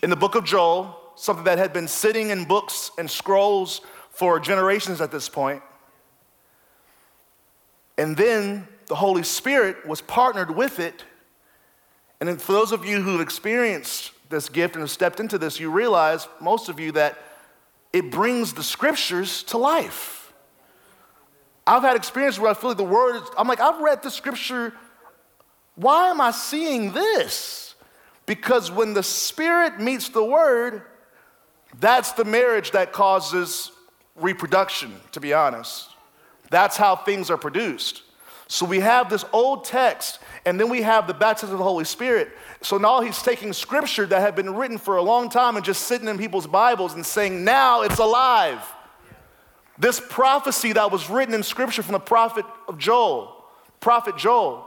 in 0.03 0.11
the 0.11 0.17
book 0.17 0.35
of 0.35 0.45
Joel, 0.45 0.95
something 1.15 1.45
that 1.45 1.57
had 1.57 1.73
been 1.73 1.89
sitting 1.89 2.29
in 2.31 2.45
books 2.45 2.91
and 2.99 3.11
scrolls 3.11 3.81
for 4.11 4.39
generations 4.39 5.01
at 5.01 5.11
this 5.11 5.29
point, 5.29 5.63
and 7.99 8.17
then 8.17 8.69
the 8.87 8.95
Holy 8.95 9.23
Spirit 9.23 9.87
was 9.87 10.01
partnered 10.01 10.55
with 10.55 10.79
it. 10.79 11.05
And 12.21 12.41
for 12.41 12.53
those 12.53 12.73
of 12.73 12.85
you 12.85 13.03
who've 13.03 13.21
experienced 13.21 14.13
this 14.29 14.49
gift 14.49 14.75
and 14.75 14.83
have 14.83 14.91
stepped 14.91 15.21
into 15.21 15.39
this, 15.39 15.61
you 15.61 15.71
realize, 15.71 16.29
most 16.41 16.69
of 16.69 16.81
you, 16.81 16.93
that 16.93 17.19
it 17.93 18.11
brings 18.11 18.53
the 18.53 18.63
scriptures 18.63 19.43
to 19.45 19.59
life. 19.59 20.33
I've 21.67 21.83
had 21.83 21.97
experiences 21.97 22.39
where 22.41 22.51
I 22.51 22.55
feel 22.55 22.71
like 22.71 22.77
the 22.77 22.85
word, 22.85 23.23
I'm 23.37 23.49
like, 23.49 23.61
I've 23.61 23.81
read 23.81 24.03
the 24.03 24.11
scripture. 24.11 24.73
Why 25.75 26.09
am 26.11 26.21
I 26.21 26.31
seeing 26.31 26.93
this? 26.93 27.75
Because 28.25 28.71
when 28.71 28.95
the 28.95 29.03
spirit 29.03 29.81
meets 29.81 30.09
the 30.09 30.25
word, 30.25 30.83
that's 31.81 32.13
the 32.13 32.25
marriage 32.25 32.73
that 32.73 32.93
causes 32.93 33.71
reproduction, 34.15 34.95
to 35.13 35.21
be 35.21 35.33
honest. 35.33 35.91
That's 36.51 36.77
how 36.77 36.97
things 36.97 37.31
are 37.31 37.37
produced. 37.37 38.03
So 38.49 38.65
we 38.65 38.81
have 38.81 39.11
this 39.11 39.25
old 39.33 39.65
text, 39.65 40.21
and 40.45 40.59
then 40.59 40.69
we 40.69 40.83
have 40.83 41.07
the 41.07 41.15
baptism 41.15 41.55
of 41.55 41.59
the 41.59 41.65
Holy 41.65 41.85
Spirit. 41.85 42.31
So 42.63 42.79
now 42.79 43.01
he's 43.01 43.21
taking 43.21 43.53
scripture 43.53 44.07
that 44.07 44.21
had 44.21 44.37
been 44.37 44.55
written 44.55 44.79
for 44.79 44.97
a 44.97 45.03
long 45.03 45.29
time 45.29 45.57
and 45.57 45.65
just 45.65 45.83
sitting 45.83 46.07
in 46.07 46.17
people's 46.17 46.47
Bibles 46.47 46.95
and 46.95 47.05
saying, 47.05 47.45
now 47.45 47.83
it's 47.83 47.99
alive. 47.99 48.61
This 49.79 50.01
prophecy 50.01 50.73
that 50.73 50.91
was 50.91 51.11
written 51.11 51.35
in 51.35 51.43
scripture 51.43 51.83
from 51.83 51.93
the 51.93 51.99
prophet 51.99 52.47
of 52.69 52.79
Joel, 52.79 53.45
prophet 53.81 54.17
Joel, 54.17 54.67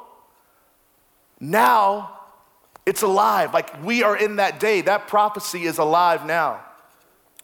now 1.39 2.19
it's 2.85 3.01
alive. 3.01 3.53
Like 3.53 3.83
we 3.83 4.03
are 4.03 4.17
in 4.17 4.35
that 4.35 4.59
day. 4.59 4.81
That 4.81 5.07
prophecy 5.07 5.63
is 5.63 5.77
alive 5.77 6.25
now. 6.25 6.59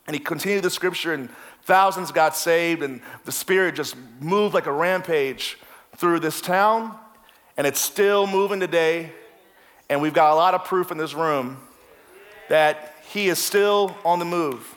And 0.05 0.15
he 0.15 0.19
continued 0.19 0.63
the 0.63 0.69
scripture, 0.69 1.13
and 1.13 1.29
thousands 1.63 2.11
got 2.11 2.35
saved, 2.35 2.83
and 2.83 3.01
the 3.23 3.31
Spirit 3.31 3.75
just 3.75 3.95
moved 4.19 4.53
like 4.53 4.67
a 4.67 4.71
rampage 4.71 5.57
through 5.97 6.19
this 6.19 6.41
town, 6.41 6.97
and 7.57 7.65
it's 7.65 7.79
still 7.79 8.27
moving 8.27 8.59
today. 8.59 9.11
And 9.89 10.01
we've 10.01 10.13
got 10.13 10.33
a 10.33 10.35
lot 10.35 10.53
of 10.53 10.65
proof 10.65 10.91
in 10.91 10.97
this 10.97 11.13
room 11.13 11.57
that 12.49 12.95
he 13.09 13.27
is 13.27 13.39
still 13.39 13.95
on 14.03 14.19
the 14.19 14.25
move. 14.25 14.75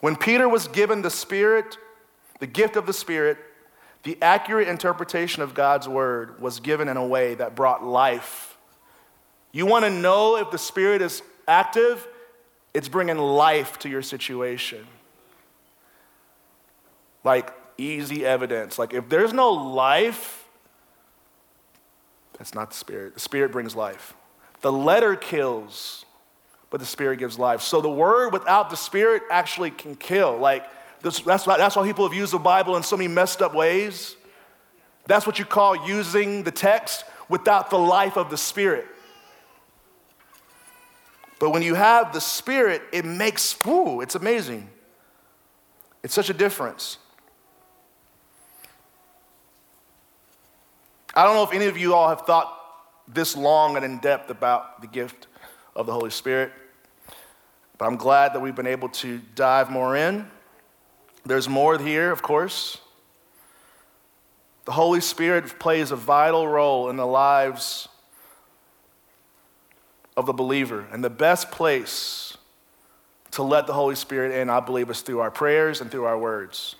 When 0.00 0.16
Peter 0.16 0.48
was 0.48 0.66
given 0.66 1.02
the 1.02 1.10
Spirit, 1.10 1.76
the 2.38 2.46
gift 2.46 2.76
of 2.76 2.86
the 2.86 2.92
Spirit, 2.92 3.36
the 4.02 4.16
accurate 4.22 4.66
interpretation 4.66 5.42
of 5.42 5.52
God's 5.52 5.86
word 5.86 6.40
was 6.40 6.58
given 6.60 6.88
in 6.88 6.96
a 6.96 7.06
way 7.06 7.34
that 7.34 7.54
brought 7.54 7.84
life. 7.84 8.56
You 9.52 9.66
want 9.66 9.84
to 9.84 9.90
know 9.90 10.36
if 10.36 10.50
the 10.50 10.58
Spirit 10.58 11.02
is 11.02 11.22
active? 11.46 12.06
It's 12.72 12.88
bringing 12.88 13.18
life 13.18 13.78
to 13.80 13.88
your 13.88 14.02
situation. 14.02 14.86
Like 17.24 17.52
easy 17.76 18.24
evidence. 18.24 18.78
Like 18.78 18.94
if 18.94 19.08
there's 19.08 19.32
no 19.32 19.50
life, 19.50 20.48
that's 22.38 22.54
not 22.54 22.70
the 22.70 22.76
Spirit. 22.76 23.14
The 23.14 23.20
Spirit 23.20 23.52
brings 23.52 23.74
life. 23.74 24.14
The 24.60 24.72
letter 24.72 25.16
kills, 25.16 26.04
but 26.70 26.80
the 26.80 26.86
Spirit 26.86 27.18
gives 27.18 27.38
life. 27.38 27.60
So 27.60 27.80
the 27.80 27.90
word 27.90 28.32
without 28.32 28.70
the 28.70 28.76
Spirit 28.76 29.22
actually 29.30 29.70
can 29.70 29.94
kill. 29.96 30.38
Like 30.38 30.64
this, 31.02 31.20
that's, 31.20 31.46
why, 31.46 31.56
that's 31.56 31.76
why 31.76 31.86
people 31.86 32.06
have 32.06 32.16
used 32.16 32.32
the 32.32 32.38
Bible 32.38 32.76
in 32.76 32.82
so 32.82 32.96
many 32.96 33.08
messed 33.08 33.42
up 33.42 33.54
ways. 33.54 34.16
That's 35.06 35.26
what 35.26 35.38
you 35.38 35.44
call 35.44 35.86
using 35.86 36.44
the 36.44 36.50
text 36.50 37.04
without 37.28 37.70
the 37.70 37.78
life 37.78 38.16
of 38.16 38.30
the 38.30 38.36
Spirit. 38.36 38.86
But 41.40 41.50
when 41.50 41.62
you 41.62 41.74
have 41.74 42.12
the 42.12 42.20
Spirit, 42.20 42.82
it 42.92 43.04
makes, 43.04 43.56
ooh, 43.66 44.02
it's 44.02 44.14
amazing. 44.14 44.68
It's 46.04 46.14
such 46.14 46.28
a 46.30 46.34
difference. 46.34 46.98
I 51.14 51.24
don't 51.24 51.34
know 51.34 51.42
if 51.42 51.52
any 51.52 51.64
of 51.64 51.78
you 51.78 51.94
all 51.94 52.10
have 52.10 52.20
thought 52.20 52.56
this 53.08 53.36
long 53.36 53.74
and 53.76 53.84
in 53.84 53.98
depth 53.98 54.30
about 54.30 54.82
the 54.82 54.86
gift 54.86 55.26
of 55.74 55.86
the 55.86 55.92
Holy 55.92 56.10
Spirit, 56.10 56.52
but 57.78 57.86
I'm 57.86 57.96
glad 57.96 58.34
that 58.34 58.40
we've 58.40 58.54
been 58.54 58.66
able 58.66 58.90
to 58.90 59.20
dive 59.34 59.70
more 59.70 59.96
in. 59.96 60.30
There's 61.24 61.48
more 61.48 61.78
here, 61.78 62.12
of 62.12 62.22
course. 62.22 62.78
The 64.66 64.72
Holy 64.72 65.00
Spirit 65.00 65.58
plays 65.58 65.90
a 65.90 65.96
vital 65.96 66.46
role 66.46 66.90
in 66.90 66.96
the 66.96 67.06
lives 67.06 67.88
of 70.20 70.26
the 70.26 70.32
believer. 70.32 70.86
And 70.92 71.02
the 71.02 71.10
best 71.10 71.50
place 71.50 72.36
to 73.32 73.42
let 73.42 73.66
the 73.66 73.72
Holy 73.72 73.94
Spirit 73.94 74.38
in, 74.38 74.50
I 74.50 74.60
believe, 74.60 74.90
is 74.90 75.00
through 75.00 75.20
our 75.20 75.30
prayers 75.30 75.80
and 75.80 75.90
through 75.90 76.04
our 76.04 76.18
words. 76.18 76.76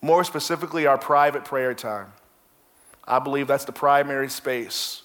More 0.00 0.24
specifically, 0.24 0.86
our 0.86 0.98
private 0.98 1.44
prayer 1.44 1.74
time. 1.74 2.12
I 3.04 3.18
believe 3.18 3.46
that's 3.46 3.64
the 3.64 3.72
primary 3.72 4.28
space 4.28 5.02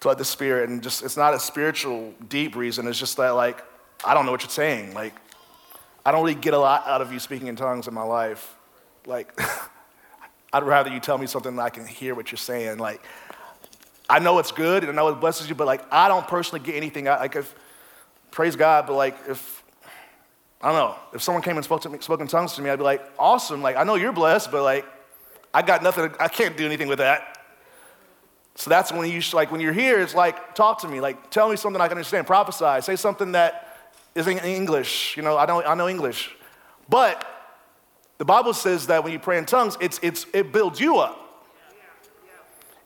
to 0.00 0.08
let 0.08 0.18
the 0.18 0.24
Spirit, 0.24 0.70
and 0.70 0.82
just 0.82 1.02
it's 1.02 1.16
not 1.16 1.34
a 1.34 1.40
spiritual, 1.40 2.14
deep 2.28 2.56
reason. 2.56 2.86
It's 2.86 2.98
just 2.98 3.16
that, 3.16 3.30
like, 3.30 3.62
I 4.04 4.14
don't 4.14 4.24
know 4.24 4.32
what 4.32 4.42
you're 4.42 4.50
saying. 4.50 4.94
Like, 4.94 5.14
I 6.04 6.12
don't 6.12 6.22
really 6.22 6.40
get 6.40 6.54
a 6.54 6.58
lot 6.58 6.86
out 6.86 7.00
of 7.00 7.12
you 7.12 7.18
speaking 7.18 7.48
in 7.48 7.56
tongues 7.56 7.86
in 7.86 7.94
my 7.94 8.02
life. 8.02 8.56
Like, 9.06 9.38
I'd 10.52 10.62
rather 10.62 10.90
you 10.90 11.00
tell 11.00 11.18
me 11.18 11.26
something 11.26 11.54
that 11.56 11.62
I 11.62 11.70
can 11.70 11.86
hear 11.86 12.14
what 12.14 12.32
you're 12.32 12.38
saying. 12.38 12.78
Like, 12.78 13.02
I 14.10 14.18
know 14.18 14.40
it's 14.40 14.52
good 14.52 14.82
and 14.82 14.92
I 14.92 14.94
know 14.96 15.08
it 15.08 15.20
blesses 15.20 15.48
you, 15.48 15.54
but 15.54 15.66
like, 15.66 15.82
I 15.92 16.08
don't 16.08 16.26
personally 16.26 16.64
get 16.64 16.74
anything 16.74 17.06
out. 17.06 17.20
Like, 17.20 17.36
if, 17.36 17.54
praise 18.32 18.56
God, 18.56 18.86
but 18.86 18.94
like, 18.94 19.16
if, 19.28 19.62
I 20.60 20.72
don't 20.72 20.76
know, 20.76 20.96
if 21.14 21.22
someone 21.22 21.42
came 21.42 21.56
and 21.56 21.64
spoke, 21.64 21.82
to 21.82 21.88
me, 21.88 21.98
spoke 22.00 22.20
in 22.20 22.26
tongues 22.26 22.54
to 22.54 22.62
me, 22.62 22.70
I'd 22.70 22.76
be 22.76 22.82
like, 22.82 23.02
awesome. 23.18 23.62
Like, 23.62 23.76
I 23.76 23.84
know 23.84 23.94
you're 23.94 24.12
blessed, 24.12 24.50
but 24.50 24.64
like, 24.64 24.84
I 25.54 25.62
got 25.62 25.82
nothing, 25.82 26.10
I 26.18 26.28
can't 26.28 26.56
do 26.56 26.66
anything 26.66 26.88
with 26.88 26.98
that. 26.98 27.38
So 28.56 28.68
that's 28.68 28.92
when 28.92 29.08
you, 29.08 29.22
like, 29.32 29.52
when 29.52 29.60
you're 29.60 29.72
here, 29.72 30.00
it's 30.00 30.14
like, 30.14 30.54
talk 30.54 30.80
to 30.80 30.88
me. 30.88 31.00
Like, 31.00 31.30
tell 31.30 31.48
me 31.48 31.56
something 31.56 31.80
I 31.80 31.86
can 31.86 31.96
understand. 31.96 32.26
Prophesy. 32.26 32.82
Say 32.82 32.96
something 32.96 33.32
that 33.32 33.78
is 34.14 34.26
in 34.26 34.38
English. 34.38 35.16
You 35.16 35.22
know, 35.22 35.38
I, 35.38 35.46
don't, 35.46 35.66
I 35.66 35.74
know 35.74 35.88
English. 35.88 36.34
But 36.88 37.24
the 38.18 38.24
Bible 38.24 38.52
says 38.52 38.88
that 38.88 39.02
when 39.04 39.12
you 39.12 39.18
pray 39.18 39.38
in 39.38 39.46
tongues, 39.46 39.78
it's, 39.80 40.00
it's, 40.02 40.26
it 40.34 40.52
builds 40.52 40.80
you 40.80 40.98
up. 40.98 41.29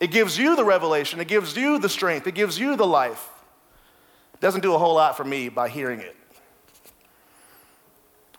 It 0.01 0.11
gives 0.11 0.37
you 0.37 0.57
the 0.57 0.65
revelation, 0.65 1.21
it 1.21 1.29
gives 1.29 1.57
you 1.57 1.79
the 1.79 1.89
strength, 1.89 2.27
it 2.27 2.35
gives 2.35 2.59
you 2.59 2.77
the 2.77 2.87
life. 2.87 3.31
It 4.35 4.41
doesn't 4.41 4.61
do 4.61 4.75
a 4.75 4.79
whole 4.79 4.95
lot 4.95 5.17
for 5.17 5.25
me 5.25 5.49
by 5.49 5.69
hearing 5.69 6.01
it. 6.01 6.17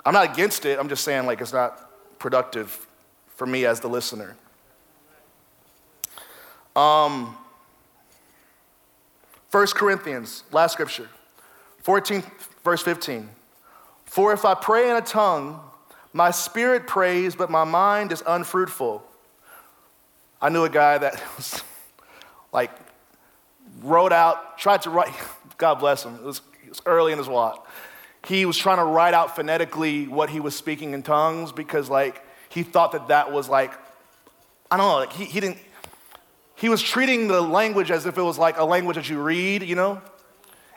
I'm 0.06 0.14
not 0.14 0.32
against 0.32 0.66
it, 0.66 0.78
I'm 0.78 0.90
just 0.90 1.04
saying, 1.04 1.26
like, 1.26 1.42
it's 1.42 1.54
not 1.54 1.90
productive 2.20 2.86
for 3.30 3.48
me 3.48 3.66
as 3.66 3.80
the 3.80 3.88
listener. 3.88 4.36
Um, 6.76 7.38
1 9.52 9.68
Corinthians, 9.68 10.44
last 10.52 10.74
scripture, 10.74 11.10
14, 11.84 12.24
verse 12.64 12.82
15. 12.82 13.30
For 14.04 14.34
if 14.34 14.46
I 14.46 14.54
pray 14.54 14.90
in 14.90 14.98
a 14.98 15.02
tongue, 15.02 15.60
my 16.12 16.32
spirit 16.32 16.88
prays, 16.88 17.36
but 17.36 17.50
my 17.50 17.64
mind 17.64 18.12
is 18.12 18.24
unfruitful. 18.28 19.04
I 20.42 20.50
knew 20.50 20.64
a 20.64 20.70
guy 20.70 20.98
that 20.98 21.22
was 21.38 21.64
like, 22.52 22.72
wrote 23.82 24.14
out, 24.14 24.58
tried 24.58 24.82
to 24.84 24.90
write, 24.90 25.14
God 25.58 25.76
bless 25.76 26.04
him, 26.04 26.16
it 26.16 26.24
was, 26.24 26.42
it 26.64 26.70
was 26.70 26.82
early 26.86 27.12
in 27.12 27.18
his 27.18 27.28
walk. 27.28 27.68
He 28.28 28.46
was 28.46 28.58
trying 28.58 28.78
to 28.78 28.84
write 28.84 29.14
out 29.14 29.36
phonetically 29.36 30.08
what 30.08 30.30
he 30.30 30.40
was 30.40 30.56
speaking 30.56 30.94
in 30.94 31.04
tongues 31.04 31.52
because, 31.52 31.90
like, 31.90 32.24
he 32.50 32.64
thought 32.64 32.94
that 32.94 33.10
that 33.10 33.32
was 33.32 33.48
like, 33.48 33.72
I 34.72 34.78
don't 34.78 34.88
know, 34.88 34.96
like, 34.96 35.14
he, 35.14 35.26
he 35.26 35.40
didn't, 35.40 35.60
he 36.56 36.70
was 36.70 36.82
treating 36.82 37.28
the 37.28 37.42
language 37.42 37.92
as 37.92 38.06
if 38.06 38.18
it 38.18 38.22
was 38.22 38.38
like 38.38 38.58
a 38.58 38.64
language 38.64 38.96
that 38.96 39.10
you 39.10 39.22
read, 39.22 39.62
you 39.62 39.76
know? 39.76 40.02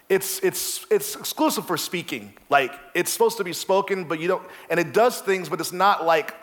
It's, 0.08 0.40
it's, 0.40 0.86
it's 0.90 1.14
exclusive 1.16 1.66
for 1.66 1.76
speaking. 1.76 2.34
Like, 2.50 2.72
it's 2.94 3.12
supposed 3.12 3.36
to 3.38 3.44
be 3.44 3.52
spoken, 3.52 4.04
but 4.04 4.20
you 4.20 4.28
don't, 4.28 4.42
and 4.70 4.80
it 4.80 4.92
does 4.92 5.20
things, 5.20 5.48
but 5.48 5.60
it's 5.60 5.72
not 5.72 6.04
like, 6.04 6.34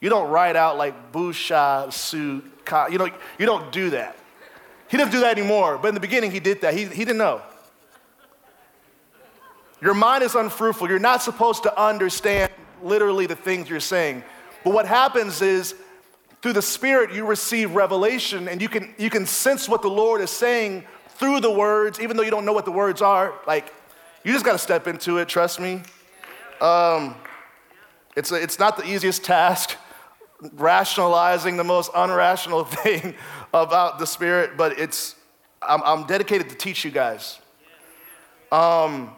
you 0.00 0.10
don't 0.10 0.30
write 0.30 0.56
out 0.56 0.76
like 0.76 1.12
busha, 1.12 1.92
su, 1.92 2.42
ka, 2.64 2.86
you 2.86 2.98
know, 2.98 3.08
you 3.38 3.46
don't 3.46 3.72
do 3.72 3.90
that. 3.90 4.16
He 4.88 4.96
doesn't 4.96 5.12
do 5.12 5.20
that 5.20 5.38
anymore, 5.38 5.78
but 5.80 5.88
in 5.88 5.94
the 5.94 6.00
beginning 6.00 6.30
he 6.30 6.40
did 6.40 6.60
that. 6.60 6.74
He, 6.74 6.84
he 6.84 7.04
didn't 7.04 7.18
know. 7.18 7.42
Your 9.80 9.94
mind 9.94 10.22
is 10.22 10.34
unfruitful. 10.34 10.88
You're 10.88 10.98
not 10.98 11.22
supposed 11.22 11.64
to 11.64 11.80
understand 11.80 12.50
literally 12.82 13.26
the 13.26 13.36
things 13.36 13.68
you're 13.68 13.80
saying. 13.80 14.22
But 14.62 14.72
what 14.72 14.86
happens 14.86 15.42
is 15.42 15.74
through 16.40 16.54
the 16.54 16.62
Spirit, 16.62 17.12
you 17.12 17.26
receive 17.26 17.74
revelation 17.74 18.48
and 18.48 18.62
you 18.62 18.68
can, 18.68 18.94
you 18.98 19.10
can 19.10 19.26
sense 19.26 19.68
what 19.68 19.82
the 19.82 19.88
Lord 19.88 20.20
is 20.20 20.30
saying 20.30 20.84
through 21.08 21.40
the 21.40 21.50
words, 21.50 22.00
even 22.00 22.16
though 22.16 22.22
you 22.22 22.30
don't 22.30 22.44
know 22.44 22.52
what 22.52 22.64
the 22.64 22.72
words 22.72 23.02
are. 23.02 23.34
Like, 23.46 23.72
you 24.24 24.32
just 24.32 24.44
got 24.44 24.52
to 24.52 24.58
step 24.58 24.86
into 24.86 25.18
it, 25.18 25.28
trust 25.28 25.60
me. 25.60 25.82
Um, 26.60 27.14
it's, 28.16 28.32
a, 28.32 28.36
it's 28.36 28.58
not 28.58 28.76
the 28.76 28.88
easiest 28.88 29.24
task, 29.24 29.76
rationalizing 30.52 31.56
the 31.56 31.64
most 31.64 31.92
unrational 31.92 32.66
thing 32.82 33.14
about 33.52 33.98
the 33.98 34.06
Spirit, 34.06 34.56
but 34.56 34.78
it's, 34.78 35.14
I'm, 35.62 35.82
I'm 35.84 36.06
dedicated 36.06 36.48
to 36.50 36.54
teach 36.54 36.84
you 36.84 36.90
guys. 36.90 37.38
Um, 38.52 39.16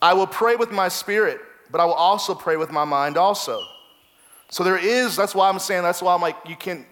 I 0.00 0.12
will 0.12 0.26
pray 0.26 0.56
with 0.56 0.70
my 0.70 0.88
spirit, 0.88 1.40
but 1.70 1.80
I 1.80 1.84
will 1.84 1.94
also 1.94 2.34
pray 2.34 2.56
with 2.56 2.70
my 2.70 2.84
mind 2.84 3.16
also. 3.16 3.62
So 4.50 4.62
there 4.62 4.76
is, 4.76 5.16
that's 5.16 5.34
why 5.34 5.48
I'm 5.48 5.58
saying, 5.58 5.82
that's 5.82 6.02
why 6.02 6.14
I'm 6.14 6.20
like, 6.20 6.36
you 6.46 6.56
can, 6.56 6.84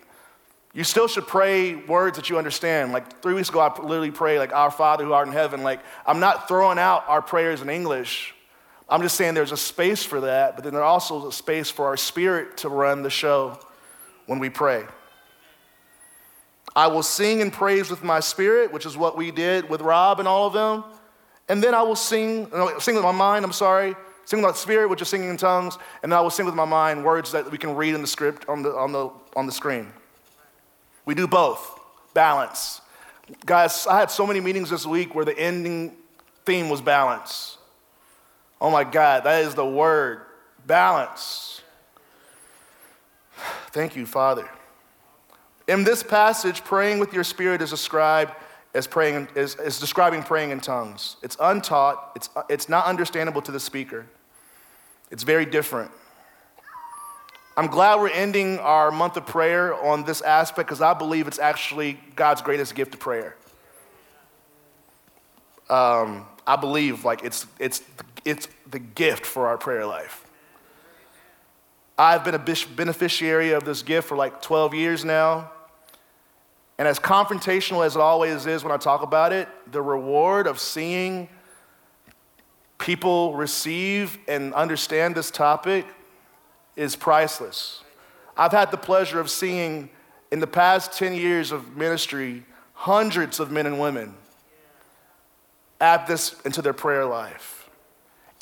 you 0.73 0.85
still 0.85 1.07
should 1.07 1.27
pray 1.27 1.75
words 1.75 2.17
that 2.17 2.31
you 2.31 2.39
understand. 2.39 2.93
Like 2.93 3.21
three 3.21 3.35
weeks 3.35 3.51
ago, 3.51 3.61
I 3.61 3.69
literally 3.83 4.11
prayed, 4.11 4.39
like, 4.39 4.55
Our 4.55 4.71
Father 4.71 5.05
who 5.05 5.13
art 5.13 5.27
in 5.27 5.35
heaven. 5.35 5.63
Like, 5.63 5.81
I'm 6.07 6.21
not 6.21 6.49
throwing 6.49 6.79
out 6.79 7.05
our 7.07 7.21
prayers 7.21 7.61
in 7.61 7.69
English. 7.69 8.35
I'm 8.89 9.03
just 9.03 9.17
saying 9.17 9.35
there's 9.35 9.53
a 9.53 9.57
space 9.57 10.05
for 10.05 10.21
that, 10.23 10.55
but 10.55 10.65
then 10.65 10.75
there's 10.75 10.83
also 10.83 11.29
a 11.29 11.33
space 11.33 11.71
for 11.71 11.87
our 11.87 11.97
spirit 11.97 12.59
to 12.59 12.69
run 12.69 13.03
the 13.03 13.11
show 13.11 13.59
when 14.27 14.39
we 14.39 14.51
pray. 14.51 14.85
I 16.75 16.87
will 16.87 17.03
sing 17.03 17.43
and 17.43 17.53
praise 17.53 17.91
with 17.91 18.03
my 18.03 18.21
spirit, 18.21 18.73
which 18.73 18.87
is 18.87 18.97
what 18.97 19.17
we 19.17 19.31
did 19.31 19.69
with 19.69 19.81
Rob 19.81 20.19
and 20.19 20.29
all 20.29 20.47
of 20.47 20.53
them. 20.53 20.85
And 21.49 21.63
then 21.63 21.75
I 21.75 21.83
will 21.83 21.97
sing, 21.97 22.51
sing 22.79 22.95
with 22.95 23.05
my 23.05 23.13
mind, 23.13 23.45
I'm 23.45 23.53
sorry, 23.53 23.95
Sing 24.25 24.41
with 24.41 24.51
my 24.51 24.57
spirit, 24.57 24.89
which 24.89 25.03
is 25.03 25.09
singing 25.09 25.31
in 25.31 25.37
tongues, 25.37 25.79
and 26.03 26.11
then 26.11 26.19
I 26.19 26.23
will 26.23 26.31
sing 26.31 26.47
with 26.47 26.55
my 26.55 26.65
mind 26.65 27.05
words 27.05 27.33
that 27.33 27.51
we 27.51 27.59
can 27.59 27.75
read 27.75 27.95
in 27.95 28.01
the 28.01 28.07
script 28.07 28.49
on 28.49 28.63
the, 28.63 28.71
on 28.75 28.93
the, 28.93 29.11
on 29.35 29.47
the 29.47 29.53
screen. 29.53 29.93
We 31.05 31.15
do 31.15 31.27
both. 31.27 31.81
Balance. 32.15 32.81
Guys, 33.47 33.87
I 33.87 33.99
had 33.99 34.11
so 34.11 34.27
many 34.27 34.41
meetings 34.41 34.71
this 34.71 34.87
week 34.87 35.15
where 35.15 35.25
the 35.25 35.37
ending 35.39 35.97
theme 36.45 36.69
was 36.69 36.81
balance. 36.81 37.52
Oh 38.63 38.71
my 38.71 38.85
God, 38.85 39.25
that 39.25 39.45
is 39.45 39.57
the 39.57 39.67
word 39.67 40.21
balance. 40.65 41.63
Thank 43.73 43.97
you, 43.97 44.07
Father. 44.07 44.49
In 45.67 45.83
this 45.83 46.05
passage, 46.05 46.63
praying 46.63 47.01
with 47.01 47.13
your 47.13 47.25
spirit 47.25 47.61
is 47.61 47.71
described 47.71 48.33
as 48.73 48.87
praying 48.87 49.27
is, 49.35 49.57
is 49.57 49.81
describing 49.81 50.23
praying 50.23 50.51
in 50.51 50.61
tongues. 50.61 51.17
It's 51.25 51.37
untaught, 51.41 52.13
it's, 52.15 52.31
it's 52.49 52.69
not 52.69 52.87
understandable 52.87 53.43
to 53.43 53.51
the 53.51 53.59
speaker. 53.59 54.07
It's 55.11 55.25
very 55.25 55.45
different. 55.45 55.91
I'm 57.57 57.67
glad 57.67 58.01
we're 58.01 58.11
ending 58.11 58.61
our 58.61 58.93
month 58.93 59.17
of 59.17 59.27
prayer 59.27 59.75
on 59.75 60.05
this 60.05 60.21
aspect 60.21 60.69
because 60.69 60.81
I 60.81 60.95
believe 60.95 61.27
it's 61.27 61.41
actually 61.41 61.99
God's 62.15 62.43
greatest 62.43 62.77
gift 62.77 62.95
of 62.95 63.01
prayer. 63.01 63.37
Um, 65.69 66.27
I 66.47 66.55
believe 66.55 67.05
like 67.05 67.25
it's, 67.25 67.47
it's, 67.59 67.83
it's 68.25 68.49
the 68.71 68.79
gift 68.79 69.27
for 69.27 69.47
our 69.47 69.59
prayer 69.59 69.87
life. 69.87 70.25
I've 71.99 72.25
been 72.25 72.35
a 72.35 72.57
beneficiary 72.75 73.53
of 73.53 73.65
this 73.65 73.83
gift 73.83 74.09
for 74.09 74.17
like 74.17 74.43
12 74.43 74.75
years 74.75 75.05
now. 75.05 75.51
And 76.79 76.89
as 76.89 76.99
confrontational 76.99 77.85
as 77.85 77.97
it 77.97 78.01
always 78.01 78.47
is 78.47 78.65
when 78.65 78.73
I 78.73 78.77
talk 78.77 79.03
about 79.03 79.33
it, 79.33 79.49
the 79.71 79.83
reward 79.83 80.47
of 80.47 80.59
seeing 80.59 81.29
people 82.79 83.35
receive 83.35 84.19
and 84.27 84.53
understand 84.55 85.15
this 85.15 85.31
topic 85.31 85.87
is 86.75 86.97
priceless. 86.97 87.85
I've 88.37 88.53
had 88.53 88.71
the 88.71 88.77
pleasure 88.77 89.21
of 89.21 89.31
seeing 89.31 89.91
in 90.33 90.41
the 90.41 90.47
past 90.47 90.93
10 90.99 91.15
years 91.15 91.53
of 91.53 91.77
ministry 91.77 92.45
hundreds 92.73 93.39
of 93.39 93.53
men 93.53 93.67
and 93.67 93.79
women 93.79 94.15
add 95.81 96.07
this 96.07 96.41
into 96.45 96.63
their 96.63 96.73
prayer 96.73 97.05
life, 97.05 97.52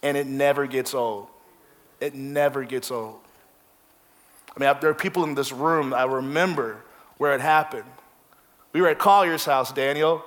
and 0.03 0.17
it 0.17 0.27
never 0.27 0.67
gets 0.67 0.95
old. 0.95 1.29
It 2.01 2.15
never 2.15 2.65
gets 2.65 2.91
old. 2.91 3.21
I 4.57 4.61
mean, 4.61 4.75
there 4.81 4.91
are 4.91 4.95
people 4.95 5.25
in 5.25 5.35
this 5.35 5.53
room 5.53 5.95
I 5.95 6.05
remember 6.05 6.83
where 7.19 7.35
it 7.35 7.41
happened. 7.41 7.85
We 8.73 8.81
were 8.81 8.89
at 8.89 8.99
Collier's 8.99 9.45
house, 9.45 9.73
Daniel. 9.73 10.25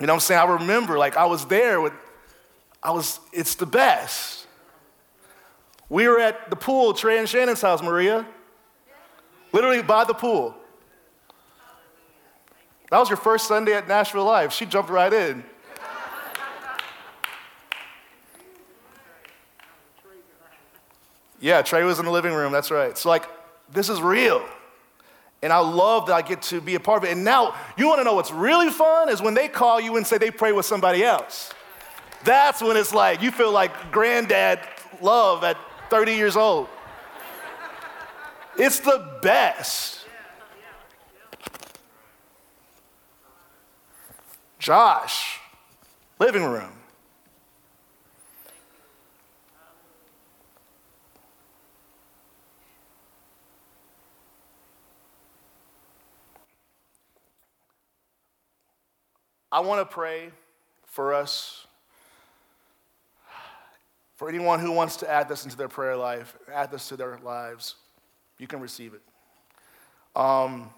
You 0.00 0.06
know 0.06 0.12
what 0.12 0.16
I'm 0.16 0.20
saying? 0.20 0.40
I 0.40 0.52
remember, 0.54 0.98
like, 0.98 1.16
I 1.16 1.26
was 1.26 1.46
there 1.46 1.80
with, 1.80 1.92
I 2.82 2.90
was, 2.90 3.20
it's 3.32 3.54
the 3.54 3.66
best. 3.66 4.46
We 5.88 6.08
were 6.08 6.18
at 6.18 6.50
the 6.50 6.56
pool, 6.56 6.94
Trey 6.94 7.18
and 7.18 7.28
Shannon's 7.28 7.60
house, 7.60 7.82
Maria. 7.82 8.26
Literally 9.52 9.82
by 9.82 10.04
the 10.04 10.14
pool. 10.14 10.54
That 12.90 12.98
was 12.98 13.08
your 13.08 13.16
first 13.16 13.46
Sunday 13.46 13.72
at 13.72 13.86
Nashville 13.86 14.24
Live. 14.24 14.52
She 14.52 14.66
jumped 14.66 14.90
right 14.90 15.12
in. 15.12 15.44
Yeah, 21.44 21.60
Trey 21.60 21.84
was 21.84 21.98
in 21.98 22.06
the 22.06 22.10
living 22.10 22.32
room, 22.32 22.52
that's 22.52 22.70
right. 22.70 22.96
So, 22.96 23.10
like, 23.10 23.28
this 23.70 23.90
is 23.90 24.00
real. 24.00 24.42
And 25.42 25.52
I 25.52 25.58
love 25.58 26.06
that 26.06 26.14
I 26.14 26.22
get 26.22 26.40
to 26.44 26.58
be 26.62 26.74
a 26.74 26.80
part 26.80 27.02
of 27.02 27.04
it. 27.06 27.12
And 27.12 27.22
now, 27.22 27.54
you 27.76 27.86
want 27.86 28.00
to 28.00 28.04
know 28.04 28.14
what's 28.14 28.30
really 28.30 28.70
fun 28.70 29.10
is 29.10 29.20
when 29.20 29.34
they 29.34 29.48
call 29.48 29.78
you 29.78 29.98
and 29.98 30.06
say 30.06 30.16
they 30.16 30.30
pray 30.30 30.52
with 30.52 30.64
somebody 30.64 31.04
else. 31.04 31.52
That's 32.24 32.62
when 32.62 32.78
it's 32.78 32.94
like 32.94 33.20
you 33.20 33.30
feel 33.30 33.52
like 33.52 33.92
granddad 33.92 34.60
love 35.02 35.44
at 35.44 35.58
30 35.90 36.14
years 36.14 36.34
old. 36.34 36.66
It's 38.56 38.80
the 38.80 39.18
best. 39.20 40.06
Josh, 44.58 45.40
living 46.18 46.44
room. 46.44 46.72
I 59.54 59.60
want 59.60 59.88
to 59.88 59.94
pray 59.94 60.32
for 60.84 61.14
us, 61.14 61.64
for 64.16 64.28
anyone 64.28 64.58
who 64.58 64.72
wants 64.72 64.96
to 64.96 65.08
add 65.08 65.28
this 65.28 65.44
into 65.44 65.56
their 65.56 65.68
prayer 65.68 65.96
life, 65.96 66.36
add 66.52 66.72
this 66.72 66.88
to 66.88 66.96
their 66.96 67.20
lives. 67.22 67.76
You 68.36 68.48
can 68.48 68.58
receive 68.58 68.94
it. 68.94 69.00
Um, 70.16 70.70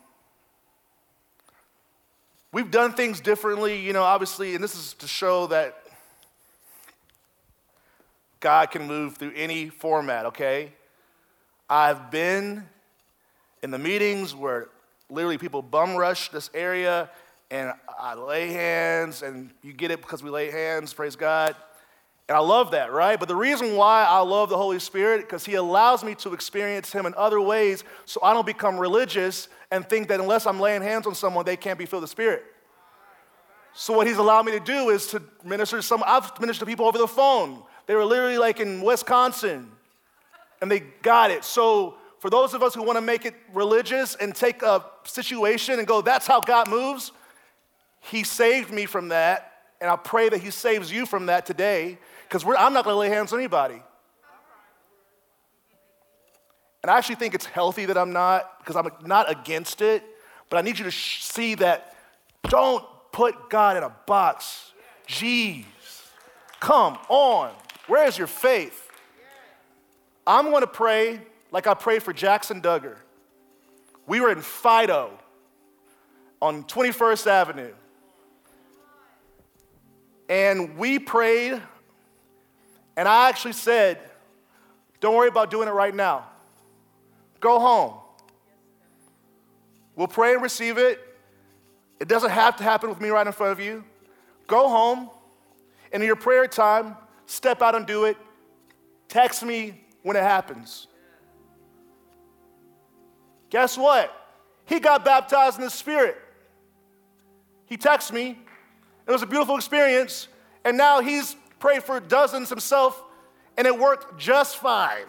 we've 2.53 2.71
done 2.71 2.93
things 2.93 3.19
differently, 3.19 3.81
you 3.81 3.95
know, 3.95 4.03
obviously, 4.03 4.55
and 4.55 4.63
this 4.63 4.75
is 4.75 4.93
to 4.99 5.09
show 5.09 5.47
that 5.47 5.83
God 8.41 8.71
can 8.71 8.87
move 8.87 9.17
through 9.17 9.33
any 9.35 9.71
format, 9.71 10.27
okay? 10.27 10.75
I've 11.71 12.11
been 12.11 12.63
in 13.63 13.71
the 13.71 13.79
meetings 13.79 14.35
where 14.35 14.69
literally 15.09 15.39
people 15.39 15.63
bum 15.63 15.97
rush 15.97 16.29
this 16.29 16.51
area 16.53 17.09
and 17.51 17.73
I 17.99 18.15
lay 18.15 18.49
hands, 18.49 19.23
and 19.23 19.51
you 19.63 19.73
get 19.73 19.91
it 19.91 20.01
because 20.01 20.23
we 20.23 20.31
lay 20.31 20.51
hands, 20.51 20.93
praise 20.93 21.17
God. 21.17 21.55
And 22.29 22.37
I 22.37 22.41
love 22.41 22.73
that, 22.73 22.93
right? 22.93 23.19
But 23.19 23.29
the 23.29 23.37
reason 23.37 23.77
why 23.77 24.05
I 24.05 24.19
love 24.19 24.49
the 24.49 24.57
Holy 24.57 24.81
Spirit, 24.81 25.21
because 25.21 25.45
He 25.47 25.55
allows 25.55 26.03
me 26.03 26.17
to 26.17 26.33
experience 26.33 26.91
Him 26.91 27.07
in 27.07 27.15
other 27.17 27.41
ways 27.41 27.85
so 28.05 28.21
I 28.23 28.33
don't 28.33 28.47
become 28.47 28.79
religious 28.79 29.49
and 29.71 29.89
think 29.89 30.09
that 30.09 30.19
unless 30.21 30.47
I'm 30.47 30.59
laying 30.59 30.83
hands 30.83 31.07
on 31.07 31.15
someone, 31.15 31.45
they 31.45 31.57
can't 31.57 31.79
be 31.79 31.87
filled 31.87 32.03
with 32.03 32.11
the 32.11 32.13
Spirit. 32.13 32.45
So, 33.75 33.93
what 33.93 34.09
He's 34.09 34.17
allowed 34.17 34.45
me 34.45 34.53
to 34.53 34.61
do 34.61 34.89
is 34.89 35.07
to 35.09 35.23
minister 35.45 35.77
to 35.77 35.83
some, 35.83 36.03
I've 36.05 36.41
ministered 36.41 36.67
to 36.67 36.67
people 36.67 36.87
over 36.87 36.99
the 36.99 37.07
phone. 37.07 37.63
They 37.87 37.95
were 37.95 38.05
literally 38.05 38.39
like 38.39 38.59
in 38.59 38.81
Wisconsin, 38.81 39.71
and 40.61 40.69
they 40.69 40.81
got 40.81 41.31
it. 41.31 41.45
So, 41.45 41.95
for 42.19 42.29
those 42.29 42.55
of 42.55 42.63
us 42.63 42.75
who 42.75 42.83
want 42.83 42.97
to 42.97 43.03
make 43.03 43.25
it 43.25 43.35
religious 43.53 44.17
and 44.17 44.35
take 44.35 44.63
a 44.63 44.85
situation 45.05 45.79
and 45.79 45.87
go, 45.87 46.01
that's 46.01 46.27
how 46.27 46.41
God 46.41 46.69
moves, 46.69 47.13
He 48.11 48.25
saved 48.25 48.71
me 48.71 48.87
from 48.87 49.09
that. 49.09 49.53
And 49.81 49.91
I 49.91 49.97
pray 49.97 50.29
that 50.29 50.41
He 50.41 50.51
saves 50.51 50.91
you 50.91 51.07
from 51.07 51.27
that 51.27 51.47
today 51.47 51.99
because 52.25 52.45
I'm 52.45 52.73
not 52.73 52.85
going 52.85 52.95
to 52.95 52.99
lay 52.99 53.09
hands 53.09 53.33
on 53.33 53.39
anybody. 53.39 53.83
And 56.83 56.91
I 56.91 56.99
actually 56.99 57.17
think 57.17 57.35
it's 57.35 57.47
healthy 57.47 57.87
that 57.87 57.99
I'm 57.99 58.13
not 58.13 58.59
because 58.61 58.77
I'm 58.77 58.89
not 59.05 59.31
against 59.31 59.83
it, 59.83 60.05
but 60.49 60.57
I 60.57 60.63
need 60.63 60.79
you 60.79 60.85
to 60.85 60.91
sh- 60.91 61.23
see 61.23 61.57
that 61.57 61.97
don't 62.45 62.85
put 63.13 63.51
God 63.51 63.77
in 63.77 63.83
a 63.83 63.91
box. 64.07 64.73
Jeez. 65.09 65.65
Come 66.61 66.99
on. 67.09 67.51
Where 67.89 68.07
is 68.07 68.17
your 68.17 68.29
faith? 68.29 68.89
I'm 70.27 70.51
going 70.51 70.63
to 70.63 70.69
pray 70.69 71.21
like 71.51 71.67
I 71.67 71.75
prayed 71.75 72.03
for 72.03 72.13
Jackson 72.13 72.61
Duggar. 72.61 72.97
We 74.07 74.21
were 74.21 74.31
in 74.31 74.41
Fido 74.41 75.11
on 76.41 76.65
21st 76.65 77.27
Avenue. 77.27 77.73
And 80.29 80.77
we 80.77 80.99
prayed, 80.99 81.61
and 82.97 83.07
I 83.09 83.29
actually 83.29 83.53
said, 83.53 83.99
Don't 85.01 85.15
worry 85.15 85.29
about 85.29 85.51
doing 85.51 85.69
it 85.69 85.73
right 85.73 85.95
now. 85.95 86.27
Go 87.41 87.61
home. 87.61 87.95
We'll 89.95 90.09
pray 90.09 90.35
and 90.35 90.43
receive 90.43 90.79
it. 90.79 91.01
It 92.01 92.09
doesn't 92.09 92.31
have 92.31 92.57
to 92.57 92.65
happen 92.65 92.91
with 92.91 93.01
me 93.01 93.09
right 93.09 93.27
in 93.27 93.33
front 93.33 93.53
of 93.53 93.61
you. 93.61 93.85
Go 94.47 94.69
home, 94.69 95.11
and 95.93 96.03
in 96.03 96.07
your 96.07 96.17
prayer 96.17 96.47
time, 96.47 96.97
step 97.27 97.63
out 97.63 97.75
and 97.75 97.87
do 97.87 98.05
it. 98.05 98.17
Text 99.09 99.45
me 99.45 99.85
when 100.03 100.17
it 100.17 100.23
happens. 100.23 100.89
Guess 103.51 103.79
what? 103.79 104.13
He 104.65 104.81
got 104.81 105.05
baptized 105.05 105.59
in 105.59 105.65
the 105.65 105.71
Spirit. 105.71 106.17
He 107.67 107.77
texted 107.77 108.13
me. 108.13 108.39
It 109.07 109.13
was 109.13 109.23
a 109.23 109.27
beautiful 109.27 109.57
experience. 109.57 110.29
And 110.65 110.77
now 110.77 111.01
he's 111.01 111.37
prayed 111.59 111.85
for 111.85 112.01
dozens 112.01 112.49
himself, 112.49 113.03
and 113.57 113.67
it 113.67 113.79
worked 113.79 114.19
just 114.19 114.59
fine. 114.59 115.07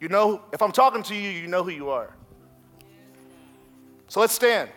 You 0.00 0.08
know, 0.08 0.40
if 0.52 0.62
I'm 0.62 0.72
talking 0.72 1.02
to 1.02 1.14
you, 1.14 1.28
you 1.28 1.46
know 1.46 1.62
who 1.62 1.70
you 1.70 1.90
are. 1.90 2.14
So 4.08 4.20
let's 4.20 4.32
stand. 4.32 4.70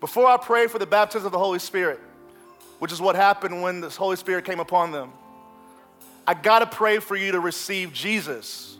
Before 0.00 0.26
I 0.26 0.36
pray 0.36 0.66
for 0.66 0.78
the 0.78 0.86
baptism 0.86 1.26
of 1.26 1.32
the 1.32 1.38
Holy 1.38 1.58
Spirit, 1.58 2.00
which 2.78 2.92
is 2.92 3.00
what 3.00 3.16
happened 3.16 3.62
when 3.62 3.80
the 3.80 3.88
Holy 3.88 4.16
Spirit 4.16 4.44
came 4.44 4.60
upon 4.60 4.92
them, 4.92 5.12
I 6.26 6.34
gotta 6.34 6.66
pray 6.66 6.98
for 6.98 7.16
you 7.16 7.32
to 7.32 7.40
receive 7.40 7.92
Jesus. 7.92 8.76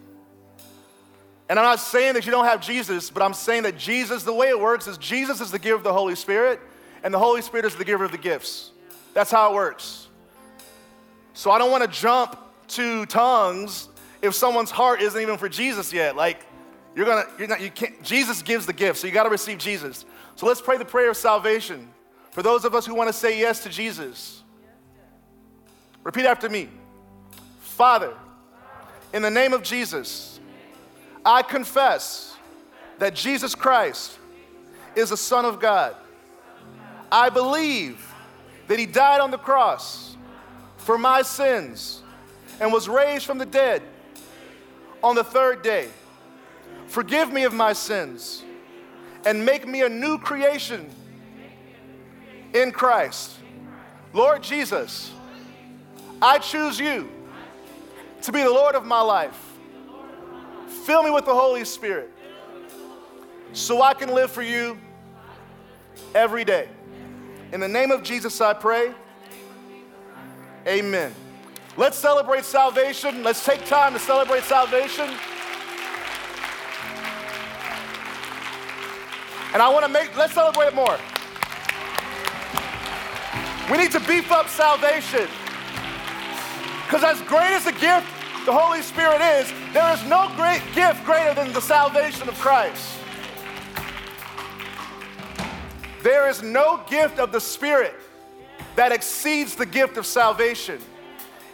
And 1.48 1.58
I'm 1.58 1.64
not 1.64 1.80
saying 1.80 2.14
that 2.14 2.26
you 2.26 2.30
don't 2.30 2.44
have 2.44 2.60
Jesus, 2.60 3.10
but 3.10 3.22
I'm 3.22 3.32
saying 3.32 3.62
that 3.62 3.78
Jesus, 3.78 4.22
the 4.22 4.34
way 4.34 4.48
it 4.48 4.60
works 4.60 4.86
is 4.86 4.98
Jesus 4.98 5.40
is 5.40 5.50
the 5.50 5.58
giver 5.58 5.76
of 5.76 5.82
the 5.82 5.92
Holy 5.92 6.14
Spirit, 6.14 6.60
and 7.02 7.12
the 7.12 7.18
Holy 7.18 7.42
Spirit 7.42 7.64
is 7.64 7.74
the 7.74 7.84
giver 7.84 8.04
of 8.04 8.12
the 8.12 8.18
gifts. 8.18 8.70
That's 9.14 9.30
how 9.30 9.50
it 9.50 9.54
works. 9.54 10.08
So 11.32 11.50
I 11.50 11.58
don't 11.58 11.70
wanna 11.70 11.88
jump 11.88 12.38
to 12.68 13.06
tongues 13.06 13.88
if 14.20 14.34
someone's 14.34 14.70
heart 14.70 15.00
isn't 15.00 15.20
even 15.20 15.38
for 15.38 15.48
Jesus 15.48 15.92
yet. 15.92 16.16
Like, 16.16 16.44
you're 16.94 17.06
gonna, 17.06 17.24
you're 17.38 17.48
not, 17.48 17.60
you 17.60 17.70
can't, 17.70 18.02
Jesus 18.02 18.42
gives 18.42 18.66
the 18.66 18.72
gift, 18.72 18.98
so 18.98 19.06
you 19.06 19.12
gotta 19.12 19.30
receive 19.30 19.58
Jesus. 19.58 20.04
So 20.38 20.46
let's 20.46 20.60
pray 20.60 20.78
the 20.78 20.84
prayer 20.84 21.10
of 21.10 21.16
salvation 21.16 21.88
for 22.30 22.44
those 22.44 22.64
of 22.64 22.72
us 22.72 22.86
who 22.86 22.94
want 22.94 23.08
to 23.08 23.12
say 23.12 23.40
yes 23.40 23.64
to 23.64 23.68
Jesus. 23.68 24.44
Repeat 26.04 26.26
after 26.26 26.48
me 26.48 26.68
Father, 27.58 28.14
in 29.12 29.20
the 29.22 29.32
name 29.32 29.52
of 29.52 29.64
Jesus, 29.64 30.38
I 31.24 31.42
confess 31.42 32.36
that 33.00 33.16
Jesus 33.16 33.56
Christ 33.56 34.16
is 34.94 35.10
the 35.10 35.16
Son 35.16 35.44
of 35.44 35.58
God. 35.58 35.96
I 37.10 37.30
believe 37.30 38.14
that 38.68 38.78
He 38.78 38.86
died 38.86 39.20
on 39.20 39.32
the 39.32 39.38
cross 39.38 40.16
for 40.76 40.96
my 40.96 41.22
sins 41.22 42.00
and 42.60 42.72
was 42.72 42.88
raised 42.88 43.26
from 43.26 43.38
the 43.38 43.46
dead 43.46 43.82
on 45.02 45.16
the 45.16 45.24
third 45.24 45.62
day. 45.62 45.88
Forgive 46.86 47.32
me 47.32 47.42
of 47.42 47.52
my 47.52 47.72
sins 47.72 48.44
and 49.28 49.44
make 49.44 49.68
me 49.68 49.82
a 49.82 49.88
new 49.90 50.16
creation 50.16 50.88
in 52.54 52.72
Christ. 52.72 53.32
Lord 54.14 54.42
Jesus, 54.42 55.12
I 56.22 56.38
choose 56.38 56.80
you 56.80 57.10
to 58.22 58.32
be 58.32 58.42
the 58.42 58.48
Lord 58.48 58.74
of 58.74 58.86
my 58.86 59.02
life. 59.02 59.38
Fill 60.86 61.02
me 61.02 61.10
with 61.10 61.26
the 61.26 61.34
Holy 61.34 61.66
Spirit 61.66 62.10
so 63.52 63.82
I 63.82 63.92
can 63.92 64.14
live 64.14 64.30
for 64.30 64.40
you 64.40 64.78
every 66.14 66.46
day. 66.46 66.70
In 67.52 67.60
the 67.60 67.68
name 67.68 67.90
of 67.90 68.02
Jesus, 68.02 68.40
I 68.40 68.54
pray. 68.54 68.94
Amen. 70.66 71.14
Let's 71.76 71.98
celebrate 71.98 72.46
salvation. 72.46 73.22
Let's 73.22 73.44
take 73.44 73.66
time 73.66 73.92
to 73.92 73.98
celebrate 73.98 74.44
salvation. 74.44 75.10
And 79.52 79.62
I 79.62 79.68
want 79.68 79.86
to 79.86 79.92
make, 79.92 80.16
let's 80.16 80.34
celebrate 80.34 80.74
more. 80.74 80.98
We 83.70 83.78
need 83.78 83.92
to 83.92 84.00
beef 84.00 84.30
up 84.32 84.48
salvation. 84.48 85.28
Because 86.84 87.04
as 87.04 87.20
great 87.22 87.52
as 87.52 87.66
a 87.66 87.72
gift 87.72 88.06
the 88.46 88.52
Holy 88.52 88.80
Spirit 88.80 89.20
is, 89.20 89.52
there 89.74 89.92
is 89.92 90.02
no 90.06 90.32
great 90.34 90.62
gift 90.74 91.04
greater 91.04 91.34
than 91.34 91.52
the 91.52 91.60
salvation 91.60 92.28
of 92.28 92.34
Christ. 92.38 92.98
There 96.02 96.28
is 96.30 96.42
no 96.42 96.82
gift 96.88 97.18
of 97.18 97.30
the 97.30 97.40
Spirit 97.40 97.94
that 98.76 98.92
exceeds 98.92 99.54
the 99.54 99.66
gift 99.66 99.98
of 99.98 100.06
salvation. 100.06 100.78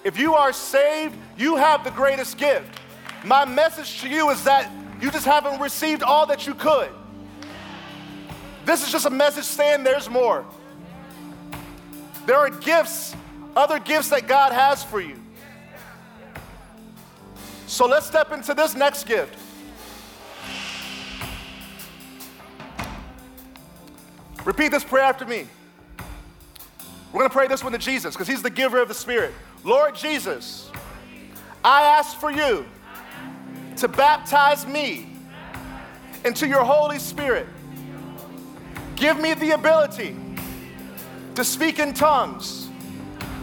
If 0.05 0.19
you 0.19 0.35
are 0.35 0.53
saved, 0.53 1.17
you 1.37 1.57
have 1.57 1.83
the 1.83 1.91
greatest 1.91 2.39
gift. 2.39 2.79
My 3.25 3.45
message 3.45 4.03
to 4.03 4.09
you 4.09 4.31
is 4.31 4.45
that 4.45 4.71
you 5.01 5.11
just 5.11 5.25
haven't 5.25 5.61
received 5.61 6.03
all 6.03 6.27
that 6.27 6.47
you 6.47 6.55
could. 6.55 6.91
This 8.65 8.83
is 8.83 8.91
just 8.91 9.07
a 9.07 9.11
message 9.11 9.45
saying 9.45 9.85
there's 9.85 10.09
more. 10.09 10.45
There 12.27 12.37
are 12.37 12.51
gifts, 12.51 13.15
other 13.55 13.79
gifts 13.79 14.09
that 14.09 14.27
God 14.27 14.53
has 14.53 14.83
for 14.83 15.01
you. 15.01 15.21
So 17.67 17.87
let's 17.87 18.07
step 18.07 18.33
into 18.33 18.55
this 18.55 18.75
next 18.75 19.05
gift. 19.05 19.37
Repeat 24.45 24.69
this 24.69 24.85
prayer 24.85 25.05
after 25.05 25.25
me. 25.25 25.47
We're 27.13 27.21
going 27.21 27.31
to 27.31 27.35
pray 27.35 27.49
this 27.49 27.63
one 27.63 27.73
to 27.73 27.79
Jesus 27.79 28.15
because 28.15 28.29
he's 28.29 28.43
the 28.43 28.51
giver 28.51 28.81
of 28.81 28.89
the 28.89 28.95
Spirit. 28.95 29.33
Lord 29.63 29.95
Jesus, 29.95 30.71
I 31.65 31.83
ask 31.83 32.19
for 32.19 32.31
you 32.31 32.67
to 33.77 33.89
baptize 33.89 34.67
me 34.67 35.09
into 36.25 36.47
your 36.47 36.65
Holy 36.65 36.99
Spirit 36.99 37.47
Give 38.97 39.19
me 39.19 39.35
the 39.35 39.53
ability 39.53 40.17
to 41.35 41.45
speak 41.45 41.79
in 41.79 41.95
tongues 41.95 42.69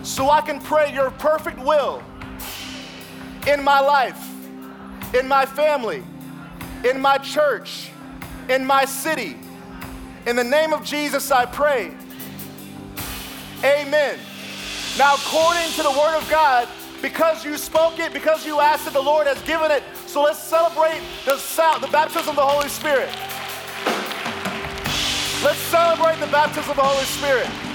so 0.04 0.30
I 0.30 0.42
can 0.42 0.60
pray 0.60 0.94
your 0.94 1.12
perfect 1.12 1.60
will 1.60 2.02
in 3.48 3.64
my 3.64 3.80
life, 3.80 4.30
in 5.14 5.28
my 5.28 5.46
family, 5.46 6.04
in 6.90 7.02
my 7.02 7.18
church, 7.18 7.90
in 8.50 8.66
my 8.66 8.86
city. 8.86 9.36
In 10.26 10.36
the 10.36 10.44
name 10.44 10.74
of 10.74 10.84
Jesus, 10.84 11.32
I 11.32 11.46
pray. 11.46 11.92
Amen. 13.64 14.18
Now, 14.98 15.16
according 15.16 15.72
to 15.74 15.84
the 15.84 15.92
Word 15.92 16.18
of 16.18 16.30
God, 16.30 16.68
because 17.02 17.44
you 17.44 17.58
spoke 17.58 18.00
it, 18.00 18.14
because 18.14 18.46
you 18.46 18.60
asked 18.60 18.88
it, 18.88 18.94
the 18.94 19.02
Lord 19.02 19.28
has 19.28 19.42
given 19.44 19.72
it. 19.72 19.84
So 20.06 20.24
let's 20.24 20.42
celebrate 20.42 21.02
the, 21.26 21.38
sound, 21.38 21.84
the 21.84 21.88
baptism 21.88 22.30
of 22.30 22.36
the 22.36 22.46
Holy 22.46 22.70
Spirit. 22.70 23.10
Let's 25.44 25.58
celebrate 25.58 26.20
the 26.20 26.28
baptism 26.28 26.70
of 26.70 26.76
the 26.76 26.84
Holy 26.84 27.04
Spirit. 27.06 27.71